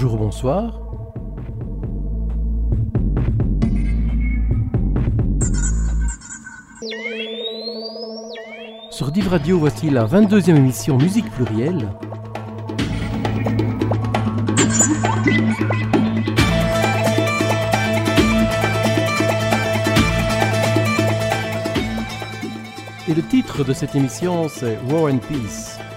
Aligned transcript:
Bonjour, 0.00 0.16
bonsoir. 0.16 0.80
Sur 8.90 9.10
Div 9.10 9.26
Radio, 9.26 9.58
voici 9.58 9.90
la 9.90 10.06
22e 10.06 10.54
émission 10.54 10.98
Musique 10.98 11.28
plurielle. 11.32 11.88
Et 23.08 23.14
le 23.14 23.22
titre 23.28 23.64
de 23.64 23.72
cette 23.72 23.96
émission, 23.96 24.48
c'est 24.48 24.78
War 24.88 25.12
and 25.12 25.18
Peace. 25.28 25.87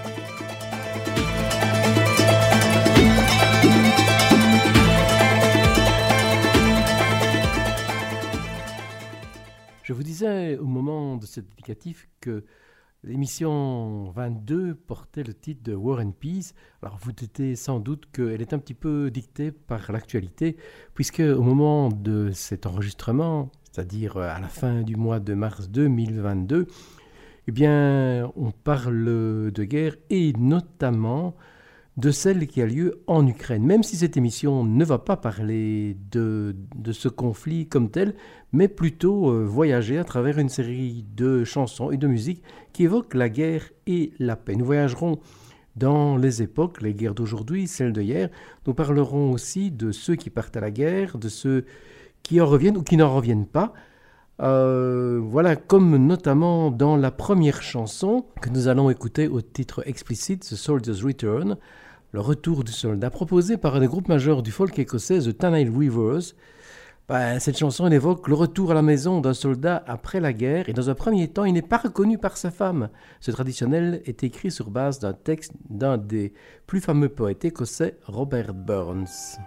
Que 12.20 12.44
l'émission 13.04 14.10
22 14.10 14.74
portait 14.74 15.22
le 15.22 15.34
titre 15.34 15.62
de 15.62 15.74
War 15.74 16.00
and 16.00 16.12
Peace. 16.12 16.54
Alors 16.82 16.98
vous 17.00 17.12
doutez 17.12 17.56
sans 17.56 17.80
doute 17.80 18.06
qu'elle 18.12 18.40
est 18.40 18.52
un 18.52 18.58
petit 18.58 18.74
peu 18.74 19.10
dictée 19.10 19.52
par 19.52 19.90
l'actualité, 19.92 20.56
puisque 20.94 21.20
au 21.20 21.42
moment 21.42 21.88
de 21.88 22.30
cet 22.32 22.66
enregistrement, 22.66 23.50
c'est-à-dire 23.70 24.16
à 24.16 24.40
la 24.40 24.48
fin 24.48 24.82
du 24.82 24.96
mois 24.96 25.20
de 25.20 25.34
mars 25.34 25.68
2022, 25.68 26.66
eh 27.48 27.52
bien, 27.52 28.30
on 28.36 28.52
parle 28.52 29.04
de 29.52 29.64
guerre 29.64 29.96
et 30.10 30.32
notamment 30.34 31.34
de 31.96 32.10
celle 32.10 32.46
qui 32.46 32.62
a 32.62 32.66
lieu 32.66 33.02
en 33.06 33.26
Ukraine. 33.26 33.64
Même 33.64 33.82
si 33.82 33.96
cette 33.96 34.16
émission 34.16 34.64
ne 34.64 34.84
va 34.84 34.98
pas 34.98 35.16
parler 35.16 35.96
de, 36.10 36.56
de 36.74 36.92
ce 36.92 37.08
conflit 37.08 37.68
comme 37.68 37.90
tel, 37.90 38.14
mais 38.52 38.68
plutôt 38.68 39.30
euh, 39.30 39.44
voyager 39.44 39.98
à 39.98 40.04
travers 40.04 40.38
une 40.38 40.48
série 40.48 41.04
de 41.14 41.44
chansons 41.44 41.90
et 41.90 41.98
de 41.98 42.06
musiques 42.06 42.42
qui 42.72 42.84
évoquent 42.84 43.14
la 43.14 43.28
guerre 43.28 43.70
et 43.86 44.12
la 44.18 44.36
paix. 44.36 44.56
Nous 44.56 44.64
voyagerons 44.64 45.18
dans 45.76 46.16
les 46.16 46.42
époques, 46.42 46.82
les 46.82 46.94
guerres 46.94 47.14
d'aujourd'hui, 47.14 47.66
celles 47.66 47.92
de 47.92 48.02
hier. 48.02 48.28
Nous 48.66 48.74
parlerons 48.74 49.32
aussi 49.32 49.70
de 49.70 49.92
ceux 49.92 50.16
qui 50.16 50.30
partent 50.30 50.56
à 50.56 50.60
la 50.60 50.70
guerre, 50.70 51.18
de 51.18 51.28
ceux 51.28 51.64
qui 52.22 52.40
en 52.40 52.46
reviennent 52.46 52.76
ou 52.76 52.82
qui 52.82 52.96
n'en 52.96 53.14
reviennent 53.14 53.46
pas. 53.46 53.72
Euh, 54.40 55.20
voilà, 55.22 55.56
comme 55.56 55.96
notamment 55.96 56.70
dans 56.70 56.96
la 56.96 57.10
première 57.10 57.62
chanson 57.62 58.24
que 58.40 58.48
nous 58.48 58.66
allons 58.66 58.90
écouter 58.90 59.28
au 59.28 59.40
titre 59.40 59.82
explicite, 59.86 60.40
The 60.40 60.56
Soldier's 60.56 61.04
Return, 61.04 61.56
le 62.12 62.20
retour 62.20 62.64
du 62.64 62.72
soldat, 62.72 63.10
proposé 63.10 63.56
par 63.56 63.76
un 63.76 63.80
des 63.80 63.86
groupes 63.86 64.08
majeurs 64.08 64.42
du 64.42 64.50
folk 64.50 64.78
écossais, 64.78 65.20
The 65.20 65.36
Tannail 65.36 65.68
Weavers. 65.68 66.34
Ben, 67.08 67.40
cette 67.40 67.58
chanson 67.58 67.90
évoque 67.90 68.28
le 68.28 68.34
retour 68.34 68.70
à 68.70 68.74
la 68.74 68.82
maison 68.82 69.20
d'un 69.20 69.34
soldat 69.34 69.82
après 69.86 70.20
la 70.20 70.32
guerre 70.32 70.68
et 70.68 70.72
dans 70.72 70.88
un 70.88 70.94
premier 70.94 71.28
temps 71.28 71.44
il 71.44 71.52
n'est 71.52 71.60
pas 71.60 71.78
reconnu 71.78 72.16
par 72.16 72.36
sa 72.36 72.50
femme. 72.50 72.88
Ce 73.20 73.30
traditionnel 73.30 74.02
est 74.06 74.22
écrit 74.22 74.50
sur 74.50 74.70
base 74.70 74.98
d'un 74.98 75.12
texte 75.12 75.52
d'un 75.68 75.98
des 75.98 76.32
plus 76.66 76.80
fameux 76.80 77.08
poètes 77.08 77.44
écossais, 77.44 77.98
Robert 78.06 78.54
Burns. 78.54 79.38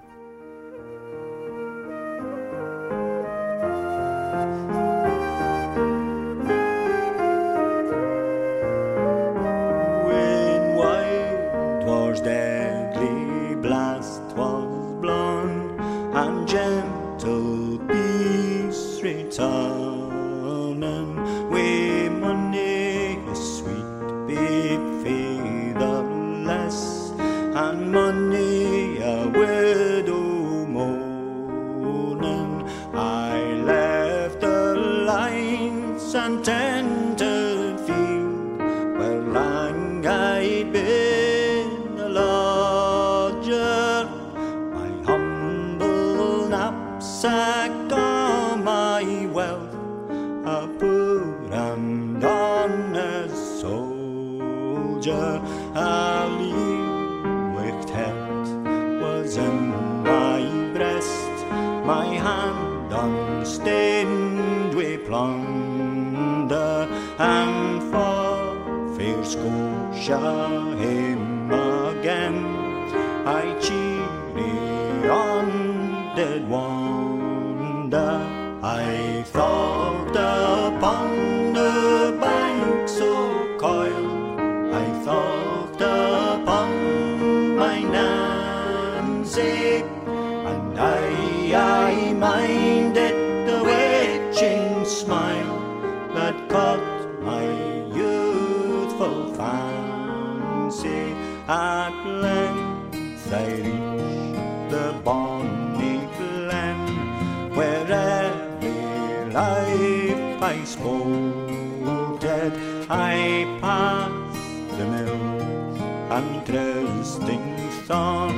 past 113.59 114.77
the 114.77 114.85
mills 114.93 115.79
and 116.15 116.45
trysting 116.45 117.47
thorn 117.87 118.37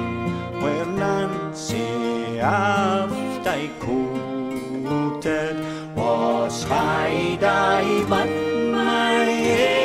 where 0.62 0.86
Nancy 0.86 2.40
aft 2.40 3.46
I 3.48 3.70
coated 3.80 5.56
was 5.96 6.64
high 6.64 7.38
I 7.42 8.06
but 8.10 8.30
my 8.78 9.16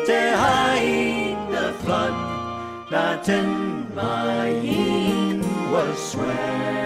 to 0.08 0.20
hide 0.44 1.42
the 1.56 1.68
flood 1.84 2.18
that 2.90 3.30
in 3.30 3.61
my 4.02 4.48
hymn 4.48 5.40
will 5.72 5.96
swear. 5.96 6.81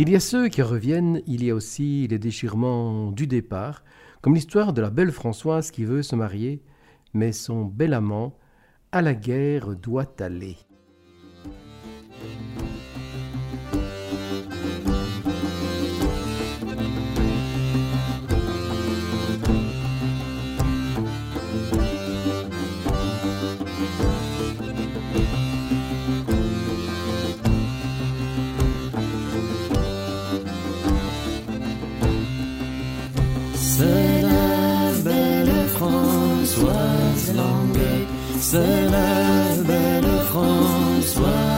S'il 0.00 0.08
y 0.08 0.16
a 0.16 0.20
ceux 0.20 0.48
qui 0.48 0.62
reviennent, 0.62 1.20
il 1.26 1.44
y 1.44 1.50
a 1.50 1.54
aussi 1.54 2.08
les 2.08 2.18
déchirements 2.18 3.12
du 3.12 3.26
départ, 3.26 3.84
comme 4.22 4.34
l'histoire 4.34 4.72
de 4.72 4.80
la 4.80 4.88
belle 4.88 5.12
Françoise 5.12 5.70
qui 5.70 5.84
veut 5.84 6.02
se 6.02 6.16
marier, 6.16 6.62
mais 7.12 7.32
son 7.32 7.66
bel 7.66 7.92
amant 7.92 8.34
à 8.92 9.02
la 9.02 9.12
guerre 9.12 9.76
doit 9.76 10.10
aller. 10.20 10.56
Françoise 36.60 37.34
Langue, 37.36 38.06
c'est 38.38 38.90
la 38.90 39.62
belle 39.64 40.10
Françoise. 40.28 41.49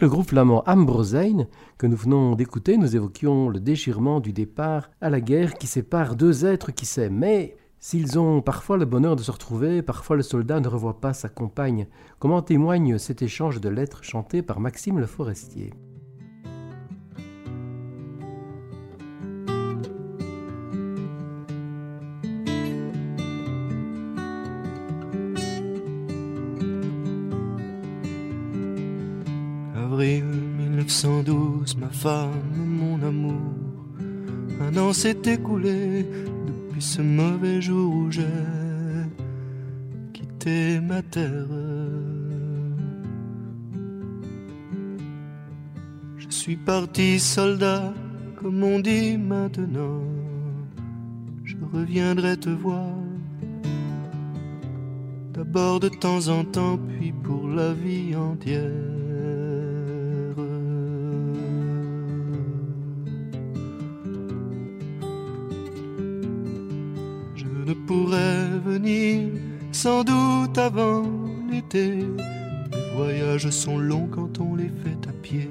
Le 0.00 0.08
groupe 0.08 0.30
flamand 0.30 0.64
Ambrosein, 0.66 1.46
que 1.76 1.86
nous 1.86 1.96
venons 1.96 2.34
d'écouter, 2.34 2.78
nous 2.78 2.96
évoquions 2.96 3.50
le 3.50 3.60
déchirement 3.60 4.20
du 4.20 4.32
départ 4.32 4.90
à 5.02 5.10
la 5.10 5.20
guerre 5.20 5.52
qui 5.52 5.66
sépare 5.66 6.16
deux 6.16 6.46
êtres 6.46 6.72
qui 6.72 6.86
s'aiment. 6.86 7.18
Mais 7.18 7.58
s'ils 7.80 8.18
ont 8.18 8.40
parfois 8.40 8.78
le 8.78 8.86
bonheur 8.86 9.14
de 9.14 9.22
se 9.22 9.30
retrouver, 9.30 9.82
parfois 9.82 10.16
le 10.16 10.22
soldat 10.22 10.58
ne 10.60 10.68
revoit 10.68 11.02
pas 11.02 11.12
sa 11.12 11.28
compagne. 11.28 11.86
Comment 12.18 12.40
témoigne 12.40 12.96
cet 12.96 13.20
échange 13.20 13.60
de 13.60 13.68
lettres 13.68 14.02
chanté 14.02 14.40
par 14.40 14.58
Maxime 14.58 14.98
Le 14.98 15.06
Forestier? 15.06 15.74
Femme, 32.00 32.56
mon 32.56 33.02
amour, 33.02 33.52
un 34.58 34.74
an 34.78 34.90
s'est 34.94 35.20
écoulé 35.26 36.06
ce 36.78 37.02
mauvais 37.02 37.60
jour 37.60 37.94
où 37.94 38.10
j'ai 38.10 38.38
quitté 40.14 40.80
ma 40.80 41.02
terre. 41.02 41.46
Je 46.16 46.28
suis 46.30 46.56
parti 46.56 47.18
soldat, 47.18 47.92
comme 48.36 48.62
on 48.64 48.78
dit 48.78 49.18
maintenant. 49.18 50.02
Je 51.44 51.56
reviendrai 51.74 52.38
te 52.38 52.48
voir. 52.48 52.94
D'abord 55.34 55.80
de 55.80 55.90
temps 55.90 56.28
en 56.28 56.44
temps, 56.44 56.78
puis 56.78 57.12
pour 57.12 57.46
la 57.46 57.74
vie 57.74 58.16
entière. 58.16 58.89
Pourrait 67.90 68.60
venir 68.64 69.30
sans 69.72 70.04
doute 70.04 70.56
avant 70.56 71.02
l'été. 71.50 71.96
Les 71.96 72.94
voyages 72.94 73.50
sont 73.50 73.78
longs 73.78 74.08
quand 74.08 74.38
on 74.38 74.54
les 74.54 74.68
fait 74.82 75.08
à 75.08 75.12
pied. 75.12 75.50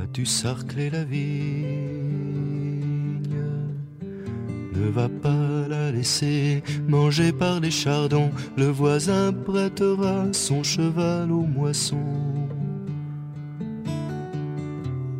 As-tu 0.00 0.24
sarclé 0.24 0.88
la 0.88 1.02
vigne? 1.02 2.06
Ne 4.72 4.88
va 4.88 5.08
pas 5.08 5.66
la 5.68 5.90
laisser 5.90 6.62
manger 6.86 7.32
par 7.32 7.58
les 7.58 7.72
chardons. 7.72 8.30
Le 8.56 8.66
voisin 8.66 9.32
prêtera 9.32 10.26
son 10.30 10.62
cheval 10.62 11.32
aux 11.32 11.48
moissons. 11.58 12.46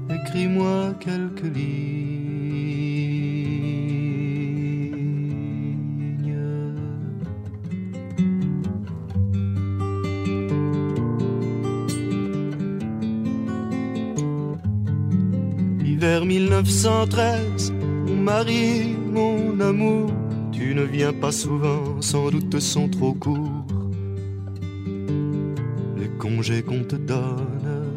Écris-moi 0.09 0.95
quelques 1.01 1.53
lignes 1.53 1.96
1913, 16.27 17.73
mon 18.07 18.17
mari, 18.17 18.97
mon 19.13 19.61
amour, 19.61 20.11
tu 20.51 20.75
ne 20.75 20.83
viens 20.83 21.13
pas 21.13 21.31
souvent, 21.31 22.01
sans 22.01 22.31
doute 22.31 22.59
sont 22.59 22.89
trop 22.89 23.15
courts. 23.15 23.65
Les 25.97 26.09
congés 26.19 26.63
qu'on 26.63 26.83
te 26.83 26.97
donne. 26.97 27.93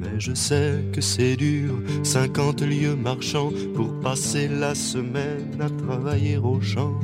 Mais 0.00 0.18
je 0.18 0.34
sais 0.34 0.82
que 0.92 1.00
c'est 1.00 1.36
dur, 1.36 1.74
50 2.02 2.62
lieues 2.62 2.96
marchant 2.96 3.52
pour 3.74 4.00
passer 4.00 4.48
la 4.48 4.74
semaine 4.74 5.60
à 5.60 5.70
travailler 5.70 6.38
au 6.38 6.60
champ. 6.60 6.98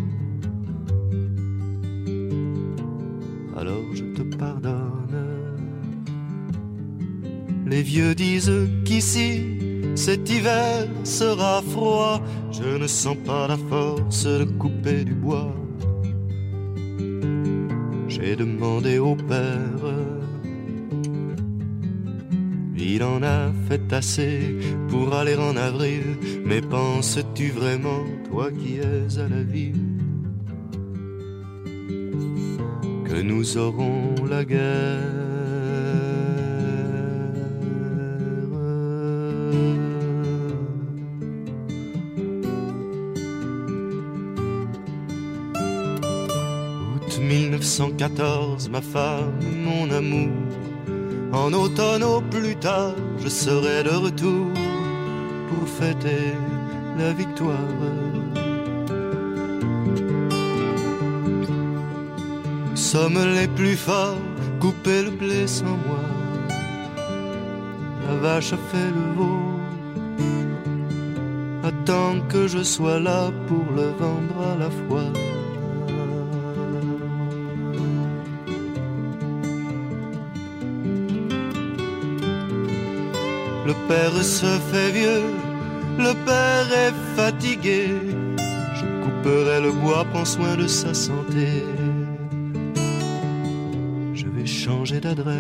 Vieux 7.89 8.15
disent 8.15 8.69
qu'ici, 8.85 9.31
cet 9.95 10.29
hiver 10.29 10.87
sera 11.05 11.63
froid. 11.63 12.21
Je 12.53 12.77
ne 12.83 12.87
sens 12.87 13.17
pas 13.25 13.49
la 13.49 13.57
force 13.57 14.25
de 14.25 14.45
couper 14.45 15.05
du 15.05 15.15
bois. 15.15 15.55
J'ai 18.09 18.37
demandé 18.37 18.99
au 18.99 19.15
père. 19.17 19.85
Il 22.77 23.03
en 23.03 23.23
a 23.23 23.41
fait 23.69 23.91
assez 23.93 24.39
pour 24.91 25.15
aller 25.15 25.37
en 25.37 25.57
avril. 25.57 26.05
Mais 26.45 26.61
penses-tu 26.61 27.47
vraiment, 27.61 28.05
toi 28.31 28.51
qui 28.51 28.73
es 28.79 29.19
à 29.19 29.29
la 29.29 29.43
ville, 29.43 29.87
que 33.09 33.19
nous 33.23 33.57
aurons 33.57 34.15
la 34.29 34.45
guerre? 34.45 35.28
1914, 47.79 48.69
ma 48.71 48.81
femme, 48.81 49.39
mon 49.65 49.89
amour. 49.93 50.33
En 51.33 51.53
automne 51.53 52.03
au 52.03 52.21
plus 52.21 52.57
tard, 52.57 52.95
je 53.23 53.29
serai 53.29 53.85
de 53.85 53.91
retour 53.91 54.49
pour 55.49 55.69
fêter 55.69 56.35
la 56.99 57.13
victoire. 57.13 57.55
Nous 62.71 62.77
sommes 62.77 63.21
les 63.35 63.47
plus 63.47 63.77
forts, 63.77 64.17
couper 64.59 65.03
le 65.05 65.11
blé 65.11 65.47
sans 65.47 65.77
moi. 65.87 66.03
La 68.09 68.15
vache 68.17 68.55
a 68.55 68.59
fait 68.73 68.91
le 68.99 69.15
veau. 69.17 69.39
Attends 71.63 72.27
que 72.29 72.49
je 72.49 72.63
sois 72.65 72.99
là 72.99 73.31
pour 73.47 73.67
le 73.77 73.91
vendre 74.01 74.39
à 74.53 74.57
la 74.57 74.71
fois. 74.71 75.28
Le 83.69 83.75
père 83.87 84.15
se 84.25 84.47
fait 84.71 84.91
vieux, 84.93 85.25
le 85.99 86.15
père 86.25 86.69
est 86.85 86.95
fatigué. 87.21 87.89
Je 88.79 88.87
couperai 89.03 89.61
le 89.61 89.73
bois, 89.73 90.07
prends 90.11 90.25
soin 90.25 90.57
de 90.57 90.67
sa 90.67 90.95
santé. 90.95 91.49
Je 94.15 94.27
vais 94.27 94.47
changer 94.47 95.01
d'adresse. 95.01 95.39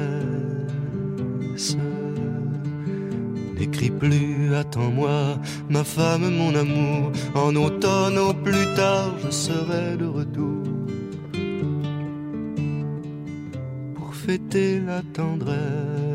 N'écris 3.58 3.90
plus, 3.90 4.54
attends-moi, 4.54 5.38
ma 5.70 5.82
femme, 5.82 6.28
mon 6.28 6.54
amour. 6.54 7.12
En 7.34 7.56
automne, 7.56 8.18
au 8.18 8.34
plus 8.34 8.66
tard, 8.76 9.14
je 9.24 9.30
serai 9.30 9.96
de 9.96 10.04
retour. 10.04 10.64
Pour 13.94 14.14
fêter 14.14 14.80
la 14.80 15.00
tendresse. 15.14 16.07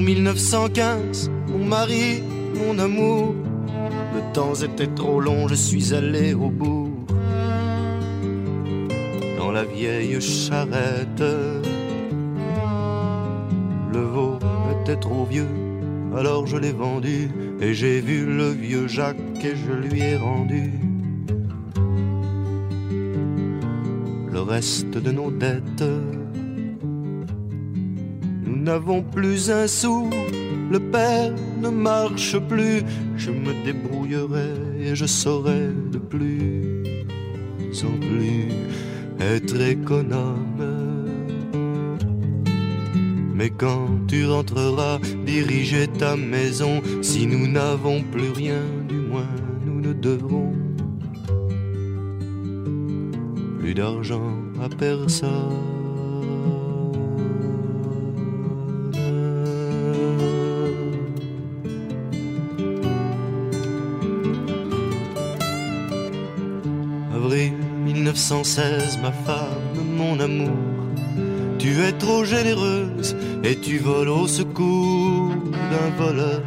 Vers 0.00 0.06
1915, 0.06 1.30
mon 1.48 1.66
mari, 1.66 2.22
mon 2.54 2.78
amour, 2.78 3.34
le 4.14 4.32
temps 4.32 4.54
était 4.54 4.86
trop 4.86 5.20
long, 5.20 5.46
je 5.46 5.54
suis 5.54 5.92
allé 5.92 6.32
au 6.32 6.48
bout. 6.48 7.04
Dans 9.36 9.52
la 9.52 9.64
vieille 9.64 10.18
charrette, 10.22 11.22
le 13.92 14.00
veau 14.00 14.38
était 14.80 14.96
trop 14.98 15.26
vieux, 15.26 15.52
alors 16.16 16.46
je 16.46 16.56
l'ai 16.56 16.72
vendu 16.72 17.28
et 17.60 17.74
j'ai 17.74 18.00
vu 18.00 18.24
le 18.24 18.48
vieux 18.48 18.88
Jacques 18.88 19.44
et 19.44 19.54
je 19.54 19.72
lui 19.86 20.00
ai 20.00 20.16
rendu 20.16 20.72
le 24.32 24.40
reste 24.40 24.96
de 24.96 25.10
nos 25.10 25.30
dettes. 25.30 25.84
N'avons 28.70 29.02
plus 29.02 29.50
un 29.50 29.66
sou, 29.66 30.08
le 30.70 30.78
père 30.78 31.34
ne 31.60 31.70
marche 31.70 32.38
plus, 32.38 32.84
je 33.16 33.32
me 33.32 33.52
débrouillerai 33.64 34.52
et 34.78 34.94
je 34.94 35.06
saurai 35.06 35.70
de 35.90 35.98
plus 35.98 36.84
en 37.82 37.98
plus 37.98 38.46
être 39.18 39.60
économe. 39.60 40.62
Mais 43.34 43.50
quand 43.50 43.88
tu 44.06 44.24
rentreras 44.26 45.00
diriger 45.26 45.88
ta 45.88 46.14
maison, 46.16 46.80
si 47.02 47.26
nous 47.26 47.48
n'avons 47.48 48.04
plus 48.04 48.30
rien, 48.30 48.62
du 48.88 48.94
moins 48.94 49.34
nous 49.66 49.80
ne 49.80 49.92
devrons 49.92 50.54
plus 53.58 53.74
d'argent 53.74 54.30
à 54.62 54.68
personne. 54.68 55.79
1916, 68.30 68.98
ma 69.02 69.10
femme, 69.10 69.74
mon 69.96 70.20
amour, 70.20 70.56
tu 71.58 71.82
es 71.82 71.90
trop 71.90 72.24
généreuse 72.24 73.16
et 73.42 73.56
tu 73.56 73.78
voles 73.78 74.08
au 74.08 74.28
secours 74.28 75.34
d'un 75.52 75.90
voleur 75.98 76.40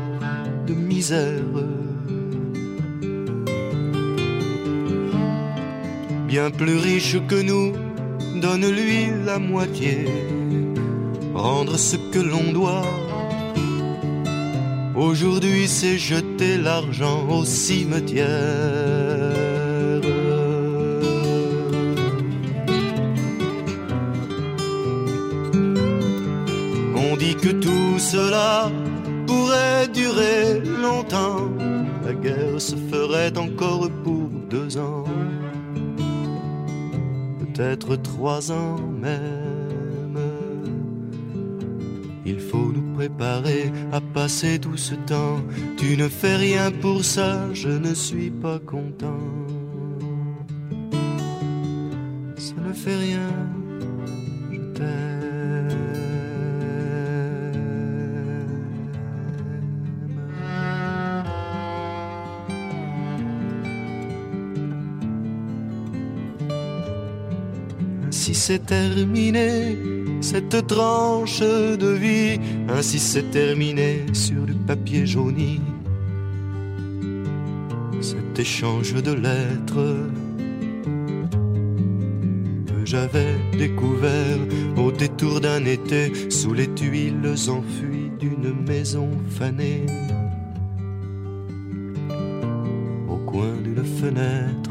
de 0.66 0.74
misère. 0.74 1.44
Bien 6.26 6.52
plus 6.52 6.78
riche 6.78 7.18
que 7.28 7.42
nous, 7.42 7.74
donne-lui 8.40 9.08
la 9.26 9.38
moitié, 9.38 10.06
rendre 11.34 11.78
ce 11.78 11.98
que 11.98 12.20
l'on 12.20 12.54
doit. 12.54 12.88
Aujourd'hui, 14.96 15.68
c'est 15.68 15.98
jeter 15.98 16.58
l'argent 16.58 17.28
au 17.28 17.44
cimetière. 17.44 19.03
Longtemps. 30.84 31.50
La 32.06 32.14
guerre 32.14 32.60
se 32.60 32.76
ferait 32.76 33.36
encore 33.38 33.90
pour 34.04 34.30
deux 34.50 34.78
ans, 34.78 35.06
peut-être 37.40 37.96
trois 37.96 38.52
ans 38.52 38.78
même. 39.02 40.20
Il 42.26 42.40
faut 42.40 42.72
nous 42.76 42.94
préparer 42.96 43.72
à 43.92 44.00
passer 44.00 44.60
tout 44.60 44.78
ce 44.78 44.96
temps. 44.96 45.40
Tu 45.78 45.98
ne 45.98 46.08
fais 46.08 46.36
rien 46.36 46.72
pour 46.72 47.04
ça, 47.04 47.54
je 47.54 47.70
ne 47.70 47.94
suis 47.94 48.32
pas 48.32 48.60
content. 48.60 49.20
C'est 68.46 68.66
terminé 68.66 69.78
cette 70.20 70.68
tranche 70.68 71.40
de 71.40 71.92
vie, 71.94 72.38
ainsi 72.68 73.00
c'est 73.00 73.32
terminé 73.32 74.06
sur 74.12 74.42
du 74.46 74.54
papier 74.54 75.06
jauni. 75.06 75.62
Cet 78.02 78.38
échange 78.38 78.96
de 79.02 79.14
lettres 79.14 79.96
que 82.68 82.80
j'avais 82.84 83.36
découvert 83.58 84.40
au 84.76 84.92
détour 84.92 85.40
d'un 85.40 85.64
été 85.64 86.30
sous 86.30 86.54
les 86.54 86.68
tuiles 86.74 87.36
enfuies 87.48 88.12
d'une 88.20 88.54
maison 88.68 89.10
fanée. 89.30 89.86
Au 93.08 93.20
coin 93.32 93.54
d'une 93.64 93.86
fenêtre, 93.86 94.63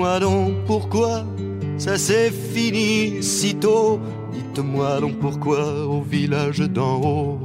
dites-moi 0.00 0.20
donc 0.20 0.54
pourquoi 0.66 1.26
ça 1.76 1.98
s'est 1.98 2.30
fini 2.30 3.22
si 3.22 3.54
tôt. 3.54 4.00
Dites-moi 4.32 5.00
donc 5.00 5.18
pourquoi 5.18 5.86
au 5.86 6.00
village 6.00 6.60
d'en 6.60 7.00
haut, 7.02 7.38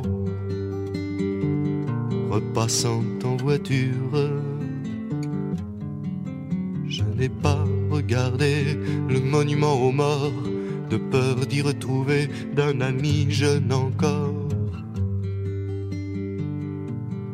repassant 2.29 3.03
en 3.25 3.35
voiture, 3.35 4.31
je 6.87 7.03
n'ai 7.17 7.29
pas 7.29 7.65
regardé 7.89 8.77
le 9.09 9.19
monument 9.19 9.73
aux 9.73 9.91
morts 9.91 10.43
de 10.89 10.97
peur 10.97 11.35
d'y 11.47 11.61
retrouver 11.61 12.29
d'un 12.55 12.79
ami 12.79 13.25
jeune 13.29 13.73
encore, 13.73 14.47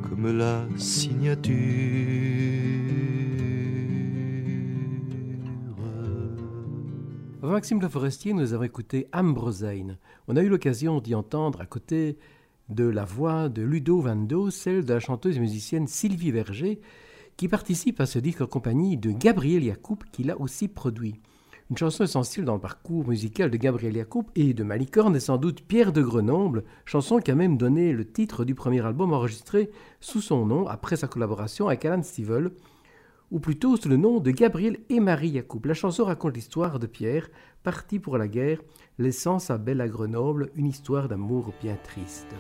comme 0.10 0.38
la 0.38 0.66
signature. 0.78 2.61
Maxime 7.50 7.82
Le 7.82 7.90
Forestier, 7.90 8.34
nous 8.34 8.54
avons 8.54 8.64
écouté 8.64 9.08
Ambrosein. 9.12 9.98
On 10.28 10.36
a 10.36 10.44
eu 10.44 10.48
l'occasion 10.48 11.00
d'y 11.00 11.16
entendre 11.16 11.60
à 11.60 11.66
côté 11.66 12.20
de 12.70 12.84
la 12.84 13.04
voix 13.04 13.50
de 13.50 13.64
Ludo 13.64 14.00
Vando, 14.00 14.52
celle 14.52 14.86
de 14.86 14.94
la 14.94 15.00
chanteuse 15.00 15.38
et 15.38 15.40
musicienne 15.40 15.88
Sylvie 15.88 16.30
Verger, 16.30 16.80
qui 17.38 17.48
participe 17.48 18.00
à 18.00 18.06
ce 18.06 18.20
disque 18.20 18.42
en 18.42 18.46
compagnie 18.46 18.96
de 18.96 19.10
Gabriel 19.10 19.64
Yacoub, 19.64 19.98
qui 20.12 20.24
l'a 20.24 20.40
aussi 20.40 20.68
produit. 20.68 21.16
Une 21.72 21.78
chanson 21.78 22.04
essentielle 22.04 22.46
dans 22.46 22.54
le 22.54 22.62
parcours 22.62 23.08
musical 23.08 23.50
de 23.50 23.58
Gabriel 23.58 23.96
Yacoub 23.96 24.26
et 24.36 24.54
de 24.54 24.64
Malicorne 24.64 25.16
est 25.16 25.20
sans 25.20 25.38
doute 25.38 25.62
Pierre 25.62 25.94
de 25.94 26.04
Grenoble, 26.04 26.64
chanson 26.86 27.18
qui 27.18 27.32
a 27.32 27.36
même 27.36 27.58
donné 27.58 27.92
le 27.92 28.06
titre 28.06 28.46
du 28.46 28.54
premier 28.54 28.86
album 28.86 29.14
enregistré 29.14 29.72
sous 30.00 30.22
son 30.22 30.46
nom 30.46 30.68
après 30.68 30.96
sa 30.96 31.08
collaboration 31.08 31.68
avec 31.70 31.86
Alan 31.86 32.04
Stivell, 32.04 32.52
ou 33.32 33.40
plutôt 33.40 33.78
sous 33.78 33.90
le 33.90 33.98
nom 33.98 34.20
de 34.20 34.30
Gabriel 34.32 34.78
et 34.90 35.00
Marie 35.00 35.30
Yacoub. 35.30 35.66
La 35.66 35.74
chanson 35.74 36.04
raconte 36.04 36.36
l'histoire 36.36 36.78
de 36.78 36.86
Pierre, 36.86 37.30
parti 37.64 37.98
pour 37.98 38.18
la 38.18 38.28
guerre, 38.28 38.62
laissant 39.00 39.40
sa 39.40 39.58
belle 39.58 39.82
à 39.82 39.88
Grenoble, 39.88 40.52
une 40.56 40.68
histoire 40.68 41.08
d'amour 41.08 41.54
bien 41.62 41.78
triste. 41.84 42.36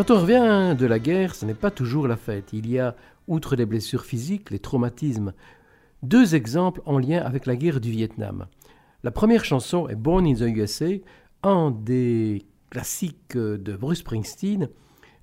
Quand 0.00 0.12
on 0.12 0.20
revient 0.22 0.74
de 0.78 0.86
la 0.86 0.98
guerre, 0.98 1.34
ce 1.34 1.44
n'est 1.44 1.52
pas 1.52 1.70
toujours 1.70 2.08
la 2.08 2.16
fête. 2.16 2.54
Il 2.54 2.70
y 2.70 2.78
a, 2.78 2.96
outre 3.28 3.54
les 3.54 3.66
blessures 3.66 4.06
physiques, 4.06 4.48
les 4.48 4.58
traumatismes, 4.58 5.34
deux 6.02 6.34
exemples 6.34 6.80
en 6.86 6.98
lien 6.98 7.20
avec 7.20 7.44
la 7.44 7.54
guerre 7.54 7.82
du 7.82 7.90
Vietnam. 7.90 8.46
La 9.02 9.10
première 9.10 9.44
chanson 9.44 9.88
est 9.88 9.96
Born 9.96 10.26
in 10.26 10.32
the 10.32 10.56
USA, 10.56 10.86
un 11.42 11.70
des 11.70 12.46
classiques 12.70 13.36
de 13.36 13.76
Bruce 13.76 13.98
Springsteen. 13.98 14.70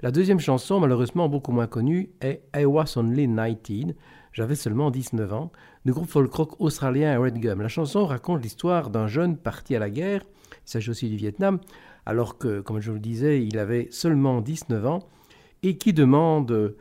La 0.03 0.11
deuxième 0.11 0.39
chanson, 0.39 0.79
malheureusement 0.79 1.27
beaucoup 1.27 1.53
moins 1.53 1.65
connue, 1.65 2.11
est 2.21 2.43
I 2.55 2.65
Was 2.65 2.97
Only 2.97 3.27
19, 3.27 3.95
j'avais 4.31 4.53
seulement 4.53 4.91
19 4.91 5.33
ans, 5.33 5.51
du 5.85 5.91
groupe 5.91 6.07
folk 6.07 6.31
rock 6.31 6.61
australien 6.61 7.19
Red 7.19 7.39
Gum. 7.39 7.63
La 7.63 7.67
chanson 7.67 8.05
raconte 8.05 8.43
l'histoire 8.43 8.91
d'un 8.91 9.07
jeune 9.07 9.37
parti 9.37 9.75
à 9.75 9.79
la 9.79 9.89
guerre, 9.89 10.21
il 10.51 10.69
s'agit 10.69 10.91
aussi 10.91 11.09
du 11.09 11.15
Vietnam, 11.15 11.59
alors 12.07 12.37
que, 12.37 12.61
comme 12.61 12.79
je 12.79 12.89
vous 12.89 12.95
le 12.95 13.01
disais, 13.01 13.45
il 13.45 13.59
avait 13.59 13.89
seulement 13.91 14.39
19 14.39 14.85
ans, 14.85 15.09
et 15.61 15.77
qui 15.77 15.91
demande 15.91 16.77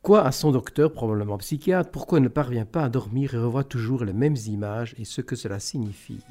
quoi 0.00 0.24
à 0.24 0.32
son 0.32 0.50
docteur, 0.50 0.94
probablement 0.94 1.36
psychiatre, 1.36 1.90
pourquoi 1.90 2.20
il 2.20 2.22
ne 2.22 2.28
parvient 2.28 2.64
pas 2.64 2.84
à 2.84 2.88
dormir 2.88 3.34
et 3.34 3.38
revoit 3.38 3.64
toujours 3.64 4.06
les 4.06 4.14
mêmes 4.14 4.36
images 4.46 4.94
et 4.96 5.04
ce 5.04 5.20
que 5.20 5.36
cela 5.36 5.60
signifie. 5.60 6.24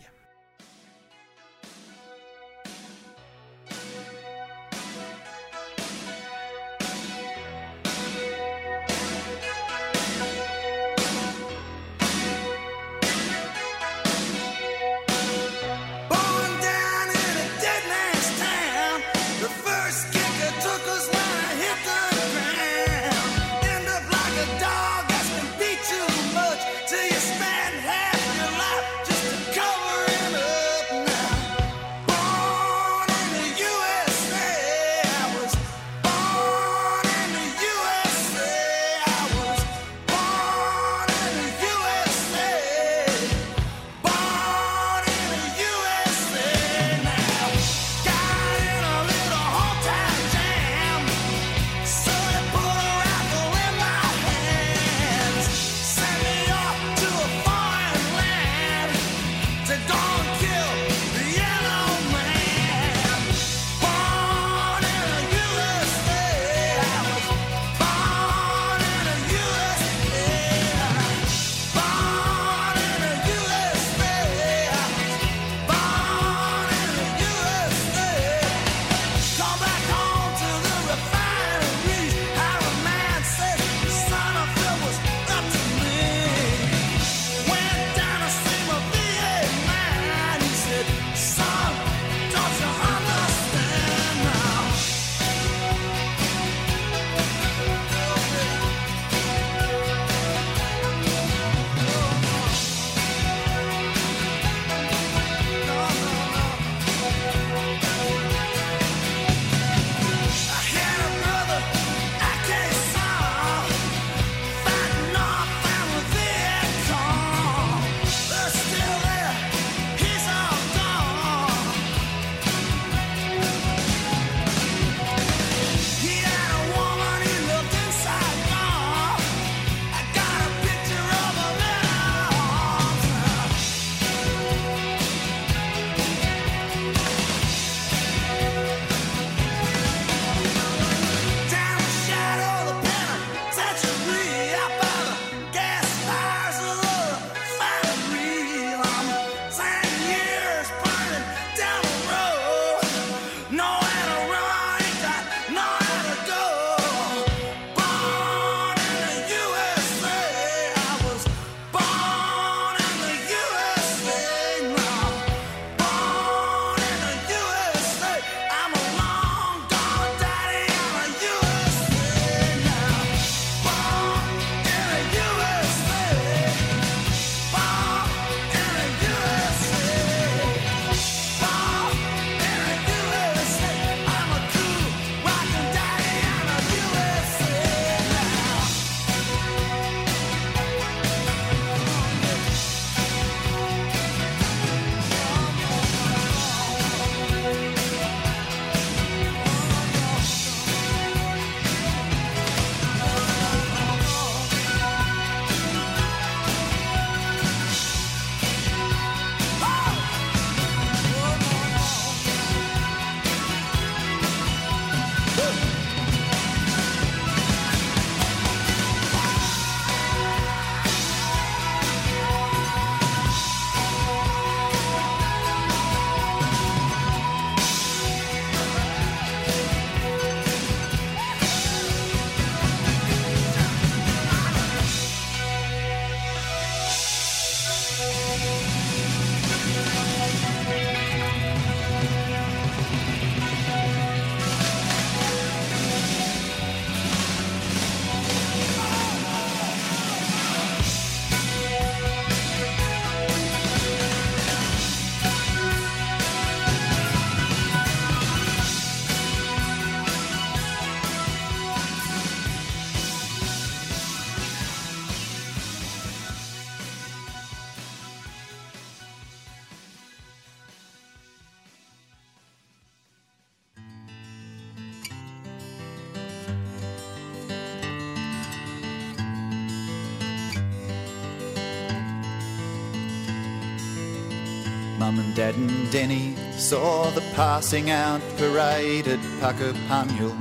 Dad 285.35 285.55
and 285.55 285.91
Denny 285.91 286.33
saw 286.53 287.09
the 287.09 287.19
passing 287.35 287.89
out 287.89 288.21
parade 288.37 289.09
at 289.09 289.19
Puckapunyal. 289.41 290.33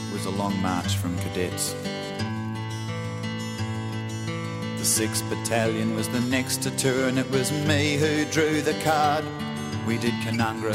It 0.00 0.12
was 0.12 0.26
a 0.26 0.30
long 0.30 0.60
march 0.60 0.96
from 0.96 1.16
cadets. 1.18 1.72
The 4.24 4.82
6th 4.82 5.28
Battalion 5.30 5.94
was 5.94 6.08
the 6.08 6.20
next 6.22 6.64
to 6.64 6.76
turn. 6.76 7.16
It 7.16 7.30
was 7.30 7.52
me 7.52 7.96
who 7.96 8.24
drew 8.24 8.60
the 8.60 8.74
card. 8.82 9.24
We 9.86 9.98
did 9.98 10.14
Canungra, 10.14 10.74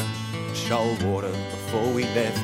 Shoalwater 0.53 1.33
before 1.51 1.91
we 1.91 2.03
left. 2.15 2.41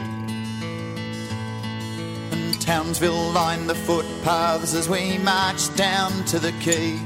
And 2.34 2.60
Townsville 2.60 3.32
lined 3.32 3.70
the 3.70 3.76
footpaths 3.76 4.74
as 4.74 4.90
we 4.90 5.18
marched 5.20 5.78
down 5.78 6.26
to 6.26 6.40
the 6.40 6.52
quay. 6.60 7.00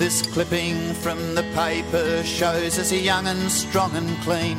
This 0.00 0.22
clipping 0.22 0.94
from 0.94 1.34
the 1.34 1.42
paper 1.54 2.22
shows 2.24 2.78
us 2.78 2.90
a 2.90 2.96
young 2.96 3.26
and 3.26 3.50
strong 3.50 3.94
and 3.94 4.08
clean. 4.22 4.56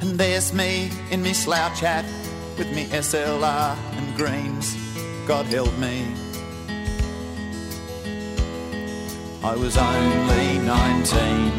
And 0.00 0.18
there's 0.18 0.52
me 0.52 0.90
in 1.12 1.22
me 1.22 1.32
slouch 1.32 1.78
hat 1.78 2.04
with 2.58 2.66
me 2.74 2.86
SLR 2.86 3.76
and 3.92 4.16
greens. 4.16 4.76
God 5.28 5.46
help 5.46 5.72
me. 5.78 6.12
I 9.44 9.54
was 9.54 9.78
only 9.78 10.58
19. 10.58 11.52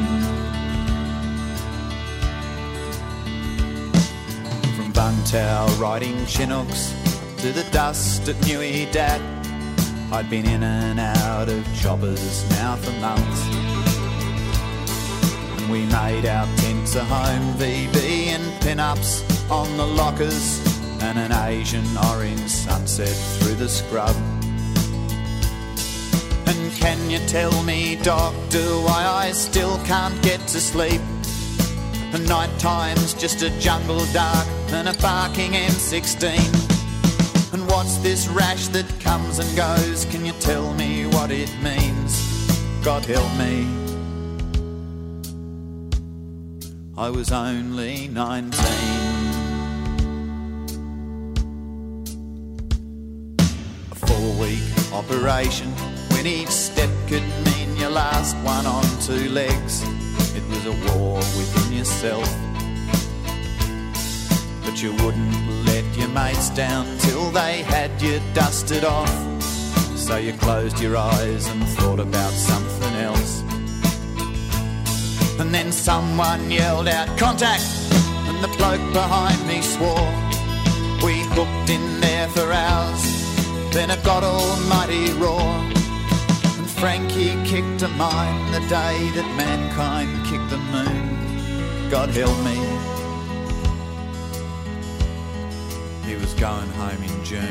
From 4.76 4.92
Bungtow 4.92 5.80
riding 5.80 6.26
Chinooks 6.26 6.94
to 7.38 7.54
the 7.54 7.66
dust 7.72 8.28
at 8.28 8.36
Newey 8.44 8.92
Dat. 8.92 9.33
I'd 10.14 10.30
been 10.30 10.46
in 10.46 10.62
and 10.62 11.00
out 11.00 11.50
of 11.50 11.66
choppers 11.76 12.48
now 12.52 12.76
for 12.76 12.92
months. 13.02 13.42
And 15.58 15.72
we 15.72 15.86
made 15.86 16.28
our 16.28 16.46
tents 16.58 16.96
a 16.96 17.04
home, 17.04 17.56
VB 17.56 18.28
and 18.28 18.62
pin-ups 18.62 19.24
on 19.50 19.76
the 19.76 19.88
lockers, 19.88 20.62
and 21.02 21.18
an 21.18 21.32
Asian 21.32 21.84
orange 22.12 22.48
sunset 22.48 23.08
through 23.08 23.56
the 23.56 23.68
scrub. 23.68 24.16
And 26.46 26.72
can 26.74 27.10
you 27.10 27.18
tell 27.28 27.64
me, 27.64 27.96
doctor, 27.96 28.66
why 28.86 29.06
I 29.08 29.32
still 29.32 29.80
can't 29.84 30.22
get 30.22 30.42
to 30.42 30.62
sleep? 30.62 31.02
And 32.14 32.30
night 32.30 32.52
time's 32.60 33.16
just 33.16 33.42
a 33.42 33.50
jungle 33.60 34.06
dark 34.14 34.48
and 34.74 34.90
a 34.90 34.94
barking 35.02 35.54
M16. 35.54 36.63
What's 37.74 37.98
this 37.98 38.28
rash 38.28 38.68
that 38.68 38.86
comes 39.00 39.40
and 39.40 39.58
goes? 39.58 40.06
Can 40.06 40.24
you 40.24 40.32
tell 40.34 40.76
me 40.76 41.08
what 41.08 41.32
it 41.32 41.52
means? 41.64 42.14
God 42.84 43.04
help 43.04 43.28
me. 43.36 43.68
I 46.96 47.10
was 47.10 47.32
only 47.32 48.10
19. 48.10 48.54
A 53.92 53.96
four 53.96 54.32
week 54.40 54.62
operation 54.94 55.70
when 56.14 56.28
each 56.28 56.50
step 56.50 56.92
could 57.08 57.28
mean 57.44 57.76
your 57.76 57.90
last 57.90 58.36
one 58.46 58.68
on 58.68 58.84
two 59.02 59.30
legs. 59.30 59.82
It 60.36 60.48
was 60.48 60.64
a 60.68 60.94
war 60.94 61.18
within 61.18 61.80
yourself 61.80 62.53
but 64.64 64.82
you 64.82 64.92
wouldn't 65.04 65.66
let 65.66 65.86
your 65.98 66.10
mates 66.10 66.50
down 66.50 66.86
till 67.00 67.30
they 67.32 67.64
had 67.64 68.02
you 68.02 68.20
dusted 68.34 68.84
off. 68.84 69.10
So 69.98 70.18
you 70.18 70.34
closed 70.34 70.80
your 70.80 70.98
eyes 70.98 71.48
and 71.48 71.64
thought 71.78 72.00
about 72.00 72.32
something 72.32 72.96
else. 72.96 73.42
And 75.40 75.54
then 75.54 75.72
someone 75.72 76.52
yelled 76.52 76.88
out, 76.88 77.08
Contact! 77.18 77.64
And 78.28 78.44
the 78.44 78.48
bloke 78.58 78.94
behind 78.94 79.46
me 79.48 79.62
swore. 79.62 80.12
We 81.04 81.20
hooked 81.36 81.70
in 81.70 82.00
there 82.00 82.28
for 82.30 82.52
hours, 82.52 83.04
then 83.74 83.92
a 83.92 83.98
God 84.04 84.24
Almighty 84.24 85.12
roar. 85.14 85.42
And 86.58 86.70
Frankie 86.70 87.36
kicked 87.44 87.82
a 87.82 87.90
mine 87.90 88.52
the 88.52 88.62
day 88.62 89.10
that 89.16 89.36
mankind 89.36 90.26
kicked 90.28 90.50
the 90.50 90.58
moon. 90.58 91.90
God 91.90 92.10
help 92.10 92.38
me. 92.46 93.03
Going 96.44 96.70
home 96.72 97.02
in 97.02 97.24
June. 97.24 97.42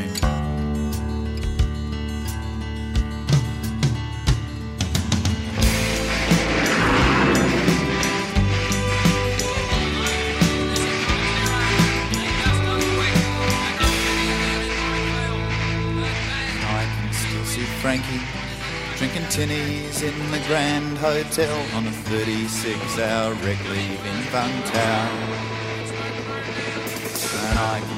I 16.66 16.84
can 16.84 17.12
still 17.14 17.44
see 17.46 17.64
Frankie 17.80 18.20
drinking 18.98 19.22
tinnies 19.30 20.02
in 20.02 20.30
the 20.30 20.46
Grand 20.46 20.98
Hotel 20.98 21.56
on 21.74 21.86
a 21.86 21.90
36 21.90 22.98
hour 22.98 23.32
rec 23.36 23.58
leave 23.70 24.04
in 24.04 24.30
Bungtown. 24.30 25.51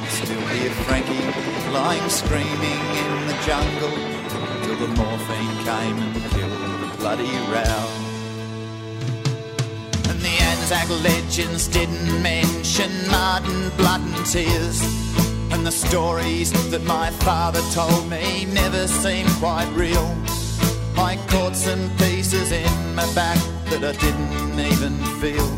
Still 0.09 0.47
hear 0.49 0.71
Frankie 0.87 1.71
lying 1.73 2.09
screaming 2.09 2.81
in 3.03 3.27
the 3.27 3.37
jungle 3.45 3.91
till 4.63 4.77
the 4.77 4.89
morphine 4.95 5.57
came 5.65 5.99
and 5.99 6.15
killed 6.33 6.81
the 6.83 6.97
bloody 6.99 7.37
row. 7.53 7.87
And 10.11 10.21
the 10.21 10.37
Anzac 10.51 10.89
legends 11.03 11.69
didn't 11.69 12.23
mention 12.23 12.91
mud 13.11 13.45
and 13.49 13.77
blood 13.77 14.01
and 14.01 14.27
tears. 14.27 14.81
And 15.53 15.67
the 15.67 15.73
stories 15.73 16.51
that 16.71 16.85
my 16.85 17.11
father 17.11 17.61
told 17.73 18.09
me 18.09 18.47
never 18.47 18.87
seemed 18.87 19.31
quite 19.41 19.71
real. 19.75 20.17
I 20.97 21.17
caught 21.29 21.57
some 21.57 21.91
pieces 21.97 22.53
in 22.53 22.95
my 22.95 23.07
back 23.15 23.39
that 23.71 23.85
I 23.85 23.93
didn't 23.93 24.59
even 24.59 24.97
feel. 25.21 25.49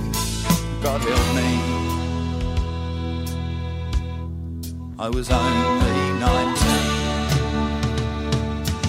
God 0.83 1.01
help 1.01 1.37
me. 1.37 1.86
I 4.99 5.11
was 5.11 5.31
only 5.31 6.19
19. 6.19 6.25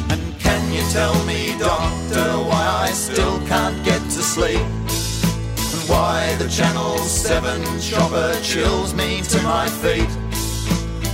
And 0.10 0.40
can 0.40 0.72
you 0.72 0.80
tell 0.94 1.14
me, 1.26 1.54
doctor, 1.60 2.24
why 2.48 2.66
I 2.88 2.92
still 2.92 3.46
can't 3.46 3.84
get 3.84 4.00
to 4.00 4.24
sleep? 4.24 4.62
And 4.62 5.90
why 5.90 6.34
the 6.40 6.48
Channel 6.48 6.98
7 7.00 7.62
chopper 7.82 8.40
chills 8.42 8.94
me 8.94 9.22
to 9.24 9.42
my 9.42 9.68
feet? 9.68 10.10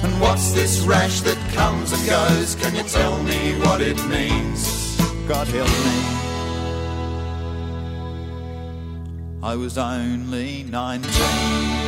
And 0.04 0.22
what's 0.22 0.52
this 0.52 0.82
rash 0.82 1.22
that 1.22 1.40
comes 1.56 1.92
and 1.92 2.08
goes? 2.08 2.54
Can 2.54 2.76
you 2.76 2.84
tell 2.84 3.18
me 3.24 3.56
what 3.62 3.82
it 3.82 3.98
means? 4.06 4.96
God 5.28 5.48
help 5.48 5.70
me. 5.70 6.04
I 9.42 9.56
was 9.56 9.80
only 9.80 10.64
19. 10.70 11.83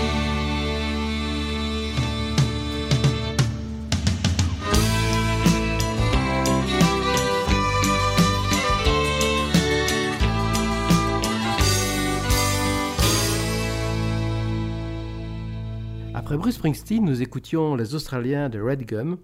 Après 16.26 16.38
Bruce 16.38 16.56
Springsteen, 16.56 17.06
nous 17.06 17.22
écoutions 17.22 17.76
les 17.76 17.94
Australiens 17.94 18.50
de 18.50 18.60
Red 18.60 18.88
Gum. 18.88 19.20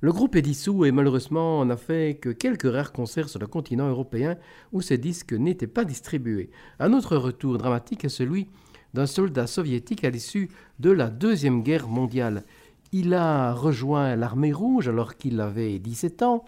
Le 0.00 0.10
groupe 0.10 0.36
est 0.36 0.42
dissous 0.42 0.86
et 0.86 0.90
malheureusement 0.90 1.62
n'a 1.66 1.76
fait 1.76 2.18
que 2.18 2.30
quelques 2.30 2.72
rares 2.72 2.94
concerts 2.94 3.28
sur 3.28 3.38
le 3.38 3.46
continent 3.46 3.90
européen 3.90 4.38
où 4.72 4.80
ces 4.80 4.96
disques 4.96 5.34
n'étaient 5.34 5.66
pas 5.66 5.84
distribués. 5.84 6.48
Un 6.78 6.94
autre 6.94 7.18
retour 7.18 7.58
dramatique 7.58 8.06
est 8.06 8.08
celui 8.08 8.48
d'un 8.94 9.04
soldat 9.04 9.46
soviétique 9.46 10.02
à 10.02 10.08
l'issue 10.08 10.48
de 10.80 10.90
la 10.90 11.10
Deuxième 11.10 11.62
Guerre 11.62 11.88
mondiale. 11.88 12.42
Il 12.90 13.12
a 13.12 13.52
rejoint 13.52 14.16
l'armée 14.16 14.54
rouge 14.54 14.88
alors 14.88 15.16
qu'il 15.16 15.42
avait 15.42 15.78
17 15.78 16.22
ans. 16.22 16.42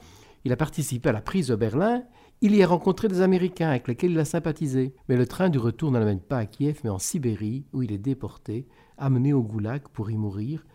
Il 0.47 0.53
a 0.53 0.57
participé 0.57 1.11
à 1.11 1.13
la 1.13 1.21
prise 1.21 1.49
de 1.49 1.55
Berlin. 1.55 2.03
Il 2.41 2.57
y 2.57 2.63
a 2.63 2.67
rencontré 2.67 3.09
des 3.09 3.21
Américains 3.21 3.69
avec 3.69 3.87
lesquels 3.87 4.13
il 4.13 4.19
a 4.19 4.25
sympathisé. 4.25 4.95
Mais 5.11 5.17
le 5.17 5.27
train 5.27 5.51
du 5.51 5.59
retour 5.59 5.91
ne 5.91 5.99
l'amène 5.99 6.21
pas 6.21 6.39
à 6.39 6.47
Kiev, 6.47 6.81
mais 6.83 6.89
en 6.89 6.99
Sibérie, 6.99 7.67
où 7.75 7.83
il 7.83 7.93
est 7.93 7.99
déporté, 7.99 8.67
amené 8.99 9.33
au 9.33 9.43
goulag 9.43 9.83
pour 9.93 10.11
y 10.11 10.17
mourir. 10.17 10.67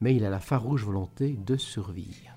Mais 0.00 0.14
il 0.16 0.24
a 0.24 0.30
la 0.30 0.40
farouche 0.40 0.84
volonté 0.84 1.36
de 1.36 1.56
survivre. 1.56 2.31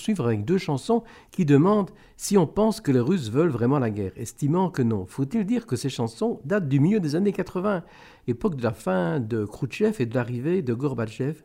Poursuivre 0.00 0.24
avec 0.24 0.46
deux 0.46 0.56
chansons 0.56 1.02
qui 1.30 1.44
demandent 1.44 1.90
si 2.16 2.38
on 2.38 2.46
pense 2.46 2.80
que 2.80 2.90
les 2.90 3.00
Russes 3.00 3.30
veulent 3.30 3.50
vraiment 3.50 3.78
la 3.78 3.90
guerre, 3.90 4.12
estimant 4.16 4.70
que 4.70 4.80
non. 4.80 5.04
Faut-il 5.04 5.44
dire 5.44 5.66
que 5.66 5.76
ces 5.76 5.90
chansons 5.90 6.40
datent 6.46 6.70
du 6.70 6.80
milieu 6.80 7.00
des 7.00 7.16
années 7.16 7.34
80, 7.34 7.82
époque 8.26 8.56
de 8.56 8.62
la 8.62 8.72
fin 8.72 9.20
de 9.20 9.44
Khrouchtchev 9.44 9.96
et 10.00 10.06
de 10.06 10.14
l'arrivée 10.14 10.62
de 10.62 10.72
Gorbatchev, 10.72 11.42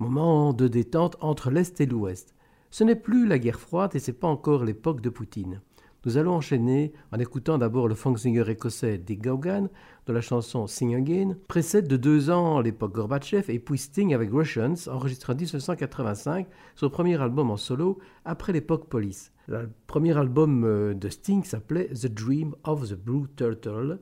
moment 0.00 0.52
de 0.52 0.66
détente 0.66 1.16
entre 1.20 1.52
l'Est 1.52 1.80
et 1.80 1.86
l'Ouest. 1.86 2.34
Ce 2.72 2.82
n'est 2.82 2.96
plus 2.96 3.24
la 3.24 3.38
guerre 3.38 3.60
froide 3.60 3.94
et 3.94 4.00
c'est 4.00 4.12
pas 4.12 4.26
encore 4.26 4.64
l'époque 4.64 5.00
de 5.00 5.08
Poutine. 5.08 5.60
Nous 6.04 6.16
allons 6.16 6.34
enchaîner 6.34 6.92
en 7.12 7.20
écoutant 7.20 7.56
d'abord 7.56 7.86
le 7.86 7.94
folk 7.94 8.18
singer 8.18 8.50
écossais 8.50 8.98
Dick 8.98 9.22
Gaugan, 9.22 9.68
dont 10.06 10.12
la 10.12 10.20
chanson 10.20 10.66
Sing 10.66 10.94
Again 10.94 11.36
précède 11.48 11.86
de 11.86 11.96
deux 11.96 12.30
ans 12.30 12.60
l'époque 12.60 12.92
Gorbatchev 12.92 13.50
et 13.52 13.58
puis 13.58 13.78
Sting 13.78 14.14
avec 14.14 14.30
Russians, 14.32 14.74
enregistré 14.88 15.32
en 15.32 15.36
1985, 15.36 16.46
son 16.74 16.90
premier 16.90 17.20
album 17.20 17.50
en 17.50 17.56
solo 17.56 17.98
après 18.24 18.52
l'époque 18.52 18.88
Police. 18.88 19.32
Le 19.48 19.70
premier 19.86 20.16
album 20.16 20.64
euh, 20.64 20.94
de 20.94 21.08
Sting 21.08 21.44
s'appelait 21.44 21.88
The 21.88 22.06
Dream 22.06 22.54
of 22.64 22.88
the 22.88 22.94
Blue 22.94 23.26
Turtle 23.36 23.98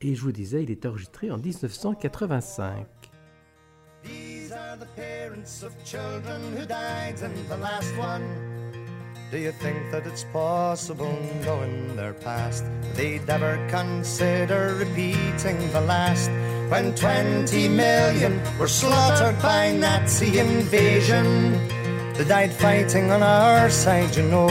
et 0.00 0.14
je 0.14 0.22
vous 0.22 0.32
disais, 0.32 0.62
il 0.62 0.70
est 0.70 0.84
enregistré 0.86 1.30
en 1.30 1.38
1985. 1.38 2.86
These 4.02 4.52
are 4.52 4.76
the 4.78 4.86
parents 4.96 5.62
of. 5.62 5.72
Do 9.32 9.38
you 9.38 9.52
think 9.52 9.90
that 9.90 10.06
it's 10.06 10.24
possible, 10.24 11.16
knowing 11.42 11.96
their 11.96 12.12
past, 12.12 12.66
they'd 12.92 13.26
ever 13.30 13.56
consider 13.70 14.74
repeating 14.78 15.56
the 15.72 15.80
last? 15.80 16.28
When 16.68 16.94
20 16.94 17.68
million 17.68 18.42
were 18.58 18.68
slaughtered 18.68 19.40
by 19.40 19.72
Nazi 19.72 20.38
invasion, 20.38 21.52
they 22.12 22.24
died 22.24 22.52
fighting 22.52 23.10
on 23.10 23.22
our 23.22 23.70
side, 23.70 24.14
you 24.14 24.24
know, 24.24 24.50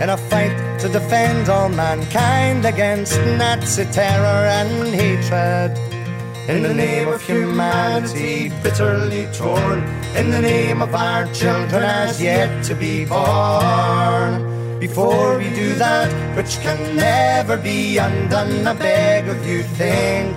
in 0.00 0.08
a 0.08 0.16
fight 0.16 0.78
to 0.78 0.88
defend 0.88 1.48
all 1.48 1.68
mankind 1.68 2.64
against 2.64 3.18
Nazi 3.18 3.86
terror 3.86 4.46
and 4.46 4.94
hatred. 4.94 6.01
In 6.48 6.64
the 6.64 6.74
name 6.74 7.06
of 7.06 7.22
humanity, 7.22 8.48
bitterly 8.64 9.26
torn. 9.32 9.78
In 10.16 10.32
the 10.32 10.40
name 10.40 10.82
of 10.82 10.92
our 10.92 11.32
children 11.32 11.84
as 11.84 12.20
yet 12.20 12.64
to 12.64 12.74
be 12.74 13.04
born. 13.04 14.80
Before 14.80 15.38
we 15.38 15.50
do 15.50 15.72
that, 15.74 16.10
which 16.36 16.58
can 16.58 16.96
never 16.96 17.56
be 17.56 17.96
undone, 17.96 18.66
I 18.66 18.74
beg 18.74 19.28
of 19.28 19.46
you, 19.46 19.62
think, 19.62 20.36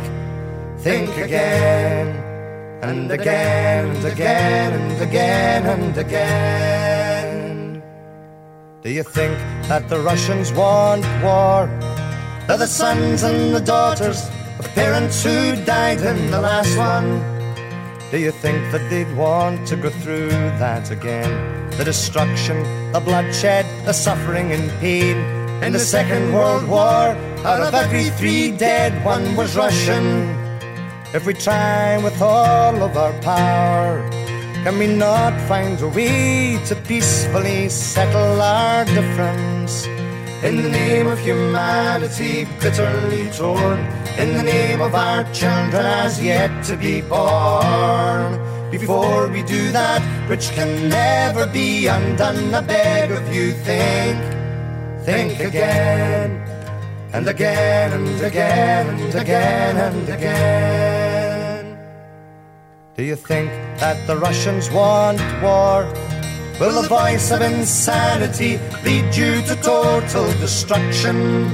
think 0.77 1.09
again. 1.17 2.09
And 2.83 3.09
again, 3.09 3.87
and 3.95 4.05
again, 4.05 4.73
and 4.73 5.01
again, 5.01 5.65
and 5.65 5.97
again. 5.97 7.83
Do 8.83 8.91
you 8.91 9.01
think 9.01 9.35
that 9.69 9.89
the 9.89 9.99
Russians 9.99 10.53
want 10.53 11.03
war? 11.23 11.65
They're 12.45 12.59
the 12.59 12.67
sons 12.67 13.23
and 13.23 13.55
the 13.55 13.61
daughters 13.61 14.29
of 14.65 14.73
parents 14.73 15.23
who 15.23 15.55
died 15.65 16.01
in 16.01 16.31
the 16.31 16.39
last 16.39 16.77
one. 16.77 17.21
Do 18.11 18.17
you 18.17 18.31
think 18.31 18.71
that 18.71 18.89
they'd 18.89 19.11
want 19.15 19.67
to 19.67 19.75
go 19.75 19.89
through 19.89 20.29
that 20.63 20.91
again? 20.91 21.31
The 21.77 21.83
destruction, 21.83 22.57
the 22.91 22.99
bloodshed, 22.99 23.65
the 23.85 23.93
suffering 23.93 24.51
and 24.51 24.69
pain. 24.79 25.17
In 25.63 25.73
the 25.73 25.79
Second 25.79 26.33
World 26.33 26.67
War, 26.67 27.05
out 27.49 27.61
of 27.61 27.73
every 27.73 28.09
three 28.17 28.51
dead, 28.51 28.91
one 29.05 29.35
was 29.35 29.55
Russian. 29.55 30.05
If 31.13 31.25
we 31.25 31.33
try 31.33 31.97
with 32.03 32.21
all 32.21 32.81
of 32.81 32.97
our 32.97 33.13
power, 33.21 34.01
can 34.63 34.77
we 34.79 34.87
not 34.87 35.33
find 35.47 35.79
a 35.81 35.87
way 35.87 36.59
to 36.65 36.75
peacefully 36.87 37.69
settle 37.69 38.41
our 38.41 38.85
difference? 38.85 39.85
In 40.43 40.61
the 40.61 40.69
name 40.69 41.07
of 41.07 41.19
humanity, 41.19 42.45
bitterly 42.59 43.29
torn. 43.31 43.79
In 44.17 44.35
the 44.35 44.43
name 44.43 44.81
of 44.81 44.93
our 44.93 45.23
children 45.33 45.85
as 45.85 46.21
yet 46.21 46.63
to 46.65 46.77
be 46.77 47.01
born. 47.01 48.39
Before 48.69 49.27
we 49.27 49.41
do 49.43 49.71
that, 49.71 50.01
which 50.29 50.49
can 50.51 50.89
never 50.89 51.47
be 51.47 51.87
undone, 51.87 52.53
I 52.53 52.61
beg 52.61 53.11
of 53.11 53.33
you, 53.33 53.53
think, 53.53 54.19
think 55.05 55.39
again. 55.39 56.31
And 57.13 57.27
again, 57.27 57.93
and 57.93 58.21
again, 58.21 58.87
and 58.87 59.15
again, 59.15 59.77
and 59.77 60.09
again. 60.09 61.77
Do 62.95 63.03
you 63.03 63.15
think 63.15 63.49
that 63.79 64.05
the 64.05 64.17
Russians 64.17 64.69
want 64.69 65.21
war? 65.41 65.85
Will 66.57 66.81
the 66.81 66.87
voice 66.87 67.31
of 67.31 67.41
insanity 67.41 68.57
lead 68.85 69.13
you 69.13 69.41
to 69.41 69.55
total 69.57 70.25
destruction? 70.39 71.51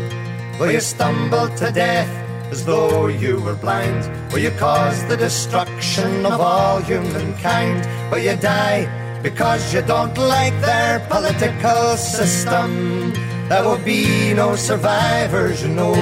Will 0.59 0.71
you 0.71 0.79
stumble 0.79 1.49
to 1.57 1.71
death 1.71 2.07
as 2.51 2.63
though 2.65 3.07
you 3.07 3.41
were 3.41 3.55
blind? 3.55 4.05
Will 4.31 4.41
you 4.41 4.51
cause 4.51 5.03
the 5.07 5.17
destruction 5.17 6.23
of 6.23 6.39
all 6.39 6.81
humankind? 6.81 7.81
Will 8.11 8.19
you 8.19 8.35
die 8.35 8.85
because 9.23 9.73
you 9.73 9.81
don't 9.81 10.15
like 10.19 10.53
their 10.61 10.99
political 11.09 11.97
system? 11.97 13.11
There 13.49 13.63
will 13.63 13.83
be 13.83 14.35
no 14.35 14.55
survivors, 14.55 15.63
you 15.63 15.69
know. 15.69 15.95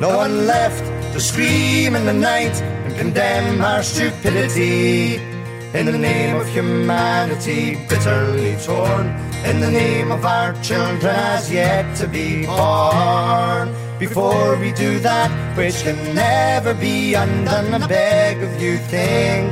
No 0.00 0.16
one 0.16 0.46
left 0.46 0.82
to 1.12 1.20
scream 1.20 1.94
in 1.94 2.06
the 2.06 2.14
night 2.14 2.56
and 2.62 2.96
condemn 2.96 3.60
our 3.60 3.82
stupidity. 3.82 5.33
In 5.74 5.86
the 5.86 5.98
name 5.98 6.36
of 6.36 6.46
humanity, 6.46 7.74
bitterly 7.88 8.56
torn. 8.64 9.08
In 9.44 9.58
the 9.58 9.72
name 9.72 10.12
of 10.12 10.24
our 10.24 10.52
children 10.62 11.16
as 11.16 11.50
yet 11.50 11.96
to 11.96 12.06
be 12.06 12.46
born. 12.46 13.74
Before 13.98 14.56
we 14.56 14.70
do 14.70 15.00
that, 15.00 15.32
which 15.56 15.82
can 15.82 16.14
never 16.14 16.74
be 16.74 17.14
undone, 17.14 17.74
I 17.74 17.86
beg 17.88 18.40
of 18.40 18.62
you, 18.62 18.78
think, 18.78 19.50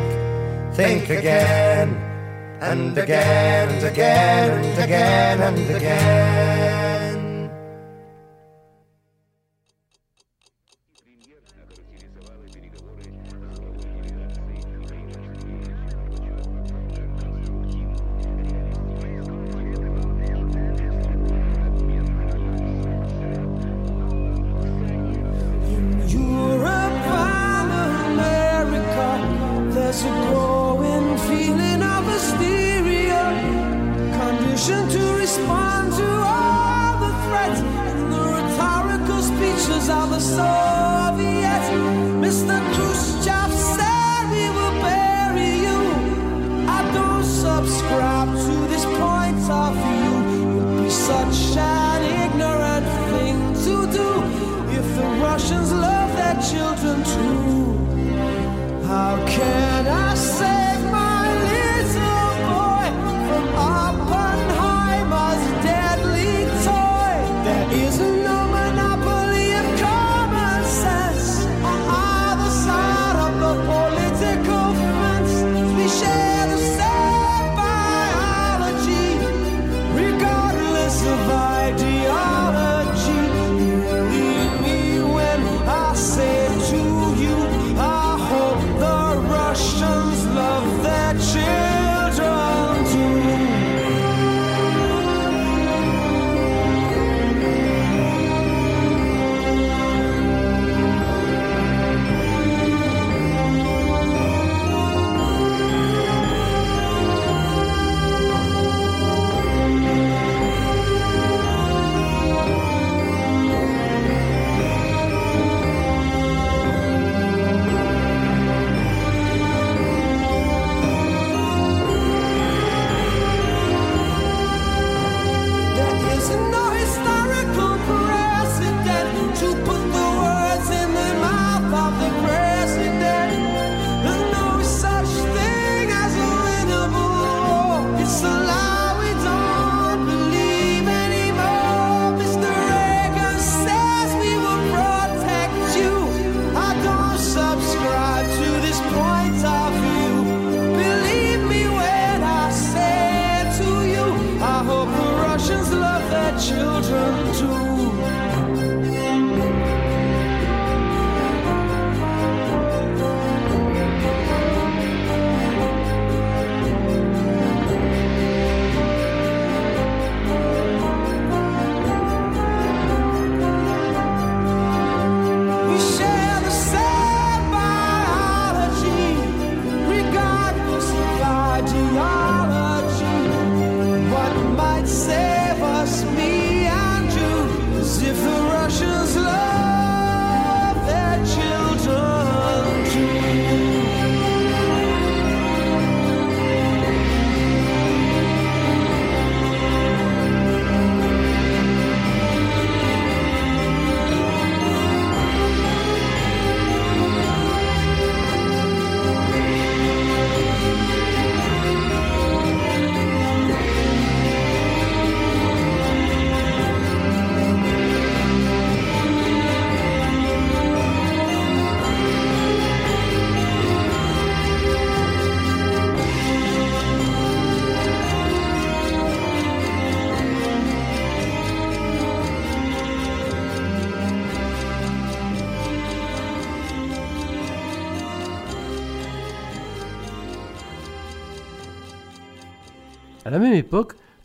think 0.76 1.10
again, 1.10 1.88
and 2.60 2.96
again, 2.96 3.68
and 3.70 3.84
again, 3.84 4.64
and 4.64 4.78
again, 4.78 5.40
and 5.40 5.76
again. 5.76 7.01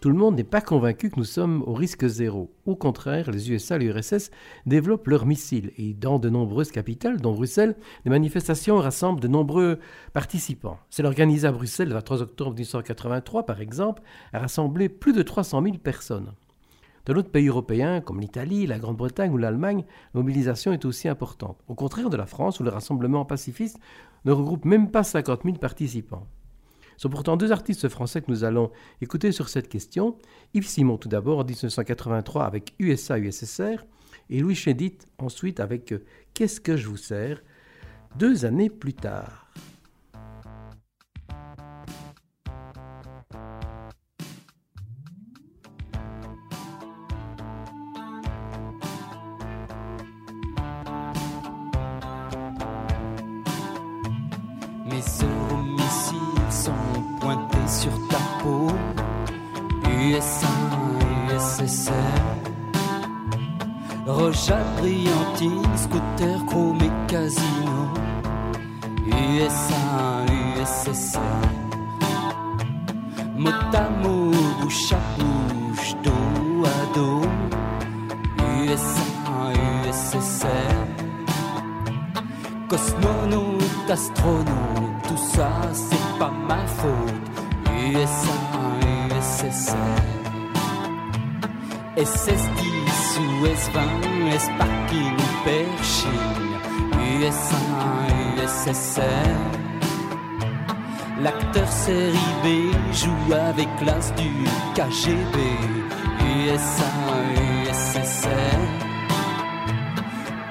Tout 0.07 0.13
le 0.13 0.19
monde 0.19 0.37
n'est 0.37 0.45
pas 0.45 0.61
convaincu 0.61 1.09
que 1.09 1.17
nous 1.17 1.25
sommes 1.25 1.63
au 1.67 1.73
risque 1.73 2.07
zéro. 2.07 2.49
Au 2.65 2.77
contraire, 2.77 3.29
les 3.29 3.51
USA 3.51 3.75
et 3.75 3.79
l'URSS 3.79 4.31
développent 4.65 5.09
leurs 5.09 5.25
missiles 5.25 5.73
et 5.77 5.93
dans 5.93 6.17
de 6.17 6.29
nombreuses 6.29 6.71
capitales, 6.71 7.19
dont 7.19 7.33
Bruxelles, 7.33 7.75
des 8.05 8.09
manifestations 8.09 8.77
rassemblent 8.77 9.19
de 9.19 9.27
nombreux 9.27 9.79
participants. 10.13 10.79
Celle 10.89 11.07
organisée 11.07 11.45
à 11.45 11.51
Bruxelles 11.51 11.89
le 11.89 11.95
23 11.95 12.21
octobre 12.21 12.51
1983, 12.51 13.45
par 13.45 13.59
exemple, 13.59 14.01
a 14.31 14.39
rassemblé 14.39 14.87
plus 14.87 15.11
de 15.11 15.23
300 15.23 15.61
000 15.61 15.77
personnes. 15.79 16.31
Dans 17.05 17.13
d'autres 17.13 17.31
pays 17.31 17.49
européens, 17.49 17.99
comme 17.99 18.21
l'Italie, 18.21 18.65
la 18.65 18.79
Grande-Bretagne 18.79 19.33
ou 19.33 19.37
l'Allemagne, 19.37 19.83
la 20.13 20.21
mobilisation 20.21 20.71
est 20.71 20.85
aussi 20.85 21.09
importante. 21.09 21.59
Au 21.67 21.75
contraire 21.75 22.09
de 22.09 22.15
la 22.15 22.27
France, 22.27 22.61
où 22.61 22.63
le 22.63 22.69
rassemblement 22.69 23.25
pacifiste 23.25 23.77
ne 24.23 24.31
regroupe 24.31 24.63
même 24.63 24.89
pas 24.89 25.03
50 25.03 25.43
000 25.43 25.57
participants. 25.57 26.27
Sont 26.97 27.09
pourtant 27.09 27.37
deux 27.37 27.51
artistes 27.51 27.89
français 27.89 28.21
que 28.21 28.31
nous 28.31 28.43
allons 28.43 28.71
écouter 29.01 29.31
sur 29.31 29.49
cette 29.49 29.69
question. 29.69 30.17
Yves 30.53 30.67
Simon 30.67 30.97
tout 30.97 31.09
d'abord 31.09 31.39
en 31.39 31.43
1983 31.43 32.45
avec 32.45 32.73
USA-USSR 32.79 33.85
et 34.29 34.39
Louis 34.39 34.55
Chédid 34.55 35.03
ensuite 35.19 35.59
avec 35.59 35.93
euh, 35.93 36.03
Qu'est-ce 36.33 36.59
que 36.59 36.75
je 36.75 36.87
vous 36.87 36.97
sers? 36.97 37.41
Deux 38.15 38.45
années 38.45 38.69
plus 38.69 38.93
tard. 38.93 39.46
USA, 60.09 60.47
USSR. 61.27 61.91
Rocha 64.05 64.57
brillantine, 64.77 65.77
scooter 65.77 66.45
chrome 66.45 66.79
et 66.81 67.11
casino. 67.11 67.89
USA, 69.05 70.23
USSR. 70.31 71.19
Mot 73.35 73.49
à 73.73 73.89
mot, 74.01 74.31
bouche 74.61 74.93
à 74.93 75.01
bouche, 75.17 75.93
dos 76.03 76.65
à 76.65 76.95
dos. 76.95 77.23
USA, 78.63 79.07
USSR. 79.89 80.73
Cosmonaute, 82.69 83.89
astronaute, 83.89 85.01
tout 85.05 85.17
ça 85.17 85.49
c'est 85.73 86.17
pas 86.17 86.31
ma 86.47 86.65
faute. 86.65 87.27
USA. 87.93 88.46
SS10 91.97 93.19
ou 93.19 93.45
S20, 93.47 94.33
S-Parking 94.35 95.13
ou 95.13 95.43
Pershing. 95.43 96.47
USA, 97.19 97.63
USSR. 98.37 99.57
L'acteur 101.19 101.67
série 101.67 102.33
B 102.43 102.71
joue 102.93 103.33
avec 103.33 103.67
l'as 103.83 104.13
du 104.15 104.31
KGB. 104.75 105.37
USA, 106.45 106.93
USSR. 107.63 108.59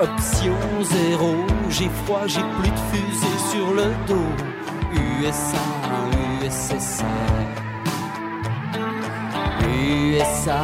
Option 0.00 0.56
zéro, 0.82 1.34
j'ai 1.70 1.88
froid, 2.04 2.26
j'ai 2.26 2.42
plus 2.60 2.70
de 2.70 2.82
fusée 2.90 3.38
sur 3.52 3.72
le 3.72 3.94
dos. 4.08 4.32
USA, 5.22 5.62
USSR. 6.42 7.65
USA, 9.66 10.60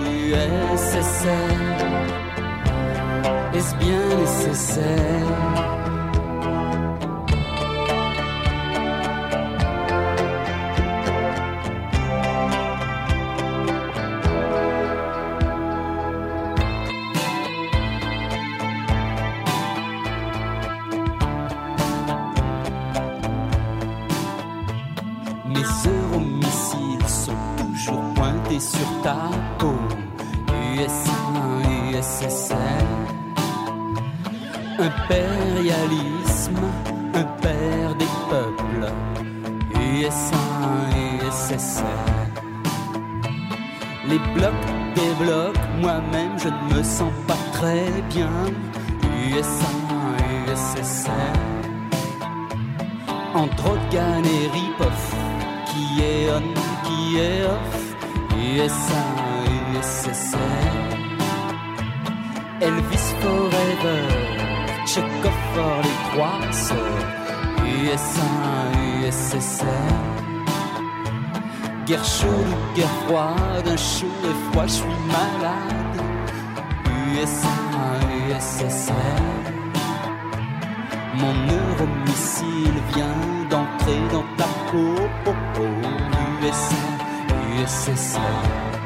USSR. 0.00 1.28
Est-ce 3.54 3.74
bien 3.76 4.16
nécessaire? 4.20 5.67
Guerre 71.88 72.04
chaude 72.04 72.74
guerre 72.76 72.86
froide, 73.06 73.66
un 73.66 73.76
chaud 73.78 74.08
et 74.22 74.52
froid, 74.52 74.66
je 74.66 74.72
suis 74.72 74.84
malade, 75.06 76.02
USA, 77.14 77.48
USSR. 78.28 78.92
Mon 81.14 81.32
euromissile 81.32 82.78
vient 82.94 83.48
d'entrer 83.48 84.00
dans 84.12 84.26
ta 84.36 84.44
peau. 84.70 84.96
Oh, 85.28 85.32
oh, 85.60 86.44
USA, 86.44 86.76
USSR. 87.62 88.77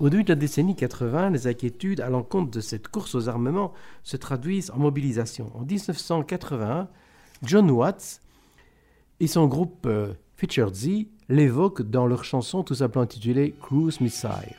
Au 0.00 0.08
début 0.08 0.24
de 0.24 0.30
la 0.30 0.34
décennie 0.34 0.74
80, 0.74 1.28
les 1.28 1.46
inquiétudes 1.46 2.00
à 2.00 2.08
l'encontre 2.08 2.50
de 2.50 2.60
cette 2.60 2.88
course 2.88 3.14
aux 3.14 3.28
armements 3.28 3.74
se 4.02 4.16
traduisent 4.16 4.70
en 4.70 4.78
mobilisation. 4.78 5.52
En 5.54 5.60
1981, 5.66 6.88
John 7.42 7.70
Watts 7.70 8.22
et 9.20 9.26
son 9.26 9.46
groupe 9.46 9.84
euh, 9.84 10.14
Featured 10.36 10.74
Z 10.74 11.06
l'évoquent 11.28 11.82
dans 11.82 12.06
leur 12.06 12.24
chanson 12.24 12.62
tout 12.62 12.76
simplement 12.76 13.02
intitulée 13.02 13.54
Cruise 13.60 14.00
Missile. 14.00 14.56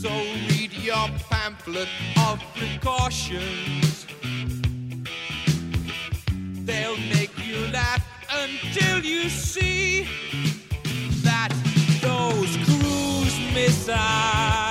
So 0.00 0.08
read 0.08 0.72
your 0.72 1.08
pamphlet 1.28 1.86
of 2.26 2.42
precautions. 2.54 4.06
They'll 6.64 6.96
make 6.96 7.32
you 7.46 7.66
laugh 7.66 8.02
until 8.32 9.04
you 9.04 9.28
see 9.28 10.08
that 11.22 11.50
those 12.00 12.56
cruise 12.64 13.54
missiles 13.54 14.69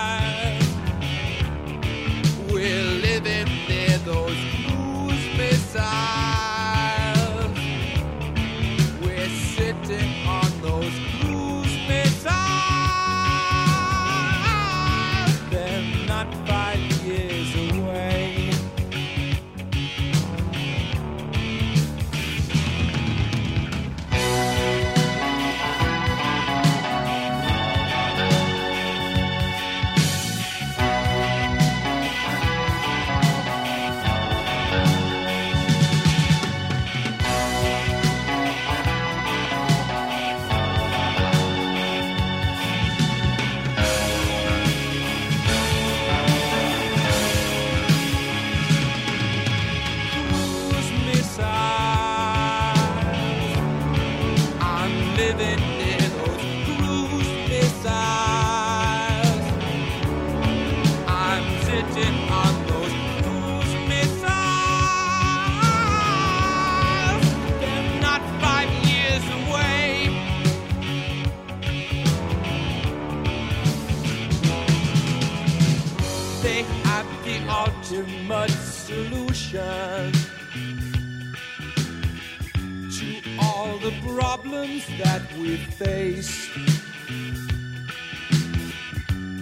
that 85.04 85.22
we 85.38 85.56
face. 85.58 86.50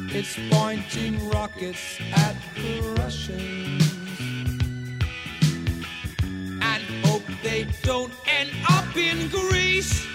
It's 0.09 0.37
pointing 0.51 1.29
rockets 1.29 1.99
at 2.13 2.35
the 2.55 2.81
Russians 2.99 3.83
and 6.61 6.83
hope 7.05 7.23
they 7.43 7.67
don't 7.81 8.13
end 8.27 8.51
up 8.69 8.95
in 8.95 9.29
Greece. 9.29 10.06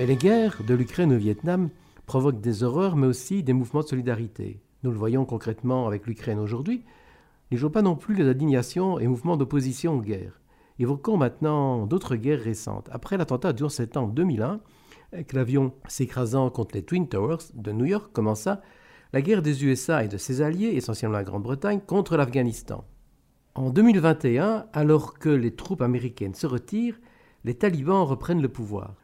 Mais 0.00 0.06
les 0.06 0.16
guerres 0.16 0.62
de 0.66 0.72
l'Ukraine 0.72 1.12
au 1.12 1.18
Vietnam 1.18 1.68
provoquent 2.06 2.40
des 2.40 2.62
horreurs, 2.62 2.96
mais 2.96 3.06
aussi 3.06 3.42
des 3.42 3.52
mouvements 3.52 3.82
de 3.82 3.88
solidarité. 3.88 4.62
Nous 4.82 4.90
le 4.90 4.96
voyons 4.96 5.26
concrètement 5.26 5.86
avec 5.86 6.06
l'Ukraine 6.06 6.38
aujourd'hui. 6.38 6.86
N'y 7.52 7.58
jouons 7.58 7.68
pas 7.68 7.82
non 7.82 7.96
plus 7.96 8.14
les 8.14 8.26
indignations 8.26 8.98
et 8.98 9.06
mouvements 9.06 9.36
d'opposition 9.36 9.98
aux 9.98 10.00
guerres. 10.00 10.40
Évoquons 10.78 11.18
maintenant 11.18 11.84
d'autres 11.84 12.16
guerres 12.16 12.40
récentes. 12.40 12.88
Après 12.90 13.18
l'attentat 13.18 13.52
du 13.52 13.62
11 13.62 13.70
septembre 13.70 14.14
2001, 14.14 14.60
avec 15.12 15.34
l'avion 15.34 15.74
s'écrasant 15.86 16.48
contre 16.48 16.76
les 16.76 16.82
Twin 16.82 17.06
Towers 17.06 17.52
de 17.52 17.70
New 17.70 17.84
York, 17.84 18.10
commença 18.14 18.62
la 19.12 19.20
guerre 19.20 19.42
des 19.42 19.66
USA 19.66 20.02
et 20.02 20.08
de 20.08 20.16
ses 20.16 20.40
alliés, 20.40 20.76
essentiellement 20.76 21.18
la 21.18 21.24
Grande-Bretagne, 21.24 21.82
contre 21.86 22.16
l'Afghanistan. 22.16 22.86
En 23.54 23.68
2021, 23.68 24.64
alors 24.72 25.18
que 25.18 25.28
les 25.28 25.54
troupes 25.54 25.82
américaines 25.82 26.34
se 26.34 26.46
retirent, 26.46 26.98
les 27.44 27.52
talibans 27.52 28.04
reprennent 28.04 28.40
le 28.40 28.48
pouvoir. 28.48 28.94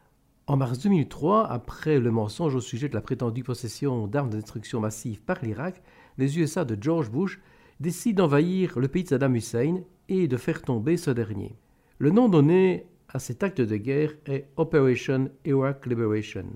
En 0.49 0.57
mars 0.57 0.79
2003, 0.79 1.51
après 1.51 1.99
le 1.99 2.13
mensonge 2.13 2.55
au 2.55 2.61
sujet 2.61 2.89
de 2.89 2.95
la 2.95 3.01
prétendue 3.01 3.43
possession 3.43 4.07
d'armes 4.07 4.31
de 4.31 4.37
destruction 4.37 4.79
massive 4.79 5.21
par 5.21 5.43
l'Irak, 5.43 5.83
les 6.19 6.39
USA 6.39 6.65
de 6.65 6.81
George 6.81 7.11
Bush 7.11 7.41
décident 7.81 8.23
d'envahir 8.23 8.79
le 8.79 8.87
pays 8.87 9.03
de 9.03 9.09
Saddam 9.09 9.35
Hussein 9.35 9.81
et 10.09 10.29
de 10.29 10.37
faire 10.37 10.63
tomber 10.63 10.97
ce 10.97 11.11
dernier. 11.11 11.57
Le 11.99 12.11
nom 12.11 12.29
donné 12.29 12.87
à 13.09 13.19
cet 13.19 13.43
acte 13.43 13.61
de 13.61 13.77
guerre 13.77 14.15
est 14.25 14.49
Operation 14.57 15.31
Iraq 15.45 15.85
Liberation. 15.85 16.47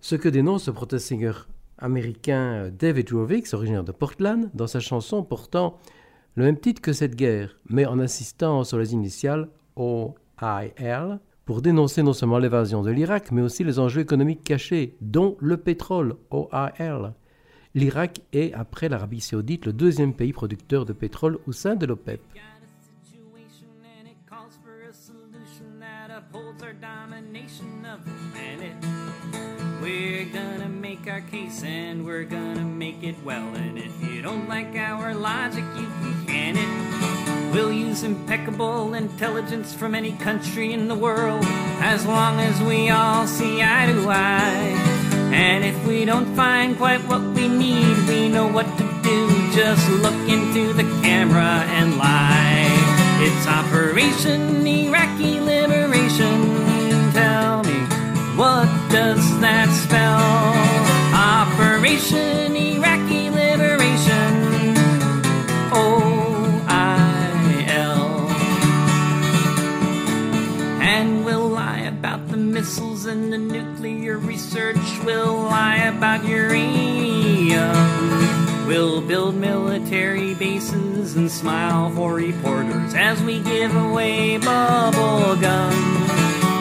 Ce 0.00 0.16
que 0.16 0.30
dénonce 0.30 0.68
le 0.68 0.72
protest-singer 0.72 1.32
américain 1.76 2.70
David 2.70 3.12
Rovix, 3.12 3.52
originaire 3.52 3.84
de 3.84 3.92
Portland, 3.92 4.48
dans 4.54 4.66
sa 4.66 4.80
chanson 4.80 5.22
portant 5.22 5.78
le 6.36 6.44
même 6.44 6.58
titre 6.58 6.80
que 6.80 6.94
cette 6.94 7.16
guerre, 7.16 7.58
mais 7.68 7.84
en 7.84 7.98
insistant 7.98 8.64
sur 8.64 8.78
les 8.78 8.94
initiales 8.94 9.50
OIL, 9.76 11.20
pour 11.46 11.62
dénoncer 11.62 12.02
non 12.02 12.12
seulement 12.12 12.38
l'évasion 12.38 12.82
de 12.82 12.90
l'Irak, 12.90 13.30
mais 13.30 13.40
aussi 13.40 13.64
les 13.64 13.78
enjeux 13.78 14.02
économiques 14.02 14.42
cachés, 14.42 14.96
dont 15.00 15.36
le 15.40 15.56
pétrole, 15.56 16.16
OIL. 16.30 17.14
L'Irak 17.74 18.20
est, 18.32 18.52
après 18.52 18.88
l'Arabie 18.88 19.20
saoudite, 19.20 19.64
le 19.64 19.72
deuxième 19.72 20.12
pays 20.12 20.32
producteur 20.32 20.84
de 20.84 20.92
pétrole 20.92 21.38
au 21.46 21.52
sein 21.52 21.76
de 21.76 21.86
l'OPEP. 21.86 22.20
We're 29.82 30.24
gonna 30.32 30.68
make 30.68 31.06
our 31.06 31.20
case 31.20 31.62
and 31.62 32.04
we're 32.04 32.24
gonna 32.24 32.64
make 32.64 33.04
it 33.04 33.14
well. 33.24 33.54
And 33.54 33.78
if 33.78 33.92
you 34.02 34.20
don't 34.22 34.48
like 34.48 34.74
our 34.74 35.14
logic, 35.14 35.64
you 35.76 35.86
can 36.00 36.26
can 36.26 36.56
it. 36.56 37.25
We'll 37.56 37.72
use 37.72 38.02
impeccable 38.02 38.92
intelligence 38.92 39.72
from 39.72 39.94
any 39.94 40.12
country 40.12 40.74
in 40.74 40.88
the 40.88 40.94
world 40.94 41.42
as 41.80 42.04
long 42.04 42.38
as 42.38 42.60
we 42.60 42.90
all 42.90 43.26
see 43.26 43.62
eye 43.62 43.86
to 43.86 44.10
eye. 44.10 44.76
And 45.32 45.64
if 45.64 45.86
we 45.86 46.04
don't 46.04 46.36
find 46.36 46.76
quite 46.76 47.00
what 47.08 47.22
we 47.22 47.48
need, 47.48 47.96
we 48.08 48.28
know 48.28 48.46
what 48.46 48.66
to 48.76 48.84
do. 49.02 49.28
Just 49.54 49.88
look 50.02 50.28
into 50.28 50.74
the 50.74 50.82
camera 51.00 51.64
and 51.78 51.96
lie. 51.96 52.68
It's 53.24 53.46
Operation 53.46 54.66
Iraqi 54.66 55.40
Liberation. 55.40 56.36
Tell 57.14 57.64
me, 57.64 57.78
what 58.36 58.68
does 58.90 59.40
that 59.40 59.70
spell? 59.70 60.20
Operation 61.14 62.45
We'll 75.06 75.36
lie 75.36 75.84
about 75.86 76.24
uranium. 76.24 77.76
We'll 78.66 79.00
build 79.00 79.36
military 79.36 80.34
bases 80.34 81.14
and 81.14 81.30
smile 81.30 81.90
for 81.92 82.14
reporters 82.14 82.92
as 82.92 83.22
we 83.22 83.38
give 83.38 83.72
away 83.76 84.38
bubble 84.38 85.36
gum. 85.36 85.72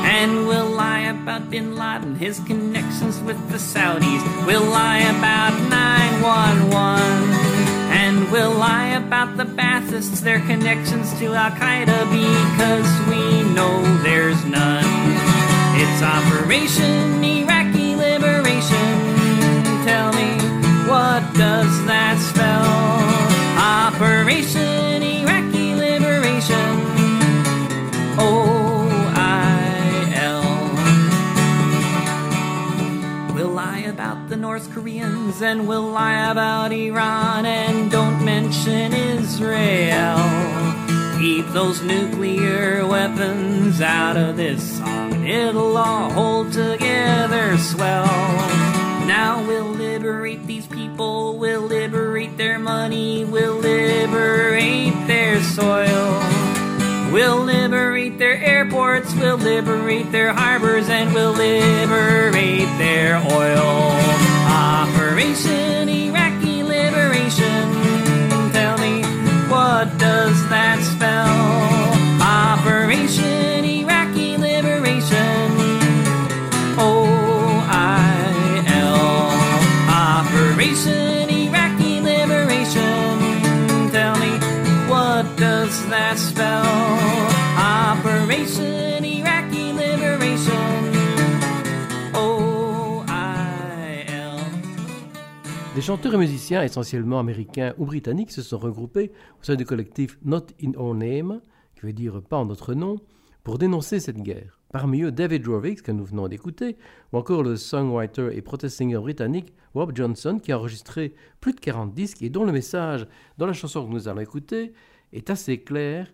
And 0.05 0.47
we'll 0.47 0.69
lie 0.69 1.07
about 1.09 1.49
Bin 1.49 1.75
Laden, 1.75 2.17
his 2.17 2.39
connections 2.41 3.19
with 3.21 3.49
the 3.49 3.57
Saudis. 3.57 4.21
We'll 4.45 4.69
lie 4.69 4.99
about 4.99 5.59
911. 5.67 7.33
And 7.89 8.31
we'll 8.31 8.53
lie 8.53 8.89
about 8.89 9.37
the 9.37 9.45
Baathists, 9.45 10.21
their 10.21 10.41
connections 10.41 11.17
to 11.17 11.33
Al 11.33 11.49
Qaeda, 11.49 11.99
because 12.13 12.89
we 13.09 13.41
know 13.55 13.81
there's 14.03 14.45
none. 14.45 14.85
It's 15.77 16.03
Operation 16.03 17.23
Iraqi 17.23 17.55
does 21.34 21.86
that 21.86 22.17
spell? 22.19 22.65
Operation 23.57 25.01
Iraqi 25.01 25.73
Liberation. 25.76 26.76
O 28.19 28.88
I 29.15 30.11
L. 30.15 30.43
We'll 33.34 33.49
lie 33.49 33.86
about 33.88 34.30
the 34.30 34.38
North 34.38 34.71
Koreans 34.73 35.41
and 35.41 35.67
we'll 35.67 35.89
lie 35.89 36.32
about 36.32 36.71
Iran 36.71 37.45
and 37.45 37.89
don't 37.91 38.23
mention 38.23 38.93
Israel. 38.93 40.19
Keep 41.19 41.47
those 41.53 41.82
nuclear 41.82 42.86
weapons 42.86 43.82
out 43.82 44.17
of 44.17 44.38
this 44.38 44.78
song. 44.78 45.26
It'll 45.26 45.78
all 45.78 46.11
hold 46.11 46.51
together 46.53 47.57
swell. 47.57 48.84
Now 49.08 49.45
we'll 49.45 49.72
liberate 49.72 50.47
these 50.47 50.68
people, 50.68 51.38
we'll 51.38 51.62
liberate 51.62 52.38
their 52.38 52.58
money, 52.58 53.24
we'll 53.24 53.56
liberate 53.58 54.93
their 55.08 55.41
soil. 55.41 56.22
We'll 57.12 57.43
liberate 57.43 58.18
their 58.18 58.36
airports, 58.43 59.14
we'll 59.14 59.38
liberate 59.38 60.12
their 60.12 60.34
harbors, 60.34 60.89
and 60.89 61.14
we'll 61.14 61.32
liberate 61.34 62.68
their 62.78 63.18
oil. 63.32 63.91
Operation 64.49 65.88
Iraqi 65.88 66.64
Liberation. 66.64 67.72
Tell 68.51 68.78
me, 68.80 69.03
what 69.47 69.97
does 69.97 70.38
that 70.49 70.82
spell? 70.82 71.32
Operation 72.22 73.64
Iraqi 73.64 74.36
Liberation. 74.36 75.44
Des 95.76 95.82
chanteurs 95.82 96.14
et 96.14 96.18
musiciens 96.18 96.64
essentiellement 96.64 97.19
américains 97.19 97.73
ou 97.77 97.86
britanniques 97.86 98.32
se 98.32 98.41
sont 98.41 98.57
regroupés 98.57 99.11
au 99.41 99.44
sein 99.44 99.56
du 99.56 99.65
collectif 99.65 100.18
Not 100.23 100.45
in 100.64 100.72
Our 100.77 100.95
Name, 100.95 101.41
qui 101.76 101.86
veut 101.86 101.91
dire 101.91 102.22
pas 102.22 102.38
en 102.38 102.45
notre 102.45 102.73
nom, 102.73 102.95
pour 103.44 103.57
dénoncer 103.57 103.99
cette 103.99 104.22
guerre. 104.22 104.61
Parmi 104.72 105.02
eux, 105.02 105.11
David 105.11 105.45
Rovix, 105.45 105.82
que 105.82 105.91
nous 105.91 106.06
venons 106.06 106.30
d'écouter, 106.30 106.77
ou 107.11 107.18
encore 107.18 107.44
le 107.44 107.57
songwriter 107.57 108.30
et 108.32 108.41
protest 108.41 108.77
singer 108.77 108.99
britannique 108.99 109.53
Rob 109.73 109.91
Johnson, 109.94 110.40
qui 110.41 110.53
a 110.53 110.57
enregistré 110.57 111.14
plus 111.41 111.52
de 111.52 111.60
40 111.60 111.94
disques 111.94 112.22
et 112.22 112.30
dont 112.30 112.45
le 112.45 112.53
message 112.53 113.06
dans 113.38 113.45
la 113.45 113.52
chanson 113.52 113.86
que 113.86 113.91
nous 113.91 114.07
allons 114.07 114.22
écouter 114.22 114.72
est 115.11 115.30
assez 115.30 115.57
clair 115.57 116.07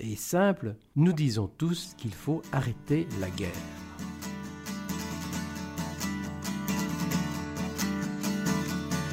et 0.00 0.16
simple. 0.16 0.76
Nous 0.96 1.12
disons 1.12 1.48
tous 1.58 1.94
qu'il 1.96 2.14
faut 2.14 2.42
arrêter 2.52 3.08
la 3.20 3.30
guerre. 3.30 3.48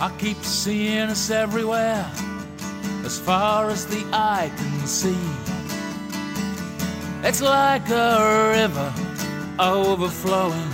I 0.01 0.09
keep 0.19 0.37
seeing 0.43 1.09
us 1.09 1.29
everywhere, 1.31 2.05
as 3.05 3.17
far 3.17 3.69
as 3.69 3.85
the 3.85 4.03
eye 4.11 4.51
can 4.57 4.85
see. 4.85 5.15
It's 7.23 7.41
like 7.41 7.89
a 7.89 8.51
river 8.53 8.93
overflowing. 9.57 10.69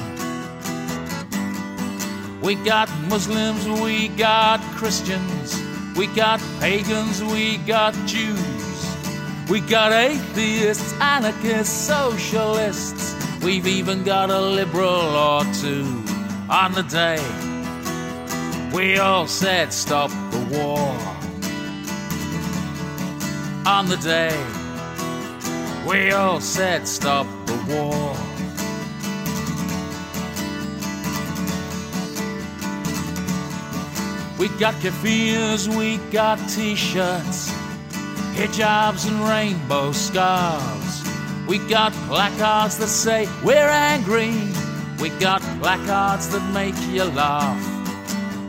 We 2.42 2.56
got 2.56 2.90
Muslims, 3.08 3.68
we 3.80 4.08
got 4.10 4.60
Christians, 4.76 5.56
we 5.96 6.08
got 6.08 6.42
pagans, 6.60 7.24
we 7.24 7.58
got 7.68 7.94
Jews, 8.08 8.61
we 9.52 9.60
got 9.60 9.92
atheists, 9.92 10.94
anarchists, 11.02 11.76
socialists. 11.76 13.14
We've 13.44 13.68
even 13.68 14.06
got 14.06 14.30
a 14.30 14.40
liberal 14.40 14.88
or 14.88 15.44
two 15.56 15.84
on 16.50 16.72
the 16.72 16.84
day. 16.84 17.20
We 18.74 18.98
all 18.98 19.28
said 19.28 19.74
stop 19.74 20.10
the 20.32 20.40
war. 20.56 20.80
On 23.66 23.90
the 23.90 23.98
day, 23.98 24.34
we 25.86 26.12
all 26.12 26.40
said 26.40 26.88
stop 26.88 27.28
the 27.46 27.58
war. 27.68 28.16
We 34.40 34.48
got 34.60 34.76
keffiyehs, 34.76 35.68
we 35.78 35.98
got 36.10 36.40
t-shirts, 36.50 37.52
hijabs 38.42 39.08
and 39.08 39.20
rainbow 39.30 39.92
scarves. 39.92 41.04
We 41.48 41.60
got 41.70 41.94
placards 42.08 42.78
that 42.80 42.88
say 42.88 43.28
we're 43.44 43.70
angry. 43.70 44.34
We 45.00 45.10
got 45.20 45.42
placards 45.60 46.30
that 46.30 46.44
make 46.52 46.76
you 46.90 47.04
laugh. 47.04 47.62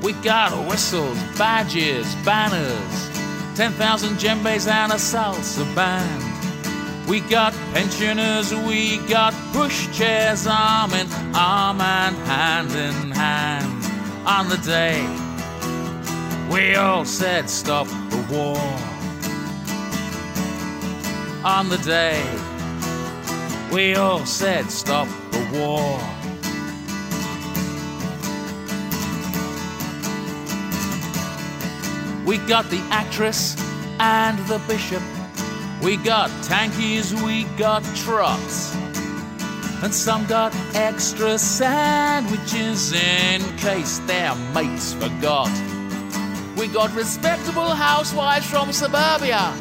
We 0.03 0.15
got 0.25 0.51
whistles, 0.67 1.19
badges, 1.37 2.07
banners, 2.25 3.11
10,000 3.55 4.17
djembes 4.17 4.67
and 4.67 4.93
a 4.93 4.97
salsa 4.97 5.67
band. 5.75 7.09
We 7.09 7.21
got 7.21 7.53
pensioners, 7.75 8.55
we 8.55 8.97
got 9.09 9.35
pushchairs, 9.53 10.51
arm 10.51 10.95
in 10.95 11.07
arm 11.35 11.81
and 11.81 12.17
hand 12.27 12.71
in 12.71 13.11
hand. 13.11 13.85
On 14.27 14.49
the 14.49 14.57
day, 14.59 15.03
we 16.51 16.77
all 16.77 17.05
said 17.05 17.51
stop 17.51 17.87
the 18.09 18.27
war. 18.31 18.92
On 21.45 21.69
the 21.69 21.79
day, 21.79 22.23
we 23.73 23.97
all 23.97 24.25
said 24.25 24.71
stop 24.71 25.09
the 25.33 25.41
war. 25.53 25.99
We 32.25 32.39
got 32.47 32.71
the 32.71 32.79
actress 32.93 33.57
and 33.99 34.39
the 34.47 34.61
bishop. 34.69 35.03
We 35.83 35.97
got 35.97 36.31
tankies, 36.47 37.13
we 37.25 37.43
got 37.59 37.83
trucks. 37.97 38.73
And 39.83 39.93
some 39.93 40.25
got 40.27 40.55
extra 40.77 41.39
sandwiches 41.39 42.93
in 42.93 43.43
case 43.57 43.99
their 44.07 44.37
mates 44.55 44.93
forgot. 44.93 45.51
We 46.57 46.69
got 46.69 46.95
respectable 46.95 47.71
housewives 47.71 48.47
from 48.47 48.73
suburbia 48.73 49.53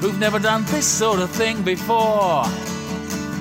who've 0.00 0.18
never 0.18 0.38
done 0.38 0.64
this 0.66 0.86
sort 0.86 1.20
of 1.20 1.30
thing 1.30 1.62
before. 1.62 2.44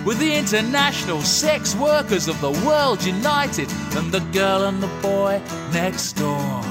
With 0.05 0.19
the 0.19 0.35
international 0.35 1.21
sex 1.21 1.75
workers 1.75 2.27
of 2.27 2.39
the 2.41 2.51
world 2.65 3.03
united 3.03 3.69
and 3.95 4.11
the 4.11 4.21
girl 4.31 4.63
and 4.63 4.81
the 4.81 4.93
boy 5.01 5.41
next 5.73 6.13
door. 6.13 6.61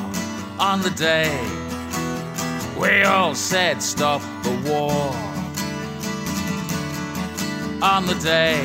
On 0.58 0.80
the 0.80 0.90
day 0.90 1.30
we 2.78 3.02
all 3.02 3.34
said 3.34 3.82
stop 3.82 4.22
the 4.44 4.54
war. 4.70 5.12
On 7.82 8.06
the 8.06 8.14
day, 8.14 8.58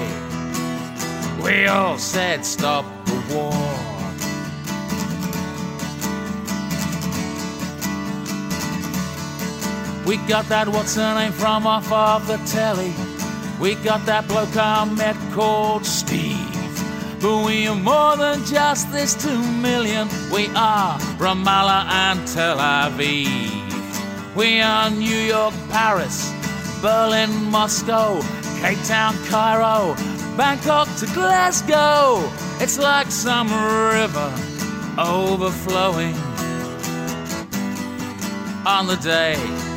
we 1.44 1.68
all 1.68 2.00
said 2.00 2.44
stop 2.44 2.84
the 3.06 3.36
war. 3.36 3.63
We 10.06 10.18
got 10.28 10.46
that 10.50 10.68
what's 10.68 10.96
her 10.96 11.16
name 11.16 11.32
from 11.32 11.66
off 11.66 11.92
of 11.92 12.28
the 12.28 12.38
telly. 12.46 12.94
We 13.60 13.76
got 13.76 14.06
that 14.06 14.28
bloke 14.28 14.56
I 14.58 14.84
met 14.86 15.16
called 15.32 15.86
Steve. 15.86 16.38
But 17.22 17.46
we 17.46 17.68
are 17.68 17.76
more 17.76 18.18
than 18.18 18.44
just 18.44 18.92
this 18.92 19.16
two 19.16 19.42
million. 19.62 20.10
We 20.30 20.48
are 20.56 21.00
Ramallah 21.18 21.86
and 21.88 22.28
Tel 22.28 22.58
Aviv. 22.58 24.36
We 24.36 24.60
are 24.60 24.90
New 24.90 25.22
York, 25.34 25.54
Paris, 25.70 26.34
Berlin, 26.82 27.32
Moscow, 27.50 28.22
Cape 28.60 28.84
Town, 28.84 29.16
Cairo, 29.28 29.96
Bangkok 30.36 30.90
to 30.98 31.06
Glasgow. 31.14 32.30
It's 32.60 32.78
like 32.78 33.08
some 33.10 33.48
river 33.48 34.34
overflowing. 34.98 36.16
on 38.66 38.88
the 38.88 38.96
day 38.98 39.73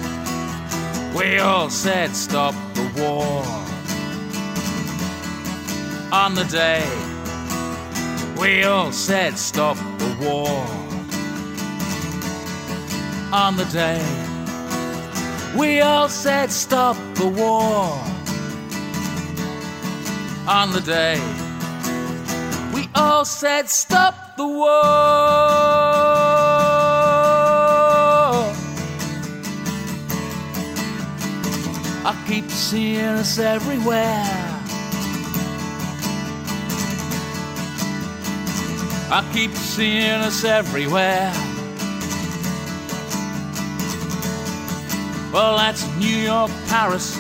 we 1.17 1.39
all 1.39 1.71
said 1.71 2.15
stop 2.15 2.55
the 2.75 2.85
war. 3.01 3.43
On 6.13 6.35
the 6.35 6.45
day 6.45 6.85
we 8.39 8.65
all 8.65 8.93
said 8.93 9.39
stop 9.39 9.79
the 9.99 10.15
war. 10.21 10.67
On 13.33 13.57
the 13.57 13.65
day 13.73 14.03
we 15.59 15.81
all 15.81 16.09
said 16.11 16.53
stop 16.53 16.97
the 17.15 17.29
war. 17.29 17.99
On 20.47 20.71
the 20.71 20.83
day 20.83 21.19
we 22.75 22.91
all 22.95 23.25
said 23.25 23.71
stop 23.71 24.37
the 24.37 24.47
war. 24.47 25.87
I 32.09 32.15
keep 32.29 32.49
seeing 32.49 33.01
us 33.01 33.37
everywhere. 33.41 34.23
I 39.11 39.29
keep 39.33 39.51
seeing 39.51 40.21
us 40.23 40.45
everywhere. 40.45 41.33
Well, 45.33 45.57
that's 45.57 45.85
New 45.97 46.07
York, 46.07 46.53
Paris, 46.69 47.19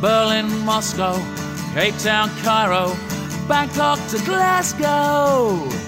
Berlin, 0.00 0.48
Moscow, 0.64 1.18
Cape 1.74 1.98
Town, 1.98 2.30
Cairo, 2.42 2.96
Bangkok 3.46 3.98
to 4.08 4.16
Glasgow. 4.24 5.81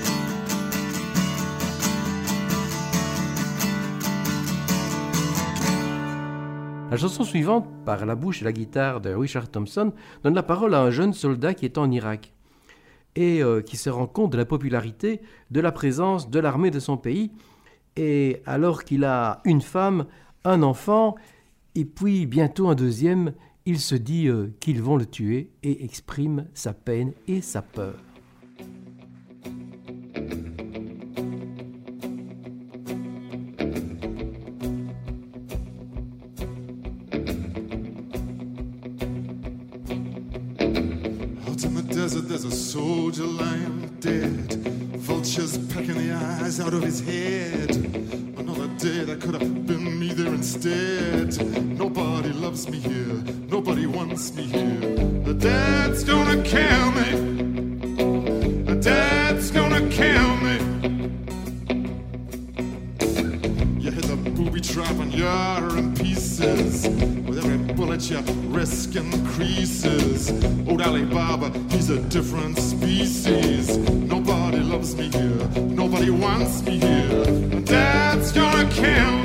La 6.94 7.00
chanson 7.00 7.24
suivante, 7.24 7.66
par 7.84 8.06
la 8.06 8.14
bouche 8.14 8.40
et 8.40 8.44
la 8.44 8.52
guitare 8.52 9.00
de 9.00 9.12
Richard 9.12 9.50
Thompson, 9.50 9.92
donne 10.22 10.36
la 10.36 10.44
parole 10.44 10.76
à 10.76 10.80
un 10.80 10.92
jeune 10.92 11.12
soldat 11.12 11.52
qui 11.52 11.64
est 11.64 11.76
en 11.76 11.90
Irak 11.90 12.32
et 13.16 13.42
euh, 13.42 13.62
qui 13.62 13.76
se 13.76 13.90
rend 13.90 14.06
compte 14.06 14.30
de 14.30 14.36
la 14.36 14.44
popularité 14.44 15.20
de 15.50 15.60
la 15.60 15.72
présence 15.72 16.30
de 16.30 16.38
l'armée 16.38 16.70
de 16.70 16.78
son 16.78 16.96
pays. 16.96 17.32
Et 17.96 18.42
alors 18.46 18.84
qu'il 18.84 19.02
a 19.02 19.40
une 19.44 19.60
femme, 19.60 20.06
un 20.44 20.62
enfant, 20.62 21.16
et 21.74 21.84
puis 21.84 22.26
bientôt 22.26 22.68
un 22.68 22.76
deuxième, 22.76 23.32
il 23.66 23.80
se 23.80 23.96
dit 23.96 24.28
euh, 24.28 24.54
qu'ils 24.60 24.80
vont 24.80 24.96
le 24.96 25.06
tuer 25.06 25.50
et 25.64 25.84
exprime 25.84 26.46
sa 26.54 26.74
peine 26.74 27.12
et 27.26 27.40
sa 27.40 27.60
peur. 27.60 28.03
Soldier 42.74 43.22
lying 43.22 43.86
dead. 44.00 44.52
Vultures 44.96 45.56
pecking 45.72 45.94
the 45.94 46.12
eyes 46.12 46.58
out 46.58 46.74
of 46.74 46.82
his 46.82 46.98
head. 46.98 47.70
Another 48.36 48.66
day 48.78 49.04
that 49.04 49.20
could 49.20 49.34
have 49.34 49.64
been 49.64 50.00
me 50.00 50.08
there 50.12 50.34
instead. 50.34 51.30
Nobody 51.78 52.30
loves 52.30 52.68
me 52.68 52.78
here, 52.80 53.22
nobody 53.48 53.86
wants 53.86 54.34
me 54.34 54.42
here. 54.42 54.96
The 55.22 55.34
dad's 55.34 56.02
gonna 56.02 56.42
kill 56.42 56.86
me. 56.98 57.10
The 58.64 58.78
dad's 58.90 59.52
gonna 59.52 59.88
kill 59.88 60.30
me. 60.46 60.56
You 63.84 63.90
hit 63.92 64.06
the 64.12 64.18
booby 64.34 64.60
trap 64.60 64.96
and 64.98 65.14
you're 65.14 65.78
in 65.78 65.94
pieces. 65.94 66.88
With 67.24 67.38
every 67.38 67.72
bullet 67.74 68.10
your 68.10 68.22
risk 68.50 68.96
increases. 68.96 70.53
Alibaba, 70.84 71.50
he's 71.70 71.88
a 71.88 71.98
different 72.10 72.58
species. 72.58 73.78
Nobody 73.78 74.58
loves 74.58 74.94
me 74.94 75.08
here, 75.08 75.48
nobody 75.56 76.10
wants 76.10 76.62
me 76.62 76.78
here. 76.78 77.60
Dad's 77.62 78.32
gonna 78.32 78.68
kill 78.70 79.23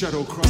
shadow 0.00 0.22
across 0.22 0.49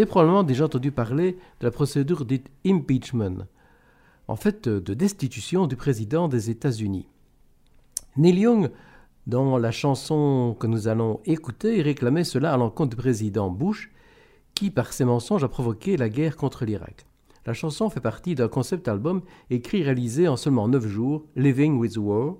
avez 0.00 0.06
probablement 0.06 0.44
déjà 0.44 0.64
entendu 0.64 0.92
parler 0.92 1.32
de 1.60 1.66
la 1.66 1.70
procédure 1.70 2.24
dite 2.24 2.50
impeachment, 2.66 3.44
en 4.28 4.36
fait 4.36 4.66
euh, 4.66 4.80
de 4.80 4.94
destitution 4.94 5.66
du 5.66 5.76
président 5.76 6.26
des 6.26 6.48
États-Unis. 6.48 7.06
Neil 8.16 8.40
Young, 8.40 8.70
dans 9.26 9.58
la 9.58 9.70
chanson 9.70 10.56
que 10.58 10.66
nous 10.66 10.88
allons 10.88 11.20
écouter, 11.26 11.82
réclamait 11.82 12.24
cela 12.24 12.54
à 12.54 12.56
l'encontre 12.56 12.90
du 12.90 12.96
président 12.96 13.50
Bush, 13.50 13.90
qui, 14.54 14.70
par 14.70 14.94
ses 14.94 15.04
mensonges, 15.04 15.44
a 15.44 15.48
provoqué 15.48 15.98
la 15.98 16.08
guerre 16.08 16.38
contre 16.38 16.64
l'Irak. 16.64 17.04
La 17.44 17.52
chanson 17.52 17.90
fait 17.90 18.00
partie 18.00 18.34
d'un 18.34 18.48
concept 18.48 18.88
album 18.88 19.20
écrit 19.50 19.80
et 19.80 19.84
réalisé 19.84 20.28
en 20.28 20.36
seulement 20.36 20.66
9 20.66 20.86
jours, 20.86 21.26
Living 21.36 21.78
with 21.78 21.98
War. 21.98 22.36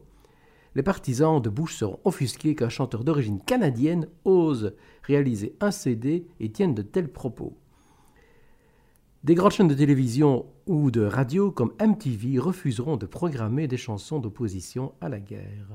Les 0.74 0.82
partisans 0.82 1.42
de 1.42 1.50
Bush 1.50 1.76
seront 1.76 2.00
offusqués 2.04 2.54
qu'un 2.54 2.68
chanteur 2.70 3.04
d'origine 3.04 3.40
canadienne 3.40 4.08
ose 4.24 4.72
réaliser 5.10 5.56
un 5.60 5.70
CD 5.70 6.26
et 6.38 6.50
tienne 6.50 6.74
de 6.74 6.82
tels 6.82 7.10
propos. 7.10 7.56
Des 9.24 9.34
grandes 9.34 9.52
chaînes 9.52 9.68
de 9.68 9.74
télévision 9.74 10.46
ou 10.66 10.90
de 10.90 11.02
radio 11.02 11.50
comme 11.50 11.72
MTV 11.80 12.38
refuseront 12.38 12.96
de 12.96 13.06
programmer 13.06 13.66
des 13.66 13.76
chansons 13.76 14.18
d'opposition 14.18 14.92
à 15.00 15.08
la 15.08 15.20
guerre. 15.20 15.66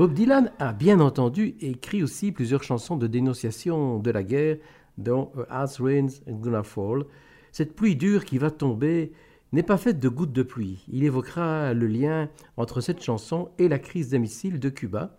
Bob 0.00 0.14
Dylan 0.14 0.50
a 0.58 0.72
bien 0.72 0.98
entendu 0.98 1.56
écrit 1.60 2.02
aussi 2.02 2.32
plusieurs 2.32 2.62
chansons 2.62 2.96
de 2.96 3.06
dénonciation 3.06 3.98
de 3.98 4.10
la 4.10 4.22
guerre, 4.22 4.56
dont 4.96 5.30
A 5.50 5.60
As 5.60 5.76
Rain's 5.78 6.22
Gonna 6.26 6.62
Fall. 6.62 7.04
Cette 7.52 7.76
pluie 7.76 7.96
dure 7.96 8.24
qui 8.24 8.38
va 8.38 8.50
tomber 8.50 9.12
n'est 9.52 9.62
pas 9.62 9.76
faite 9.76 10.00
de 10.00 10.08
gouttes 10.08 10.32
de 10.32 10.42
pluie. 10.42 10.86
Il 10.90 11.04
évoquera 11.04 11.74
le 11.74 11.86
lien 11.86 12.30
entre 12.56 12.80
cette 12.80 13.02
chanson 13.02 13.50
et 13.58 13.68
la 13.68 13.78
crise 13.78 14.08
des 14.08 14.18
missiles 14.18 14.58
de 14.58 14.70
Cuba, 14.70 15.18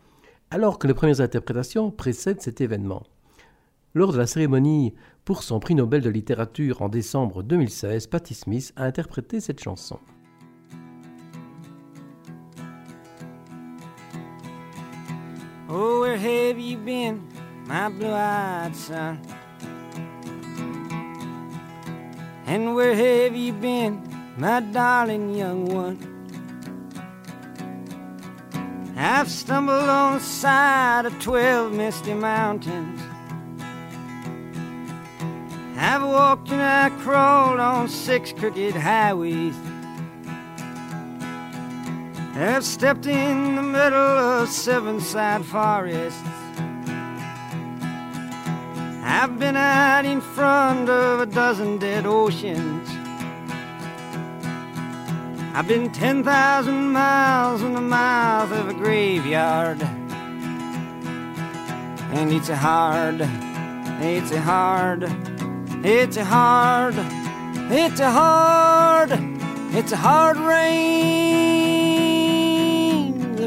alors 0.49 0.79
que 0.79 0.87
les 0.87 0.95
premières 0.95 1.21
interprétations 1.21 1.91
précèdent 1.91 2.41
cet 2.41 2.59
événement. 2.59 3.03
Lors 3.93 4.11
de 4.11 4.17
la 4.17 4.25
cérémonie 4.25 4.95
pour 5.25 5.43
son 5.43 5.59
prix 5.59 5.75
Nobel 5.75 6.01
de 6.01 6.09
littérature 6.09 6.81
en 6.81 6.89
décembre 6.89 7.43
2016, 7.43 8.07
Patti 8.07 8.33
Smith 8.33 8.73
a 8.75 8.85
interprété 8.85 9.41
cette 9.41 9.61
chanson. 9.61 9.99
Have 16.22 16.60
you 16.60 16.77
been, 16.77 17.27
my 17.65 17.89
blue-eyed 17.89 18.76
son? 18.76 19.19
And 22.45 22.76
where 22.76 22.93
have 22.93 23.35
you 23.35 23.53
been, 23.53 24.02
my 24.38 24.60
darling 24.60 25.34
young 25.34 25.65
one? 25.65 25.98
I've 28.95 29.31
stumbled 29.31 29.89
on 29.89 30.19
the 30.19 30.23
side 30.23 31.07
of 31.07 31.19
twelve 31.19 31.73
misty 31.73 32.14
mountains. 32.14 33.02
I've 35.76 36.03
walked 36.03 36.52
and 36.52 36.61
I 36.61 36.91
crawled 37.02 37.60
on 37.60 37.89
six 37.89 38.31
crooked 38.31 38.76
highways. 38.76 39.56
I've 42.43 42.65
stepped 42.65 43.05
in 43.05 43.55
the 43.55 43.61
middle 43.61 43.99
of 43.99 44.49
seven 44.49 44.99
sad 44.99 45.45
forests. 45.45 46.19
I've 49.03 49.38
been 49.38 49.55
out 49.55 50.05
in 50.05 50.22
front 50.22 50.89
of 50.89 51.19
a 51.19 51.27
dozen 51.27 51.77
dead 51.77 52.07
oceans. 52.07 52.89
I've 55.53 55.68
been 55.68 55.91
10,000 55.91 56.91
miles 56.91 57.61
in 57.61 57.73
the 57.73 57.81
mouth 57.81 58.51
of 58.51 58.69
a 58.69 58.73
graveyard. 58.73 59.84
And 62.11 62.34
it's 62.34 62.49
a 62.49 62.55
hard, 62.55 63.22
it's 64.01 64.31
a 64.31 64.41
hard, 64.41 65.03
it's 65.85 66.18
a 66.18 66.26
hard, 66.26 66.95
it's 67.72 67.99
a 67.99 68.09
hard, 68.09 69.11
it's 69.76 69.91
a 69.91 69.97
hard 69.97 70.38
rain. 70.38 71.60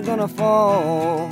Gonna 0.04 0.28
fall. 0.28 1.30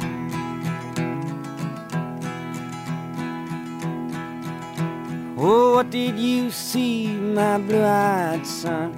Oh, 5.36 5.74
what 5.74 5.90
did 5.90 6.18
you 6.18 6.50
see, 6.50 7.08
my 7.08 7.58
blue-eyed 7.58 8.46
son? 8.46 8.94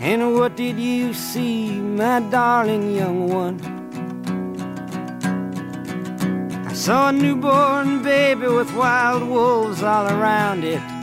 And 0.00 0.34
what 0.34 0.56
did 0.56 0.78
you 0.78 1.12
see, 1.12 1.72
my 1.72 2.20
darling 2.30 2.94
young 2.94 3.28
one? 3.28 3.60
I 6.66 6.72
saw 6.72 7.10
a 7.10 7.12
newborn 7.12 8.02
baby 8.02 8.46
with 8.46 8.72
wild 8.74 9.28
wolves 9.28 9.82
all 9.82 10.06
around 10.06 10.64
it. 10.64 10.95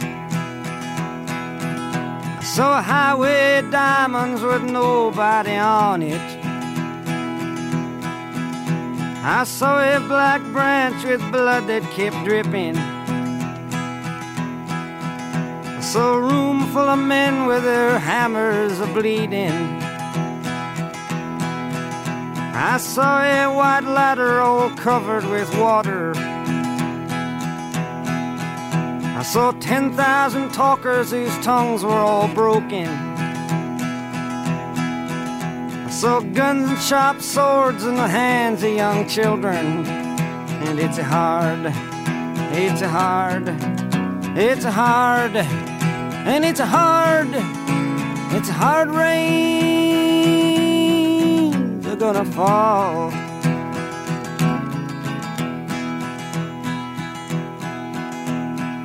A 2.55 2.81
highway 2.83 3.63
diamonds 3.71 4.43
with 4.43 4.61
nobody 4.61 5.55
on 5.55 6.03
it. 6.03 6.21
I 9.25 9.43
saw 9.43 9.79
a 9.79 9.99
black 9.99 10.41
branch 10.53 11.03
with 11.03 11.19
blood 11.31 11.65
that 11.65 11.81
kept 11.91 12.23
dripping. 12.23 12.77
I 15.67 15.79
saw 15.81 16.13
a 16.13 16.21
room 16.21 16.67
full 16.71 16.87
of 16.87 16.99
men 16.99 17.47
with 17.47 17.63
their 17.63 17.97
hammers 17.97 18.79
a 18.79 18.85
bleeding. 18.85 19.81
I 22.53 22.77
saw 22.77 23.23
a 23.23 23.47
white 23.51 23.83
ladder 23.83 24.41
all 24.41 24.69
covered 24.75 25.25
with 25.25 25.51
water. 25.57 26.13
Saw 29.33 29.51
10,000 29.53 30.53
talkers 30.53 31.09
whose 31.09 31.35
tongues 31.39 31.83
were 31.83 31.89
all 31.89 32.27
broken. 32.35 32.87
I 35.87 35.89
saw 35.89 36.19
guns 36.19 36.69
and 36.69 36.77
sharp 36.77 37.19
swords 37.19 37.83
in 37.83 37.95
the 37.95 38.07
hands 38.07 38.61
of 38.61 38.71
young 38.75 39.07
children. 39.07 39.87
And 39.87 40.79
it's 40.79 40.99
hard, 40.99 41.73
it's 42.53 42.81
hard, 42.81 43.49
it's 44.37 44.65
hard, 44.65 45.35
and 45.35 46.45
it's 46.45 46.59
hard, 46.59 47.29
it's 48.37 48.49
hard 48.49 48.91
rain. 48.91 50.29
They're 51.81 51.95
gonna 51.95 52.23
fall. 52.23 53.22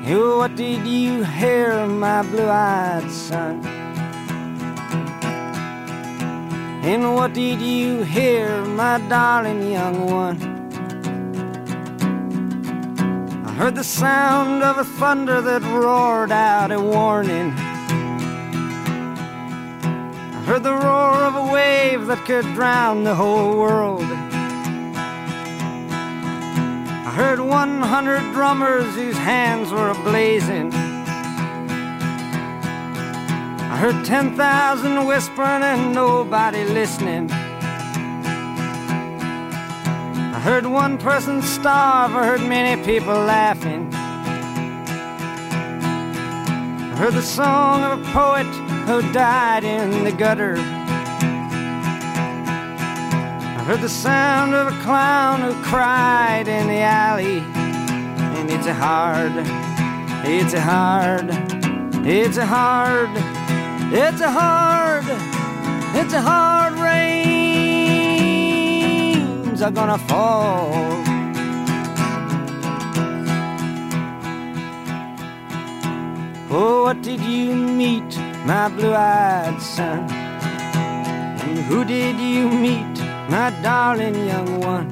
What 0.08 0.56
did 0.56 0.86
you 0.86 1.22
hear, 1.22 1.86
my 1.86 2.22
blue-eyed 2.22 3.10
son? 3.10 3.62
And 6.82 7.14
what 7.14 7.34
did 7.34 7.60
you 7.60 8.04
hear, 8.04 8.64
my 8.64 8.98
darling 9.10 9.70
young 9.70 10.06
one? 10.10 10.38
I 13.44 13.52
heard 13.52 13.74
the 13.74 13.84
sound 13.84 14.62
of 14.62 14.78
a 14.78 14.84
thunder 14.84 15.42
that 15.42 15.60
roared 15.60 16.32
out 16.32 16.72
a 16.72 16.80
warning. 16.80 17.52
I 20.32 20.42
heard 20.46 20.62
the 20.62 20.72
roar 20.72 21.16
of 21.16 21.34
a 21.34 21.52
wave 21.52 22.06
that 22.06 22.24
could 22.24 22.46
drown 22.54 23.04
the 23.04 23.14
whole 23.14 23.58
world. 23.58 24.27
Heard 27.18 27.40
100 27.40 28.32
drummers 28.32 28.94
whose 28.94 29.16
hands 29.16 29.72
were 29.72 29.92
ablazing. 29.92 30.72
I 33.60 33.76
heard 33.76 34.04
10,000 34.04 35.04
whispering 35.04 35.64
and 35.64 35.92
nobody 35.92 36.62
listening. 36.62 37.28
I 40.32 40.38
heard 40.38 40.64
one 40.64 40.96
person 40.96 41.42
starve, 41.42 42.14
I 42.14 42.24
heard 42.24 42.42
many 42.42 42.80
people 42.84 43.14
laughing. 43.14 43.92
I 46.92 46.94
heard 46.98 47.14
the 47.14 47.20
song 47.20 47.82
of 47.82 48.00
a 48.00 48.12
poet 48.12 48.46
who 48.86 49.02
died 49.12 49.64
in 49.64 50.04
the 50.04 50.12
gutter. 50.12 50.77
Heard 53.68 53.82
the 53.82 53.88
sound 53.90 54.54
of 54.54 54.66
a 54.68 54.76
clown 54.82 55.42
who 55.42 55.52
cried 55.62 56.48
in 56.48 56.68
the 56.68 56.78
alley. 56.78 57.40
And 57.40 58.50
it's 58.50 58.66
a 58.66 58.72
hard, 58.72 59.32
it's 60.24 60.54
a 60.54 60.60
hard, 60.62 61.28
it's 62.06 62.38
a 62.38 62.46
hard, 62.46 63.10
it's 63.92 64.22
a 64.22 64.30
hard, 64.30 65.04
it's 65.94 66.14
a 66.14 66.20
hard 66.22 66.78
rains 66.78 67.20
are 69.60 69.70
gonna 69.70 69.98
fall. 69.98 70.72
Oh, 76.50 76.84
what 76.84 77.02
did 77.02 77.20
you 77.20 77.54
meet, 77.54 78.16
my 78.46 78.70
blue-eyed 78.70 79.60
son? 79.60 80.08
And 80.08 81.58
who 81.66 81.84
did 81.84 82.16
you 82.18 82.48
meet, 82.48 82.97
my 83.28 83.50
darling 83.62 84.14
young 84.26 84.60
one? 84.60 84.88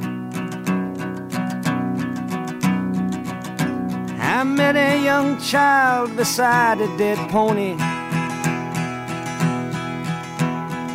I 4.20 4.44
met 4.44 4.76
a 4.76 5.02
young 5.02 5.40
child 5.40 6.14
beside 6.16 6.80
a 6.82 6.98
dead 6.98 7.18
pony. 7.30 7.74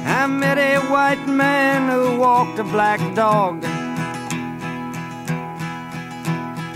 I 0.06 0.28
met 0.28 0.60
a 0.60 0.80
white 0.92 1.28
man 1.28 1.90
who 1.90 2.20
walked 2.20 2.60
a 2.60 2.64
black 2.64 3.00
dog. 3.16 3.66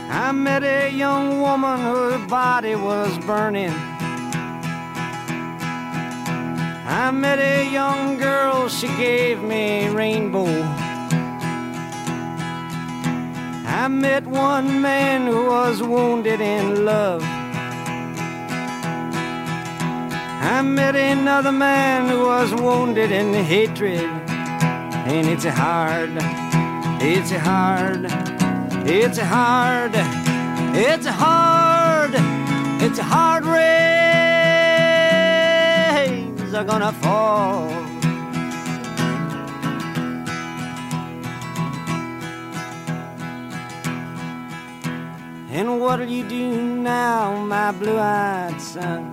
I 0.09 0.31
met 0.31 0.63
a 0.63 0.89
young 0.89 1.41
woman 1.41 1.79
whose 1.79 2.27
body 2.27 2.73
was 2.73 3.15
burning. 3.19 3.94
I 7.05 7.11
met 7.11 7.37
a 7.37 7.71
young 7.71 8.17
girl, 8.17 8.67
she 8.67 8.87
gave 8.87 9.39
me 9.43 9.85
a 9.85 9.91
rainbow. 9.91 10.47
I 13.67 13.87
met 13.87 14.25
one 14.25 14.81
man 14.81 15.27
who 15.27 15.45
was 15.45 15.83
wounded 15.83 16.41
in 16.41 16.83
love. 16.83 17.21
I 20.41 20.63
met 20.63 20.95
another 20.95 21.51
man 21.51 22.09
who 22.09 22.25
was 22.25 22.51
wounded 22.55 23.11
in 23.11 23.35
hatred. 23.35 24.09
And 25.05 25.27
it's 25.27 25.45
hard, 25.45 26.09
it's 27.03 27.29
hard, 27.29 28.05
it's 28.89 29.19
hard, 29.19 29.91
it's 30.75 31.05
hard, 31.05 32.15
it's 32.81 32.97
a 32.97 33.03
hard 33.03 33.45
rains 33.45 33.74
are 36.55 36.63
gonna 36.63 36.93
fall. 36.93 37.69
And 45.51 45.79
what'll 45.81 46.07
you 46.07 46.27
do 46.27 46.61
now, 46.61 47.43
my 47.43 47.71
blue-eyed 47.71 48.61
son? 48.61 49.11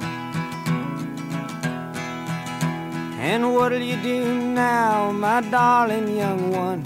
And 3.19 3.55
what'll 3.55 3.81
you 3.81 3.97
do 4.03 4.25
now, 4.41 5.11
my 5.11 5.41
darling 5.41 6.17
young 6.17 6.51
one? 6.53 6.85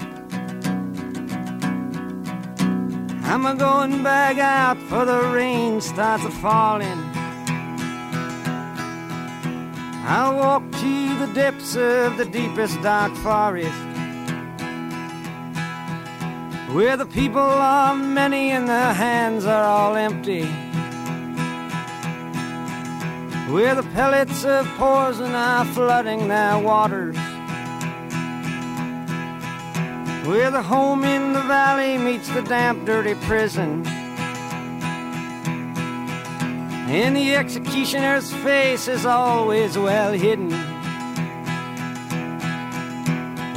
I'm 3.24 3.44
a 3.44 3.54
going 3.54 4.02
back 4.02 4.38
out 4.38 4.78
for 4.88 5.04
the 5.04 5.20
rain 5.34 5.80
starts 5.80 6.24
a 6.24 6.30
falling. 6.30 7.05
I'll 10.08 10.36
walk 10.36 10.62
to 10.70 11.18
the 11.18 11.32
depths 11.34 11.74
of 11.74 12.16
the 12.16 12.26
deepest 12.26 12.80
dark 12.80 13.12
forest. 13.16 13.74
Where 16.72 16.96
the 16.96 17.06
people 17.06 17.40
are 17.40 17.92
many 17.96 18.52
and 18.52 18.68
their 18.68 18.94
hands 18.94 19.46
are 19.46 19.64
all 19.64 19.96
empty. 19.96 20.44
Where 23.52 23.74
the 23.74 23.82
pellets 23.94 24.44
of 24.44 24.68
poison 24.78 25.34
are 25.34 25.64
flooding 25.64 26.28
their 26.28 26.56
waters. 26.56 27.16
Where 30.24 30.52
the 30.52 30.62
home 30.62 31.02
in 31.02 31.32
the 31.32 31.42
valley 31.42 31.98
meets 31.98 32.28
the 32.28 32.42
damp, 32.42 32.86
dirty 32.86 33.16
prison. 33.26 33.84
And 36.88 37.16
the 37.16 37.34
executioner's 37.34 38.32
face 38.32 38.86
is 38.86 39.04
always 39.04 39.76
well 39.76 40.12
hidden. 40.12 40.50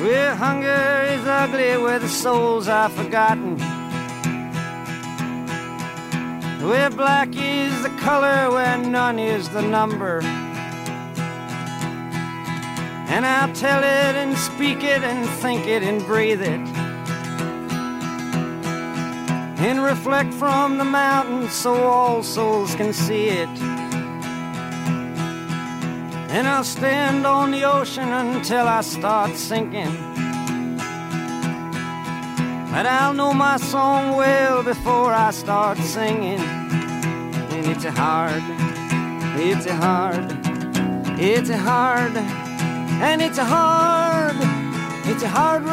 Where 0.01 0.33
hunger 0.33 1.05
is 1.13 1.25
ugly, 1.27 1.77
where 1.77 1.99
the 1.99 2.09
souls 2.09 2.67
are 2.67 2.89
forgotten. 2.89 3.59
Where 6.67 6.89
black 6.89 7.29
is 7.35 7.83
the 7.83 7.95
color, 7.99 8.51
where 8.51 8.77
none 8.79 9.19
is 9.19 9.47
the 9.49 9.61
number. 9.61 10.21
And 13.11 13.25
I'll 13.25 13.53
tell 13.53 13.79
it 13.79 14.15
and 14.15 14.35
speak 14.37 14.83
it 14.83 15.03
and 15.03 15.29
think 15.41 15.67
it 15.67 15.83
and 15.83 16.03
breathe 16.05 16.41
it. 16.41 16.78
And 19.61 19.83
reflect 19.83 20.33
from 20.33 20.77
the 20.77 20.85
mountains 20.85 21.51
so 21.51 21.73
all 21.75 22.23
souls 22.23 22.75
can 22.75 22.93
see 22.93 23.27
it. 23.27 23.49
And 26.31 26.47
I'll 26.47 26.63
stand 26.63 27.27
on 27.27 27.51
the 27.51 27.65
ocean 27.65 28.07
until 28.07 28.65
I 28.67 28.79
start 28.79 29.35
sinking. 29.35 29.91
But 32.71 32.85
I'll 32.85 33.13
know 33.13 33.33
my 33.33 33.57
song 33.57 34.15
well 34.15 34.63
before 34.63 35.11
I 35.11 35.31
start 35.31 35.77
singing. 35.79 36.39
And 36.39 37.65
it's 37.65 37.83
a 37.83 37.91
hard, 37.91 38.43
it's 39.37 39.65
a 39.65 39.75
hard, 39.75 40.31
it's 41.19 41.49
hard, 41.49 42.15
and 42.15 43.21
it's 43.21 43.37
hard, 43.37 44.37
it's 45.05 45.23
a 45.23 45.27
hard 45.27 45.63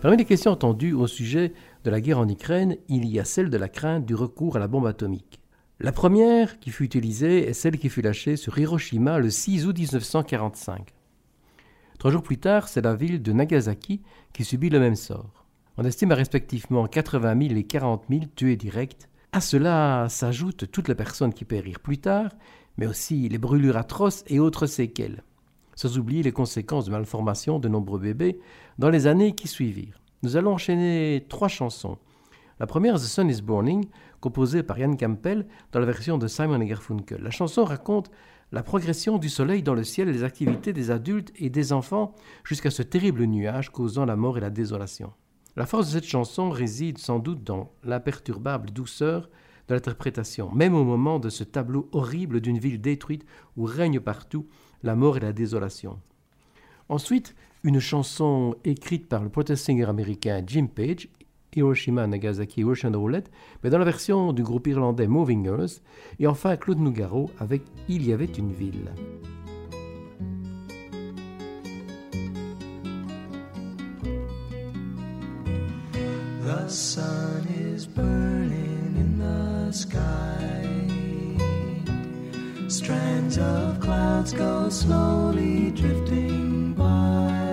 Parmi 0.00 0.16
les 0.16 0.24
questions 0.24 0.50
entendues 0.50 0.94
au 0.94 1.06
sujet 1.06 1.52
de 1.84 1.90
la 1.90 2.00
guerre 2.00 2.18
en 2.18 2.28
Ukraine, 2.28 2.76
il 2.88 3.06
y 3.06 3.20
a 3.20 3.24
celle 3.24 3.50
de 3.50 3.56
la 3.56 3.68
crainte 3.68 4.04
du 4.04 4.16
recours 4.16 4.56
à 4.56 4.58
la 4.58 4.66
bombe 4.66 4.88
atomique. 4.88 5.38
La 5.78 5.92
première 5.92 6.58
qui 6.58 6.70
fut 6.70 6.84
utilisée 6.84 7.48
est 7.48 7.52
celle 7.52 7.78
qui 7.78 7.88
fut 7.88 8.02
lâchée 8.02 8.34
sur 8.34 8.58
Hiroshima 8.58 9.20
le 9.20 9.30
6 9.30 9.66
août 9.66 9.78
1945. 9.78 10.92
Trois 12.00 12.10
jours 12.10 12.24
plus 12.24 12.38
tard, 12.38 12.66
c'est 12.66 12.82
la 12.82 12.96
ville 12.96 13.22
de 13.22 13.32
Nagasaki 13.32 14.02
qui 14.32 14.44
subit 14.44 14.70
le 14.70 14.80
même 14.80 14.96
sort. 14.96 15.46
On 15.76 15.84
estime 15.84 16.10
à 16.10 16.16
respectivement 16.16 16.88
80 16.88 17.48
000 17.48 17.60
et 17.60 17.64
40 17.64 18.06
000 18.10 18.22
tués 18.34 18.56
directs. 18.56 19.08
À 19.38 19.40
cela 19.40 20.08
s'ajoutent 20.08 20.68
toutes 20.68 20.88
les 20.88 20.96
personnes 20.96 21.32
qui 21.32 21.44
périrent 21.44 21.78
plus 21.78 21.98
tard, 21.98 22.28
mais 22.76 22.88
aussi 22.88 23.28
les 23.28 23.38
brûlures 23.38 23.76
atroces 23.76 24.24
et 24.26 24.40
autres 24.40 24.66
séquelles, 24.66 25.22
sans 25.76 25.96
oublier 25.96 26.24
les 26.24 26.32
conséquences 26.32 26.86
de 26.86 26.90
malformation 26.90 27.60
de 27.60 27.68
nombreux 27.68 28.00
bébés 28.00 28.40
dans 28.80 28.90
les 28.90 29.06
années 29.06 29.36
qui 29.36 29.46
suivirent. 29.46 30.00
Nous 30.24 30.36
allons 30.36 30.54
enchaîner 30.54 31.24
trois 31.28 31.46
chansons. 31.46 31.98
La 32.58 32.66
première, 32.66 32.96
The 32.96 33.04
Sun 33.04 33.30
is 33.30 33.40
Burning, 33.40 33.86
composée 34.20 34.64
par 34.64 34.76
Ian 34.76 34.96
Campbell 34.96 35.46
dans 35.70 35.78
la 35.78 35.86
version 35.86 36.18
de 36.18 36.26
Simon 36.26 36.58
Garfunkel. 36.58 37.22
La 37.22 37.30
chanson 37.30 37.62
raconte 37.62 38.10
la 38.50 38.64
progression 38.64 39.18
du 39.18 39.28
soleil 39.28 39.62
dans 39.62 39.74
le 39.74 39.84
ciel 39.84 40.08
et 40.08 40.12
les 40.12 40.24
activités 40.24 40.72
des 40.72 40.90
adultes 40.90 41.32
et 41.36 41.48
des 41.48 41.72
enfants 41.72 42.12
jusqu'à 42.42 42.72
ce 42.72 42.82
terrible 42.82 43.22
nuage 43.22 43.70
causant 43.70 44.04
la 44.04 44.16
mort 44.16 44.36
et 44.36 44.40
la 44.40 44.50
désolation. 44.50 45.12
La 45.58 45.66
force 45.66 45.88
de 45.88 45.92
cette 45.94 46.08
chanson 46.08 46.50
réside 46.50 46.98
sans 46.98 47.18
doute 47.18 47.42
dans 47.42 47.72
l'imperturbable 47.82 48.70
douceur 48.70 49.28
de 49.66 49.74
l'interprétation, 49.74 50.52
même 50.54 50.72
au 50.72 50.84
moment 50.84 51.18
de 51.18 51.30
ce 51.30 51.42
tableau 51.42 51.88
horrible 51.90 52.40
d'une 52.40 52.60
ville 52.60 52.80
détruite 52.80 53.26
où 53.56 53.64
règne 53.64 53.98
partout 53.98 54.46
la 54.84 54.94
mort 54.94 55.16
et 55.16 55.20
la 55.20 55.32
désolation. 55.32 55.98
Ensuite, 56.88 57.34
une 57.64 57.80
chanson 57.80 58.54
écrite 58.62 59.08
par 59.08 59.24
le 59.24 59.30
protest 59.30 59.64
singer 59.64 59.86
américain 59.86 60.44
Jim 60.46 60.68
Page, 60.72 61.08
Hiroshima, 61.56 62.06
Nagasaki, 62.06 62.62
Ocean 62.62 62.92
Roulette, 62.94 63.32
mais 63.64 63.70
dans 63.70 63.78
la 63.78 63.84
version 63.84 64.32
du 64.32 64.44
groupe 64.44 64.68
irlandais 64.68 65.08
Moving 65.08 65.42
Girls, 65.42 65.80
et 66.20 66.28
enfin 66.28 66.56
Claude 66.56 66.78
Nougaro 66.78 67.32
avec 67.40 67.62
Il 67.88 68.06
y 68.06 68.12
avait 68.12 68.26
une 68.26 68.52
ville. 68.52 68.92
Sun 76.68 77.46
is 77.48 77.86
burning 77.86 78.94
in 78.94 79.18
the 79.18 79.72
sky. 79.72 80.68
Strands 82.68 83.38
of 83.38 83.80
clouds 83.80 84.34
go 84.34 84.68
slowly 84.68 85.70
drifting 85.70 86.74
by. 86.74 87.48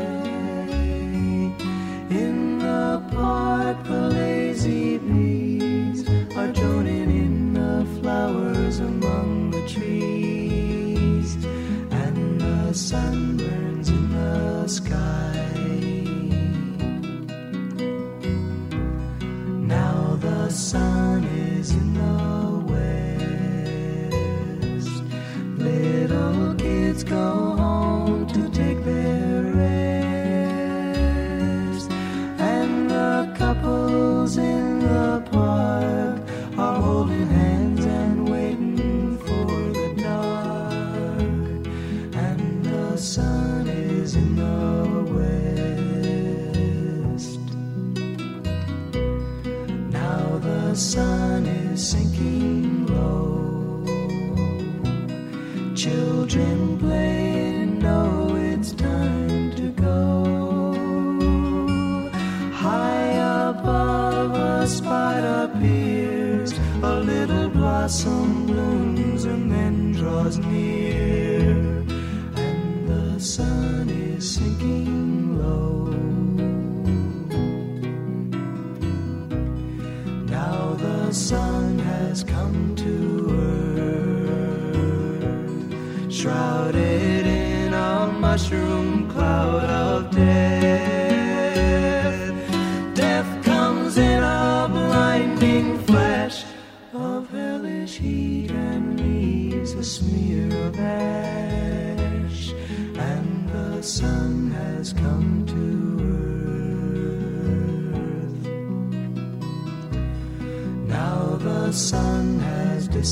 In 2.10 2.60
the 2.60 3.02
park, 3.12 3.82
the 3.86 4.10
lazy 4.10 4.98
bees 4.98 6.06
are 6.36 6.52
droning 6.52 7.10
in 7.10 7.54
the 7.54 7.86
flowers 8.02 8.80
among 8.80 9.52
the 9.52 9.66
trees, 9.66 11.36
and 11.90 12.42
the 12.42 12.74
sun 12.74 13.38
burns 13.38 13.88
in 13.88 14.12
the 14.12 14.68
sky. 14.68 15.25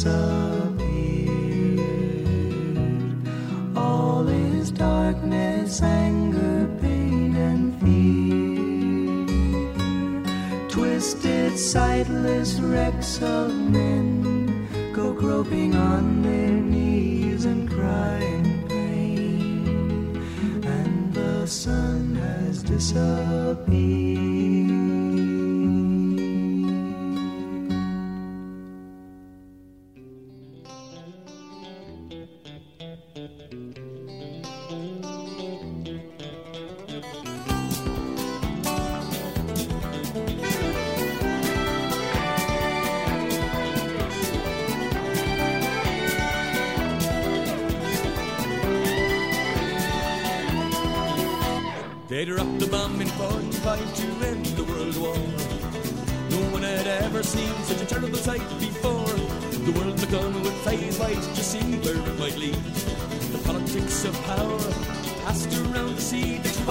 Disappeared. 0.04 0.80
All 3.76 4.28
is 4.28 4.72
darkness, 4.72 5.82
anger, 5.82 6.70
pain, 6.82 7.36
and 7.36 7.80
fear. 7.82 9.28
Twisted, 10.70 11.58
sightless 11.58 12.60
wrecks 12.60 13.22
of 13.22 13.54
men 13.54 14.68
go 14.94 15.14
groping 15.14 15.76
on 15.76 16.22
their 16.22 16.52
knees 16.52 17.46
and 17.46 17.70
cry 17.70 18.18
in 18.18 18.68
pain. 18.68 20.18
And 20.66 21.14
the 21.14 21.48
sun 21.48 22.16
has 22.16 22.62
disappeared. 22.64 23.83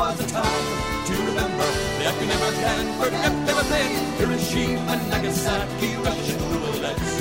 Was 0.03 0.19
a 0.19 0.27
time 0.27 0.67
to 1.07 1.13
remember 1.31 1.69
that 2.03 2.15
we 2.19 2.27
never 2.27 2.51
can 2.65 2.85
forget 3.01 3.33
never 3.47 3.65
been 3.71 3.93
Hiroshima, 4.19 4.97
Nagasaki, 5.11 5.91
Russian 6.07 6.41
roulettes. 6.51 7.13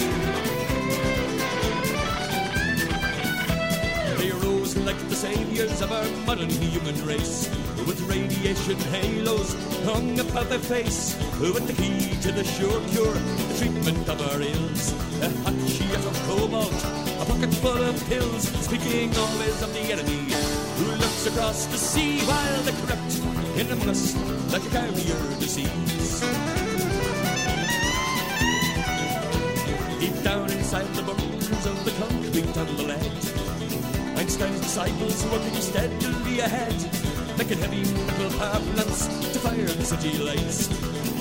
They 4.17 4.31
arose 4.31 4.75
like 4.77 4.97
the 5.09 5.15
saviors 5.15 5.79
of 5.83 5.91
our 5.91 6.09
modern 6.25 6.49
human 6.49 6.97
race, 7.05 7.47
with 7.85 8.01
radiation 8.09 8.79
halos 8.93 9.53
hung 9.85 10.19
about 10.19 10.49
their 10.49 10.65
face, 10.73 11.15
with 11.39 11.67
the 11.67 11.77
key 11.79 12.19
to 12.23 12.31
the 12.31 12.43
sure 12.43 12.81
cure, 12.89 13.13
the 13.49 13.55
treatment 13.59 14.09
of 14.09 14.17
our 14.29 14.41
ills, 14.41 14.83
a 15.21 15.29
hot 15.43 15.59
sheet 15.69 15.93
of 16.09 16.15
cobalt, 16.25 16.79
a 17.21 17.25
pocket 17.29 17.53
full 17.61 17.83
of 17.91 17.95
pills, 18.09 18.43
speaking 18.65 19.15
always 19.15 19.61
of 19.61 19.71
the 19.71 19.85
enemy 19.93 20.50
across 21.27 21.65
the 21.67 21.77
sea 21.77 22.19
while 22.21 22.61
they 22.63 22.71
corrupt 22.81 23.13
in 23.59 23.71
among 23.71 23.89
us 23.89 24.15
like 24.51 24.63
a 24.65 24.69
carrier 24.69 25.21
disease. 25.39 26.21
Deep 29.99 30.23
down 30.23 30.49
inside 30.51 30.87
the 30.95 31.03
bunkers 31.03 31.65
of 31.65 31.85
the 31.85 31.91
concrete 32.01 32.57
and 32.57 32.77
the 32.77 32.83
lead, 32.83 34.17
Einstein's 34.17 34.61
disciples 34.61 35.23
working 35.25 35.53
steadily 35.61 36.39
ahead, 36.39 36.75
making 37.37 37.59
heavy 37.59 37.83
metal 38.07 38.39
power 38.39 38.61
plants 38.73 39.05
to 39.33 39.39
fire 39.39 39.65
the 39.65 39.85
city 39.85 40.17
lights. 40.17 40.69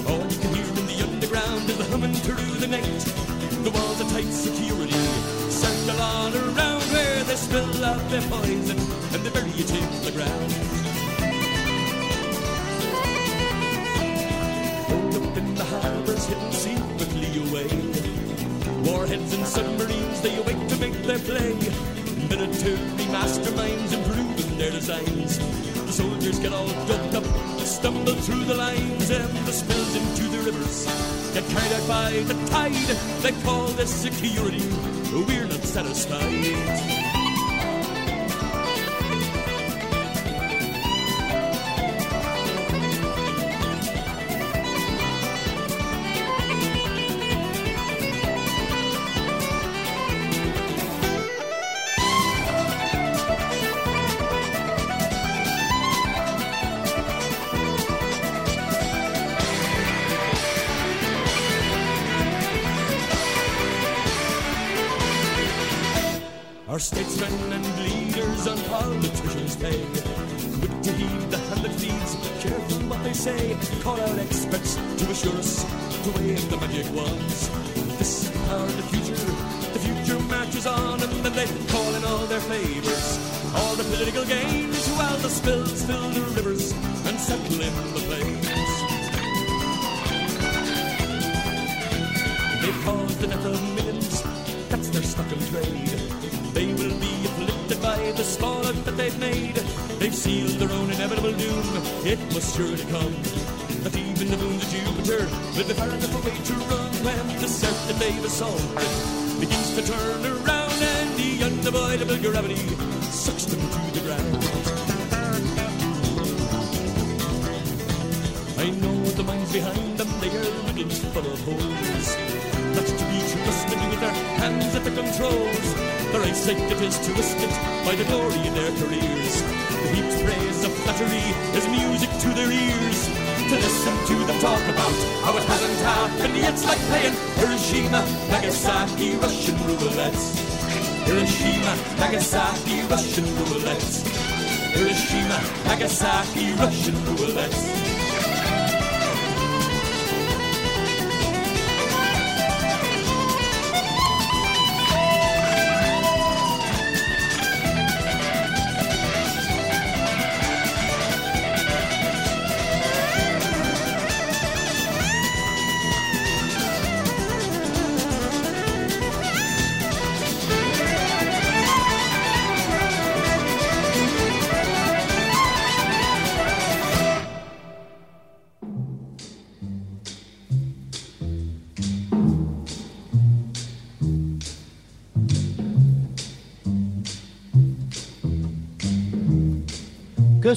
All 0.09 0.25
you 0.25 0.39
can 0.39 0.55
hear 0.55 0.69
in 0.81 0.87
the 0.87 1.03
underground 1.05 1.69
is 1.69 1.77
the 1.77 1.85
humming 1.85 2.15
through 2.15 2.59
the 2.59 2.69
night. 2.69 3.01
The 3.65 3.71
walls 3.71 4.01
are 4.01 4.11
tight 4.11 4.33
security 4.33 5.41
circle 5.51 6.01
all 6.01 6.35
around 6.35 6.80
they 7.31 7.37
spill 7.37 7.85
out 7.85 8.11
their 8.11 8.23
poison 8.23 8.77
and 9.15 9.23
they 9.25 9.31
bury 9.31 9.51
it 9.51 9.71
in 9.71 9.87
the 10.03 10.11
ground. 10.11 10.53
Hold 14.91 15.15
up 15.15 15.37
in 15.37 15.55
the 15.55 15.65
harbors 15.65 16.27
hidden 16.27 16.51
secretly 16.51 17.31
away. 17.47 17.71
Warheads 18.83 19.33
and 19.33 19.47
submarines, 19.47 20.21
they 20.23 20.35
awake 20.39 20.67
to 20.71 20.77
make 20.79 21.01
their 21.05 21.21
play. 21.21 21.55
Military 22.29 23.07
masterminds 23.15 23.93
improving 23.93 24.59
their 24.59 24.73
designs. 24.73 25.39
The 25.39 25.93
soldiers 25.93 26.41
get 26.41 26.53
all 26.53 26.67
doped 26.89 27.15
up, 27.15 27.25
stumble 27.61 28.15
through 28.27 28.45
the 28.47 28.57
lines, 28.57 29.09
and 29.09 29.31
the 29.47 29.53
spills 29.53 29.95
into 29.95 30.25
the 30.35 30.51
rivers 30.51 30.87
get 31.33 31.45
carried 31.47 31.73
out 31.75 31.87
by 31.87 32.11
the 32.27 32.35
tide. 32.47 32.73
They 33.23 33.33
call 33.45 33.69
this 33.69 33.95
security. 33.95 34.67
We're 35.13 35.47
not 35.47 35.63
satisfied. 35.63 37.10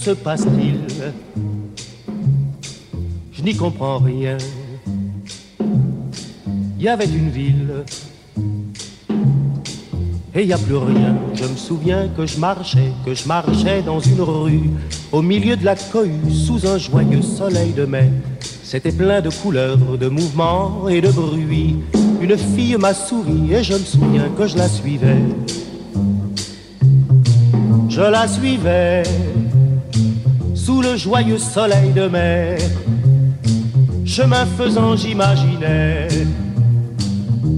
Se 0.03 0.11
passe-t-il 0.11 0.81
Je 3.31 3.41
n'y 3.41 3.55
comprends 3.55 3.99
rien. 3.99 4.37
Il 6.77 6.83
y 6.83 6.89
avait 6.89 7.05
une 7.05 7.29
ville 7.29 7.85
et 10.35 10.41
il 10.41 10.47
n'y 10.47 10.53
a 10.53 10.57
plus 10.57 10.75
rien. 10.75 11.15
Je 11.33 11.45
me 11.45 11.55
souviens 11.55 12.09
que 12.17 12.25
je 12.25 12.37
marchais, 12.37 12.91
que 13.05 13.13
je 13.13 13.25
marchais 13.25 13.81
dans 13.81 14.01
une 14.01 14.19
rue, 14.19 14.69
au 15.13 15.21
milieu 15.21 15.55
de 15.55 15.63
la 15.63 15.75
cohue, 15.75 16.31
sous 16.31 16.67
un 16.67 16.77
joyeux 16.77 17.21
soleil 17.21 17.71
de 17.71 17.85
mai. 17.85 18.11
C'était 18.61 18.91
plein 18.91 19.21
de 19.21 19.29
couleurs, 19.29 19.97
de 19.97 20.09
mouvements 20.09 20.89
et 20.89 20.99
de 20.99 21.11
bruits. 21.11 21.77
Une 22.19 22.37
fille 22.37 22.75
m'a 22.75 22.93
souri 22.93 23.53
et 23.53 23.63
je 23.63 23.73
me 23.73 23.85
souviens 23.85 24.27
que 24.37 24.47
je 24.47 24.57
la 24.57 24.67
suivais. 24.67 25.23
Je 27.87 28.01
la 28.01 28.27
suivais 28.27 29.03
sous 30.65 30.81
le 30.81 30.95
joyeux 30.95 31.39
soleil 31.39 31.91
de 31.91 32.07
mer. 32.07 32.57
Chemin 34.05 34.45
faisant, 34.45 34.95
j'imaginais 34.95 36.07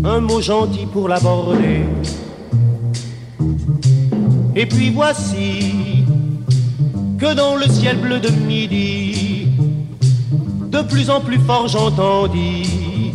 un 0.03 0.19
mot 0.22 0.41
gentil 0.41 0.88
pour 0.91 1.07
l'aborder. 1.07 1.82
Et 4.56 4.65
puis 4.65 4.90
voici 4.90 6.06
que 7.19 7.34
dans 7.34 7.56
le 7.56 7.68
ciel 7.68 7.98
bleu 7.98 8.19
de 8.19 8.30
midi, 8.30 9.49
de 10.69 10.82
plus 10.82 11.10
en 11.10 11.22
plus 11.22 11.40
fort 11.40 11.68
j'entendis, 11.68 13.11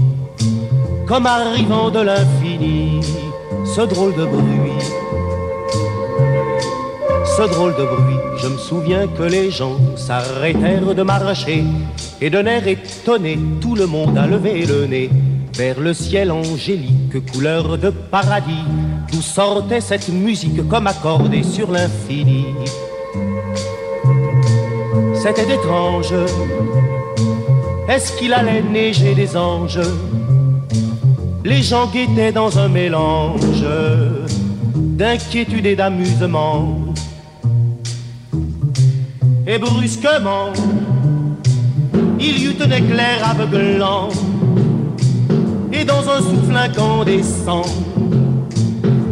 comme 1.07 1.27
arrivant 1.27 1.91
de 1.91 2.01
l'infini, 2.01 3.01
ce 3.65 3.81
drôle 3.83 4.15
de 4.15 4.25
bruit. 4.25 4.85
Ce 7.37 7.43
drôle 7.49 7.75
de 7.77 7.85
bruit, 7.85 8.20
je 8.43 8.49
me 8.49 8.59
souviens 8.59 9.07
que 9.07 9.23
les 9.23 9.51
gens 9.51 9.77
s'arrêtèrent 9.97 10.95
de 10.95 11.03
marcher 11.03 11.65
et 12.21 12.31
d'un 12.31 12.47
air 12.47 12.67
étonné, 12.67 13.39
tout 13.61 13.75
le 13.75 13.87
monde 13.87 14.17
a 14.17 14.27
levé 14.27 14.65
le 14.67 14.87
nez 14.87 15.11
vers 15.57 15.81
le 15.81 15.93
ciel 15.93 16.31
angélique, 16.31 17.25
couleur 17.33 17.77
de 17.77 17.91
paradis, 17.91 18.65
d'où 19.11 19.21
sortait 19.21 19.81
cette 19.81 20.09
musique 20.09 20.67
comme 20.69 20.87
accordée 20.87 21.43
sur 21.43 21.71
l'infini. 21.71 22.47
C'était 25.15 25.55
étrange. 25.55 26.15
Est-ce 27.89 28.17
qu'il 28.17 28.33
allait 28.33 28.63
neiger 28.63 29.15
des 29.15 29.37
anges? 29.37 29.81
Les 31.45 31.63
gens 31.63 31.87
guettaient 31.89 32.33
dans 32.33 32.59
un 32.59 32.69
mélange 32.69 33.67
d'inquiétude 34.73 35.67
et 35.67 35.77
d'amusement. 35.77 36.90
Et 39.53 39.59
brusquement, 39.59 40.53
il 42.21 42.39
y 42.39 42.45
eut 42.45 42.57
un 42.61 42.71
éclair 42.71 43.29
aveuglant, 43.29 44.09
et 45.73 45.85
dans 45.85 46.09
un 46.09 46.19
souffle 46.19 46.57
incandescent, 46.57 47.65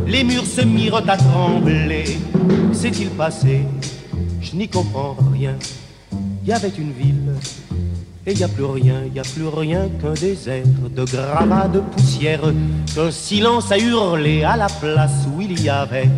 les 0.07 0.23
murs 0.23 0.47
se 0.47 0.61
mirent 0.61 1.03
à 1.09 1.17
trembler. 1.17 2.19
S'est-il 2.73 3.09
passé? 3.11 3.63
Je 4.41 4.55
n'y 4.55 4.69
comprends 4.69 5.17
rien. 5.33 5.57
Il 6.45 6.49
y 6.51 6.53
avait 6.53 6.69
une 6.69 6.93
ville, 6.93 7.33
et 8.25 8.31
il 8.31 8.37
n'y 8.37 8.45
a 8.45 8.49
plus 8.49 8.65
rien, 8.65 9.03
il 9.07 9.15
n'y 9.15 9.19
a 9.19 9.23
plus 9.23 9.49
rien 9.49 9.89
qu'un 10.01 10.13
désert 10.13 10.63
de 10.89 11.05
gravats, 11.05 11.67
de 11.67 11.81
poussière, 11.81 12.43
qu'un 12.95 13.11
silence 13.11 13.73
a 13.73 13.79
hurlé 13.79 14.45
à 14.45 14.57
la 14.57 14.69
place 14.69 15.27
où 15.37 15.41
il 15.41 15.61
y 15.61 15.69
avait 15.69 16.09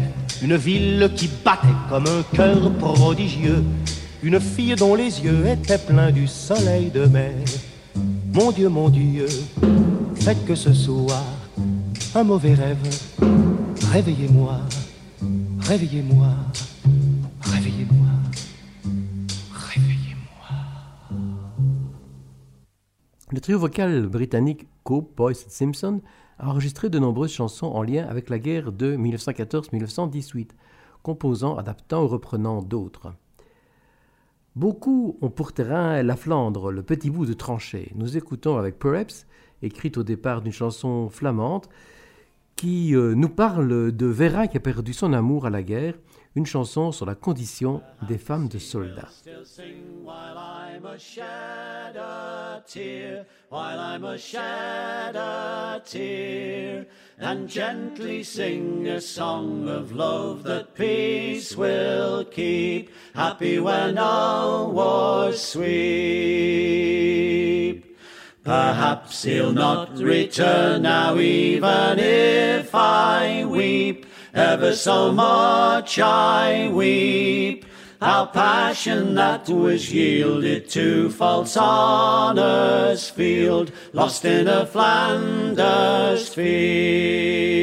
une 0.42 0.56
ville 0.56 1.10
qui 1.16 1.30
battait 1.42 1.68
comme 1.88 2.04
un 2.06 2.36
cœur 2.36 2.70
prodigieux, 2.72 3.64
une 4.22 4.38
fille 4.38 4.74
dont 4.74 4.94
les 4.94 5.24
yeux 5.24 5.46
étaient 5.46 5.78
pleins 5.78 6.10
du 6.10 6.26
soleil 6.26 6.90
de 6.90 7.06
mer. 7.06 7.34
Mon 8.32 8.52
Dieu, 8.52 8.68
mon 8.68 8.88
Dieu, 8.88 9.26
faites 10.16 10.44
que 10.44 10.54
ce 10.54 10.72
soir, 10.72 11.24
un 12.14 12.22
mauvais 12.22 12.54
rêve, 12.54 12.78
réveillez-moi, 13.90 14.60
réveillez-moi, 15.60 16.28
réveillez-moi. 17.40 18.06
Le 23.32 23.40
trio 23.40 23.58
vocal 23.58 24.06
britannique 24.06 24.66
Cope, 24.84 25.16
Boyce 25.16 25.46
Simpson 25.48 26.00
a 26.38 26.48
enregistré 26.48 26.90
de 26.90 26.98
nombreuses 26.98 27.32
chansons 27.32 27.68
en 27.68 27.82
lien 27.82 28.06
avec 28.08 28.28
la 28.28 28.38
guerre 28.38 28.72
de 28.72 28.96
1914-1918, 28.96 30.50
composant, 31.02 31.56
adaptant 31.56 32.02
ou 32.02 32.08
reprenant 32.08 32.60
d'autres. 32.60 33.14
Beaucoup 34.56 35.16
ont 35.20 35.30
pour 35.30 35.52
terrain 35.52 36.02
la 36.02 36.16
Flandre, 36.16 36.72
le 36.72 36.82
petit 36.82 37.08
bout 37.08 37.24
de 37.24 37.34
tranchée. 37.34 37.92
Nous 37.94 38.16
écoutons 38.16 38.56
avec 38.56 38.80
Perhaps, 38.80 39.26
écrite 39.62 39.96
au 39.96 40.02
départ 40.02 40.42
d'une 40.42 40.52
chanson 40.52 41.08
flamande, 41.08 41.66
qui 42.56 42.94
euh, 42.96 43.14
nous 43.14 43.28
parle 43.28 43.92
de 43.92 44.06
Vera 44.06 44.48
qui 44.48 44.56
a 44.56 44.60
perdu 44.60 44.92
son 44.92 45.12
amour 45.12 45.46
à 45.46 45.50
la 45.50 45.62
guerre, 45.62 45.94
une 46.34 46.46
chanson 46.46 46.90
sur 46.90 47.06
la 47.06 47.14
condition 47.14 47.80
des 48.08 48.18
femmes 48.18 48.48
de 48.48 48.58
soldats. 48.58 49.08
And 57.20 57.48
gently 57.50 58.22
sing 58.22 58.88
a 58.88 58.98
song 58.98 59.68
of 59.68 59.92
love 59.92 60.42
that 60.42 60.74
peace 60.74 61.54
will 61.54 62.24
keep, 62.24 62.90
happy 63.14 63.60
when 63.60 63.98
all 63.98 64.72
wars 64.72 65.38
sweep. 65.42 65.70
Perhaps 68.42 69.24
he'll 69.24 69.52
not 69.52 69.98
return 69.98 70.80
now, 70.80 71.18
even 71.18 71.98
if 71.98 72.74
I 72.74 73.44
weep. 73.44 74.06
Ever 74.32 74.74
so 74.74 75.12
much 75.12 75.98
I 75.98 76.70
weep. 76.72 77.66
Our 78.02 78.28
passion 78.28 79.14
that 79.16 79.46
was 79.50 79.92
yielded 79.92 80.70
to 80.70 81.10
false 81.10 81.54
honour's 81.54 83.10
field, 83.10 83.72
lost 83.92 84.24
in 84.24 84.48
a 84.48 84.64
Flanders 84.64 86.32
field. 86.32 87.60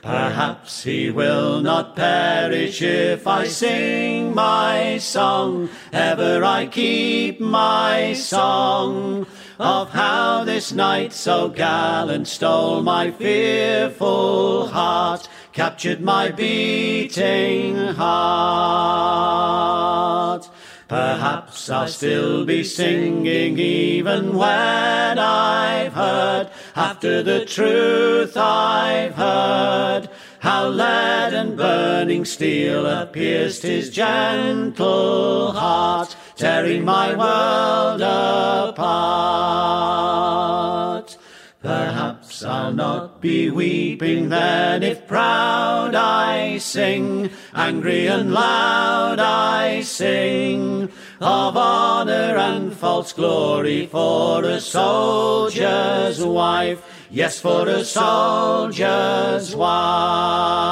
Perhaps 0.00 0.84
he 0.84 1.10
will 1.10 1.60
not 1.60 1.94
perish 1.94 2.80
if 2.80 3.26
I 3.26 3.46
sing 3.48 4.34
my 4.34 4.96
song, 4.96 5.68
ever 5.92 6.42
I 6.42 6.64
keep 6.64 7.38
my 7.38 8.14
song 8.14 9.26
of 9.58 9.90
how 9.90 10.44
this 10.44 10.72
knight 10.72 11.12
so 11.12 11.50
gallant 11.50 12.26
stole 12.28 12.80
my 12.80 13.10
fearful 13.10 14.68
heart, 14.68 15.28
captured 15.52 16.00
my 16.00 16.30
beating 16.30 17.76
heart. 17.76 19.20
Perhaps 20.88 21.70
I'll 21.70 21.88
still 21.88 22.44
be 22.44 22.64
singing 22.64 23.58
even 23.58 24.34
when 24.36 25.18
I've 25.18 25.92
heard, 25.92 26.50
after 26.74 27.22
the 27.22 27.44
truth 27.44 28.36
I've 28.36 29.14
heard, 29.14 30.08
how 30.40 30.68
lead 30.68 31.32
and 31.32 31.56
burning 31.56 32.24
steel 32.24 32.86
have 32.86 33.12
pierced 33.12 33.62
his 33.62 33.90
gentle 33.90 35.52
heart, 35.52 36.16
tearing 36.36 36.84
my 36.84 37.14
world 37.14 38.00
apart. 38.02 39.10
Perhaps 41.62 42.42
I'll 42.42 42.72
not 42.72 43.09
be 43.20 43.50
weeping 43.50 44.30
then 44.30 44.82
if 44.82 45.06
proud 45.06 45.94
I 45.94 46.58
sing, 46.58 47.30
angry 47.54 48.06
and 48.06 48.32
loud 48.32 49.18
I 49.18 49.82
sing, 49.82 50.90
of 51.20 51.56
honour 51.56 52.36
and 52.38 52.72
false 52.72 53.12
glory 53.12 53.86
for 53.86 54.44
a 54.44 54.60
soldier's 54.60 56.24
wife, 56.24 56.82
yes, 57.10 57.38
for 57.40 57.68
a 57.68 57.84
soldier's 57.84 59.54
wife. 59.54 60.70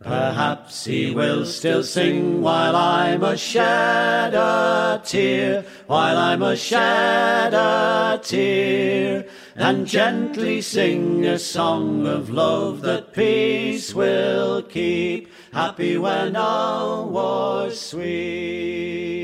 Perhaps 0.00 0.84
he 0.84 1.10
will 1.10 1.44
still 1.44 1.82
sing 1.82 2.40
while 2.40 2.76
I 2.76 3.16
must 3.16 3.42
shed 3.42 4.32
a 4.32 5.02
tear, 5.04 5.64
while 5.88 6.16
I 6.16 6.36
must 6.36 6.62
shed 6.62 7.52
a 7.52 8.20
tear, 8.22 9.26
and 9.56 9.84
gently 9.86 10.62
sing 10.62 11.26
a 11.26 11.36
song 11.36 12.06
of 12.06 12.30
love 12.30 12.82
that 12.82 13.12
peace 13.12 13.92
will 13.92 14.62
keep, 14.62 15.30
happy 15.52 15.98
when 15.98 16.34
wars 16.34 17.80
sweep. 17.80 19.18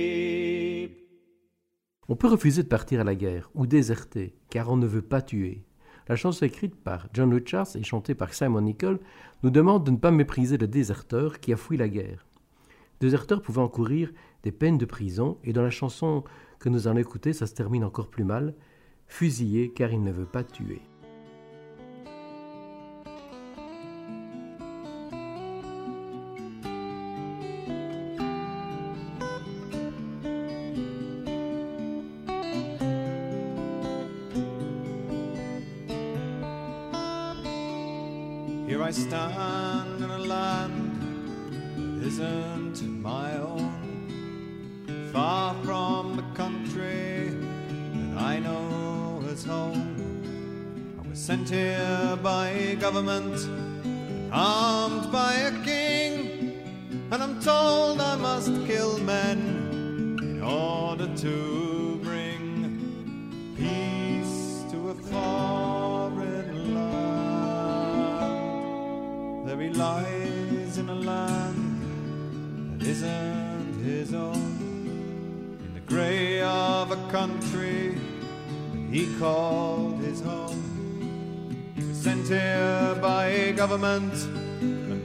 On 2.08 2.16
peut 2.16 2.28
refuser 2.28 2.64
de 2.64 2.68
partir 2.68 3.00
à 3.00 3.04
la 3.04 3.14
guerre 3.14 3.48
ou 3.54 3.66
déserter, 3.66 4.34
car 4.50 4.68
on 4.70 4.76
ne 4.76 4.86
veut 4.86 5.02
pas 5.02 5.22
tuer. 5.22 5.62
La 6.06 6.16
chanson 6.16 6.44
écrite 6.44 6.74
par 6.74 7.08
John 7.14 7.32
Richards 7.32 7.76
et 7.76 7.82
chantée 7.82 8.14
par 8.14 8.34
Simon 8.34 8.60
Nicol 8.60 9.00
nous 9.42 9.50
demande 9.50 9.84
de 9.84 9.90
ne 9.90 9.96
pas 9.96 10.10
mépriser 10.10 10.58
le 10.58 10.68
déserteur 10.68 11.40
qui 11.40 11.52
a 11.52 11.56
fui 11.56 11.78
la 11.78 11.88
guerre. 11.88 12.26
Déserteur 13.00 13.40
pouvait 13.40 13.62
encourir 13.62 14.12
des 14.42 14.52
peines 14.52 14.78
de 14.78 14.84
prison, 14.84 15.38
et 15.44 15.54
dans 15.54 15.62
la 15.62 15.70
chanson 15.70 16.22
que 16.58 16.68
nous 16.68 16.88
allons 16.88 16.98
écouter, 16.98 17.32
ça 17.32 17.46
se 17.46 17.54
termine 17.54 17.84
encore 17.84 18.08
plus 18.08 18.24
mal, 18.24 18.54
fusillé 19.06 19.70
car 19.70 19.92
il 19.92 20.02
ne 20.02 20.12
veut 20.12 20.26
pas 20.26 20.44
tuer. 20.44 20.82
Government 83.66 84.14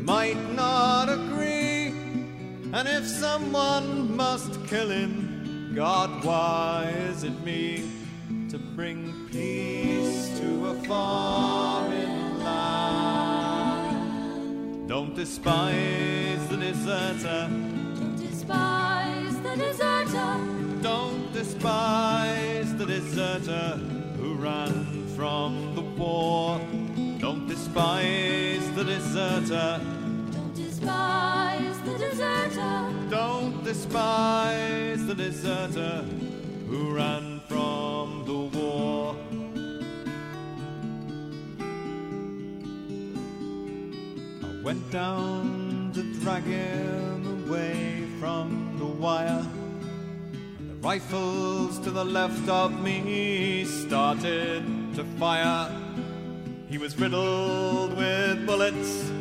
might 0.03 0.37
not 0.53 1.07
agree. 1.07 1.93
And 2.73 2.89
if 2.89 3.07
someone 3.07 4.17
must 4.17 4.51
kill 4.67 4.89
him, 4.89 5.71
God, 5.73 6.25
why 6.25 6.93
is 7.09 7.23
it 7.23 7.41
me 7.45 7.89
to 8.49 8.57
bring 8.57 9.29
peace 9.31 10.37
to 10.39 10.71
a 10.71 10.73
foreign 10.89 12.43
land? 12.43 13.69
Don't 14.89 15.15
despise 15.15 16.45
the 16.49 16.57
deserter. 16.57 17.47
Don't 17.47 18.17
despise 18.17 19.39
the 19.39 19.55
deserter. 19.55 20.37
Don't 20.81 21.31
despise 21.31 22.75
the 22.75 22.85
deserter 22.85 23.79
who 24.17 24.33
ran 24.33 25.07
from 25.15 25.75
the 25.75 25.81
war. 25.81 26.59
Despise 27.69 28.71
the 28.71 28.83
deserter. 28.83 29.79
Don't 30.31 30.55
despise 30.55 31.79
the 31.81 31.97
deserter. 31.99 32.93
Don't 33.11 33.63
despise 33.63 35.05
the 35.05 35.13
deserter 35.13 36.03
who 36.67 36.95
ran 36.95 37.41
from 37.47 38.23
the 38.25 38.57
war. 38.57 39.15
I 44.43 44.63
went 44.63 44.91
down 44.91 45.91
to 45.93 46.01
drag 46.21 46.45
him 46.45 47.45
away 47.45 48.07
from 48.19 48.77
the 48.79 48.85
wire. 48.85 49.45
And 50.57 50.71
the 50.71 50.75
rifles 50.87 51.77
to 51.81 51.91
the 51.91 52.03
left 52.03 52.49
of 52.49 52.81
me 52.81 53.63
started 53.65 54.63
to 54.95 55.03
fire. 55.19 55.69
He 56.69 56.77
was 56.77 56.97
riddled 56.99 57.97
with 57.97 58.45
bullets. 58.45 59.11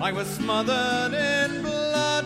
I 0.00 0.10
was 0.10 0.26
smothered 0.26 1.12
in 1.12 1.60
blood. 1.60 2.24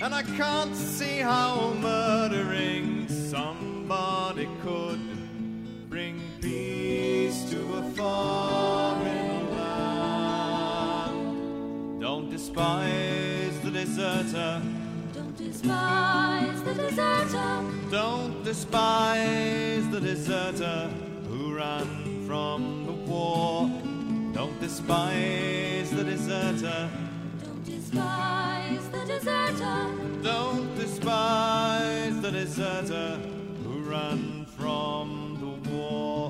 And 0.00 0.14
I 0.14 0.22
can't 0.22 0.74
see 0.74 1.18
how 1.18 1.74
murdering 1.74 3.06
somebody 3.08 4.48
could 4.62 5.00
bring 5.90 6.18
peace 6.40 7.44
to 7.50 7.74
a 7.74 7.82
foreign 7.90 9.50
land. 9.58 10.80
Don't 12.00 12.30
despise 12.30 13.60
the 13.60 13.70
deserter. 13.70 14.62
Don't 15.12 15.36
despise 15.36 16.62
the 16.62 16.72
deserter. 16.72 17.64
Don't 17.90 18.42
despise 18.44 19.86
the 19.90 20.00
deserter 20.00 20.88
who 21.28 21.54
ran 21.54 22.24
from 22.26 22.86
the 22.86 22.93
war. 23.06 23.70
Don't 24.32 24.58
despise 24.60 25.90
the 25.90 26.04
deserter. 26.04 26.90
Don't 27.42 27.64
despise 27.64 28.88
the 28.88 29.04
deserter. 29.04 29.88
Don't 30.22 30.74
despise 30.74 32.20
the 32.20 32.30
deserter 32.30 33.20
who 33.62 33.80
ran 33.90 34.46
from 34.56 35.36
the 35.40 35.70
war. 35.70 36.23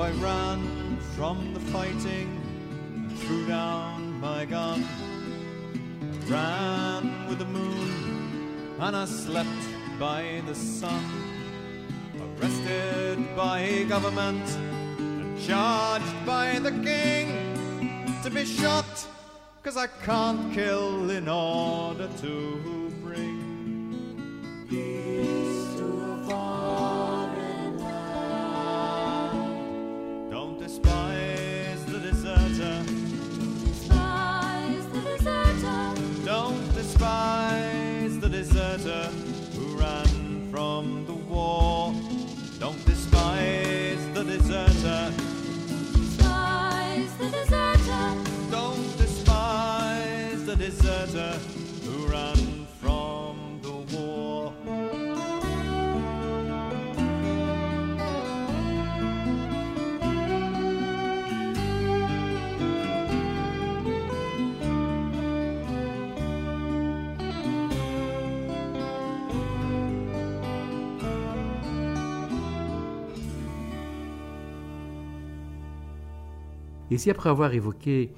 I 0.00 0.10
ran 0.12 0.96
from 1.16 1.54
the 1.54 1.60
fighting 1.60 2.40
and 2.94 3.18
threw 3.18 3.46
down 3.46 4.20
my 4.20 4.44
gun. 4.44 4.86
Ran 6.26 7.26
with 7.28 7.40
the 7.40 7.44
moon 7.44 8.76
and 8.78 8.94
I 8.94 9.04
slept 9.06 9.64
by 9.98 10.40
the 10.46 10.54
sun. 10.54 11.04
Arrested 12.38 13.18
by 13.34 13.86
government 13.88 14.48
and 14.98 15.40
charged 15.40 16.24
by 16.24 16.60
the 16.60 16.70
king 16.70 17.26
to 18.22 18.30
be 18.30 18.44
shot. 18.44 19.06
Cause 19.64 19.76
I 19.76 19.88
can't 20.04 20.54
kill 20.54 21.10
in 21.10 21.28
order 21.28 22.08
to 22.20 22.67
Et 76.98 77.00
si 77.00 77.10
après 77.10 77.30
avoir 77.30 77.54
évoqué 77.54 78.10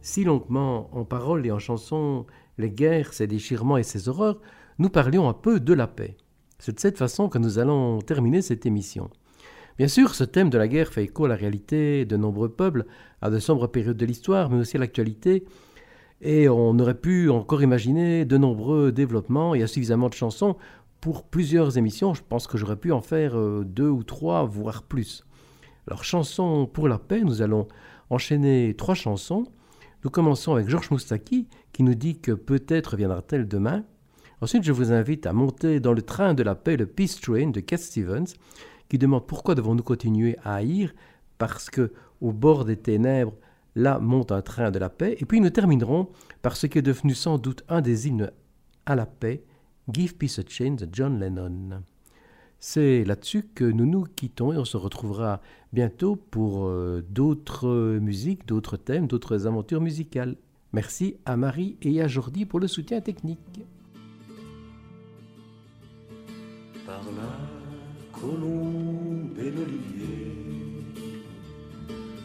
si 0.00 0.22
longuement 0.22 0.96
en 0.96 1.04
paroles 1.04 1.44
et 1.44 1.50
en 1.50 1.58
chansons 1.58 2.24
les 2.56 2.70
guerres, 2.70 3.12
ses 3.12 3.26
déchirements 3.26 3.78
et 3.78 3.82
ses 3.82 4.08
horreurs, 4.08 4.40
nous 4.78 4.90
parlions 4.90 5.28
un 5.28 5.32
peu 5.32 5.58
de 5.58 5.74
la 5.74 5.88
paix. 5.88 6.16
C'est 6.60 6.72
de 6.72 6.78
cette 6.78 6.98
façon 6.98 7.28
que 7.28 7.38
nous 7.38 7.58
allons 7.58 7.98
terminer 7.98 8.40
cette 8.40 8.64
émission. 8.64 9.10
Bien 9.76 9.88
sûr, 9.88 10.14
ce 10.14 10.22
thème 10.22 10.50
de 10.50 10.56
la 10.56 10.68
guerre 10.68 10.92
fait 10.92 11.02
écho 11.02 11.24
à 11.24 11.28
la 11.28 11.34
réalité 11.34 12.04
de 12.04 12.16
nombreux 12.16 12.48
peuples, 12.48 12.84
à 13.22 13.28
de 13.28 13.40
sombres 13.40 13.66
périodes 13.66 13.96
de 13.96 14.06
l'histoire, 14.06 14.50
mais 14.50 14.58
aussi 14.58 14.76
à 14.76 14.80
l'actualité. 14.80 15.44
Et 16.20 16.48
on 16.48 16.78
aurait 16.78 17.00
pu 17.00 17.30
encore 17.30 17.64
imaginer 17.64 18.24
de 18.24 18.36
nombreux 18.36 18.92
développements. 18.92 19.56
Il 19.56 19.62
y 19.62 19.64
a 19.64 19.66
suffisamment 19.66 20.10
de 20.10 20.14
chansons 20.14 20.54
pour 21.00 21.24
plusieurs 21.24 21.76
émissions. 21.76 22.14
Je 22.14 22.22
pense 22.22 22.46
que 22.46 22.56
j'aurais 22.56 22.76
pu 22.76 22.92
en 22.92 23.00
faire 23.00 23.36
euh, 23.36 23.64
deux 23.66 23.88
ou 23.88 24.04
trois, 24.04 24.44
voire 24.44 24.84
plus. 24.84 25.24
Alors, 25.88 26.04
chanson 26.04 26.66
pour 26.72 26.86
la 26.86 26.98
paix, 26.98 27.22
nous 27.22 27.42
allons 27.42 27.66
enchaîner 28.10 28.74
trois 28.76 28.94
chansons. 28.94 29.44
Nous 30.04 30.10
commençons 30.10 30.52
avec 30.54 30.68
Georges 30.68 30.90
Moustaki 30.90 31.48
qui 31.72 31.82
nous 31.82 31.94
dit 31.94 32.18
que 32.18 32.32
peut-être 32.32 32.96
viendra-t-elle 32.96 33.48
demain. 33.48 33.84
Ensuite, 34.40 34.62
je 34.62 34.72
vous 34.72 34.92
invite 34.92 35.26
à 35.26 35.32
monter 35.32 35.80
dans 35.80 35.92
le 35.92 36.02
train 36.02 36.34
de 36.34 36.42
la 36.42 36.54
paix, 36.54 36.76
le 36.76 36.86
Peace 36.86 37.18
Train 37.20 37.50
de 37.50 37.60
Cat 37.60 37.78
Stevens, 37.78 38.34
qui 38.88 38.98
demande 38.98 39.26
pourquoi 39.26 39.54
devons-nous 39.54 39.82
continuer 39.82 40.36
à 40.44 40.54
haïr 40.54 40.94
Parce 41.38 41.70
que 41.70 41.92
au 42.20 42.32
bord 42.32 42.64
des 42.64 42.76
ténèbres, 42.76 43.34
là 43.74 43.98
monte 43.98 44.32
un 44.32 44.42
train 44.42 44.70
de 44.70 44.78
la 44.78 44.90
paix. 44.90 45.16
Et 45.18 45.24
puis 45.24 45.40
nous 45.40 45.50
terminerons 45.50 46.08
par 46.42 46.56
ce 46.56 46.66
qui 46.66 46.78
est 46.78 46.82
devenu 46.82 47.14
sans 47.14 47.38
doute 47.38 47.64
un 47.68 47.80
des 47.80 48.08
hymnes 48.08 48.30
à 48.86 48.94
la 48.94 49.06
paix, 49.06 49.44
Give 49.92 50.16
Peace 50.16 50.38
a 50.38 50.48
Chance 50.48 50.76
de 50.76 50.88
John 50.92 51.18
Lennon. 51.18 51.82
C'est 52.60 53.04
là-dessus 53.04 53.44
que 53.54 53.64
nous 53.64 53.86
nous 53.86 54.04
quittons 54.16 54.52
et 54.52 54.56
on 54.56 54.64
se 54.64 54.76
retrouvera 54.76 55.40
bientôt 55.72 56.16
pour 56.16 56.66
euh, 56.66 57.04
d'autres 57.08 57.98
musiques, 58.00 58.46
d'autres 58.46 58.76
thèmes, 58.76 59.06
d'autres 59.06 59.46
aventures 59.46 59.80
musicales. 59.80 60.36
Merci 60.72 61.16
à 61.24 61.36
Marie 61.36 61.76
et 61.82 62.02
à 62.02 62.08
Jordi 62.08 62.46
pour 62.46 62.58
le 62.58 62.66
soutien 62.66 63.00
technique. 63.00 63.38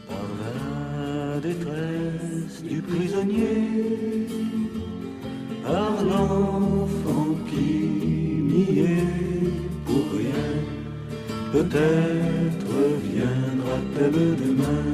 par 0.07 0.27
la 0.41 1.39
détresse 1.39 2.64
du 2.64 2.81
prisonnier, 2.81 4.27
par 5.64 6.03
l'enfant 6.03 7.23
pour 9.94 10.07
rien, 10.18 10.49
peut-être 11.52 12.76
viendra-t-elle 13.10 14.22
demain. 14.44 14.86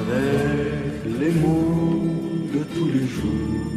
Avec 0.00 1.20
les 1.20 1.32
mots 1.42 2.46
de 2.54 2.60
tous 2.74 2.88
les 2.96 3.06
jours. 3.16 3.72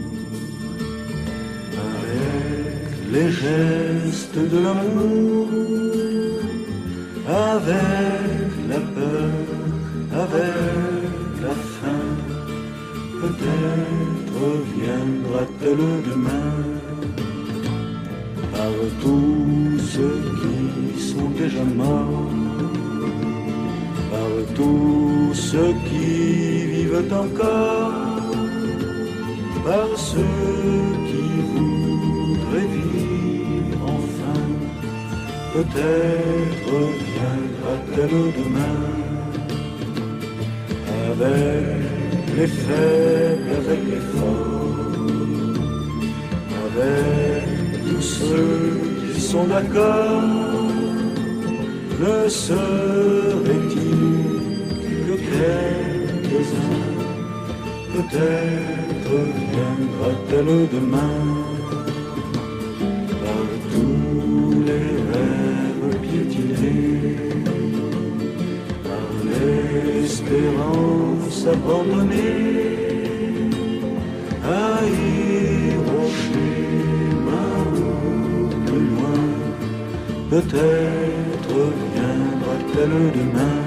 Avec 1.88 2.92
les 3.14 3.30
gestes 3.42 4.42
de 4.54 4.60
l'amour, 4.66 5.48
avec 7.28 8.50
la 8.72 8.82
peur, 8.96 9.34
avec 10.24 11.12
la 11.44 11.56
faim, 11.76 12.08
peut-être 13.22 14.42
viendra-t-elle 14.76 15.86
demain 16.10 16.81
par 18.52 18.76
tous 19.02 19.80
ceux 19.94 20.22
qui 20.40 21.02
sont 21.02 21.30
déjà 21.30 21.64
morts, 21.64 22.32
par 24.12 24.56
tous 24.56 25.34
ceux 25.34 25.74
qui 25.88 26.66
vivent 26.74 27.06
encore 27.12 28.12
par 29.64 29.88
ceux 29.96 30.20
qui 31.08 31.24
voudraient 31.52 32.72
vivre 32.76 33.86
enfin. 33.98 34.42
Peut-être 35.54 36.74
viendra-t-elle 37.14 38.18
demain 38.40 38.80
avec 41.12 41.82
les 42.38 42.48
faibles, 42.48 43.52
avec 43.62 43.82
les 43.92 44.04
forts, 44.14 44.96
avec 46.66 47.51
tous 48.02 48.08
ceux 48.08 49.14
qui 49.14 49.22
sont 49.22 49.46
d'accord. 49.46 50.24
Ne 52.00 52.30
serait-il 52.30 53.82
que 55.06 55.16
quelques-uns 55.36 56.88
Peut-être 57.94 59.18
viendra-t-elle 59.54 60.54
demain. 60.76 61.18
Par 63.24 63.48
tous 63.72 64.64
les 64.70 64.90
rêves 65.12 65.94
piétinés, 66.02 67.18
par 68.84 69.10
l'espérance 69.94 71.40
abandonnée, 71.54 72.81
Peut-être 80.32 81.58
viendra-t-elle 81.94 82.98
demain 83.20 83.60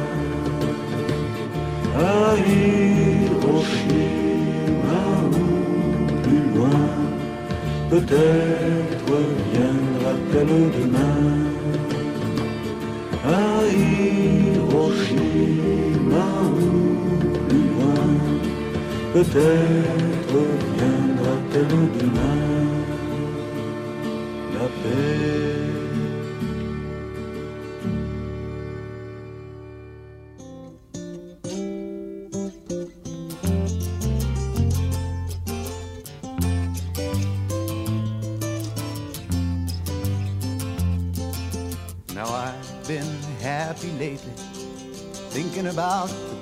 au 3.43 3.61
chemin 3.63 5.11
ou 5.27 5.43
plus 6.23 6.45
loin. 6.57 6.87
Peut-être 7.91 9.11
viendra-t-elle 9.53 10.57
demain 10.79 11.21
au 14.73 14.91
chemin 15.05 16.35
ou 16.49 16.73
plus 17.47 17.67
loin. 17.77 18.09
Peut-être 19.13 20.39
viendra-t-elle 20.79 21.77
demain 22.01 22.41
la 24.55 24.67
paix. 24.81 25.74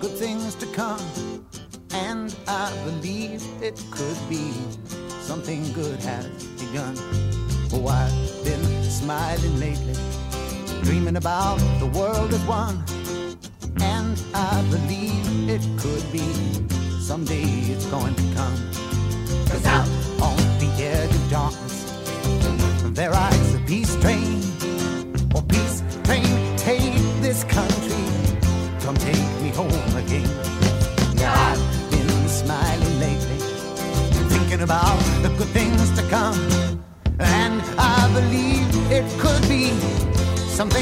Good 0.03 0.19
things 0.19 0.57
to 0.57 0.66
come. 0.74 1.01
And 1.93 2.35
I 2.49 2.73
believe 2.85 3.41
it 3.62 3.81
could 3.93 4.19
be 4.29 4.51
something 5.20 5.73
good 5.73 6.01
has 6.01 6.27
begun. 6.59 6.97
Oh, 7.73 7.87
I've 7.87 8.45
been 8.45 8.83
smiling 8.83 9.61
lately, 9.61 9.95
dreaming 10.83 11.16
about 11.16 11.59
the 11.79 11.87
world 11.87 12.35
as 12.35 12.43
one. 12.47 12.83
And 13.81 14.20
I 14.35 14.61
believe 14.70 15.49
it 15.49 15.62
could 15.79 16.05
be 16.11 16.27
someday 17.01 17.45
it's 17.73 17.87
going 17.87 18.16
to 18.16 18.35
come. 18.35 18.52
Come. 36.12 36.82
And 37.20 37.62
I 37.78 38.10
believe 38.12 38.68
it 38.93 39.06
could 39.18 39.43
be 39.48 39.70
something 40.59 40.82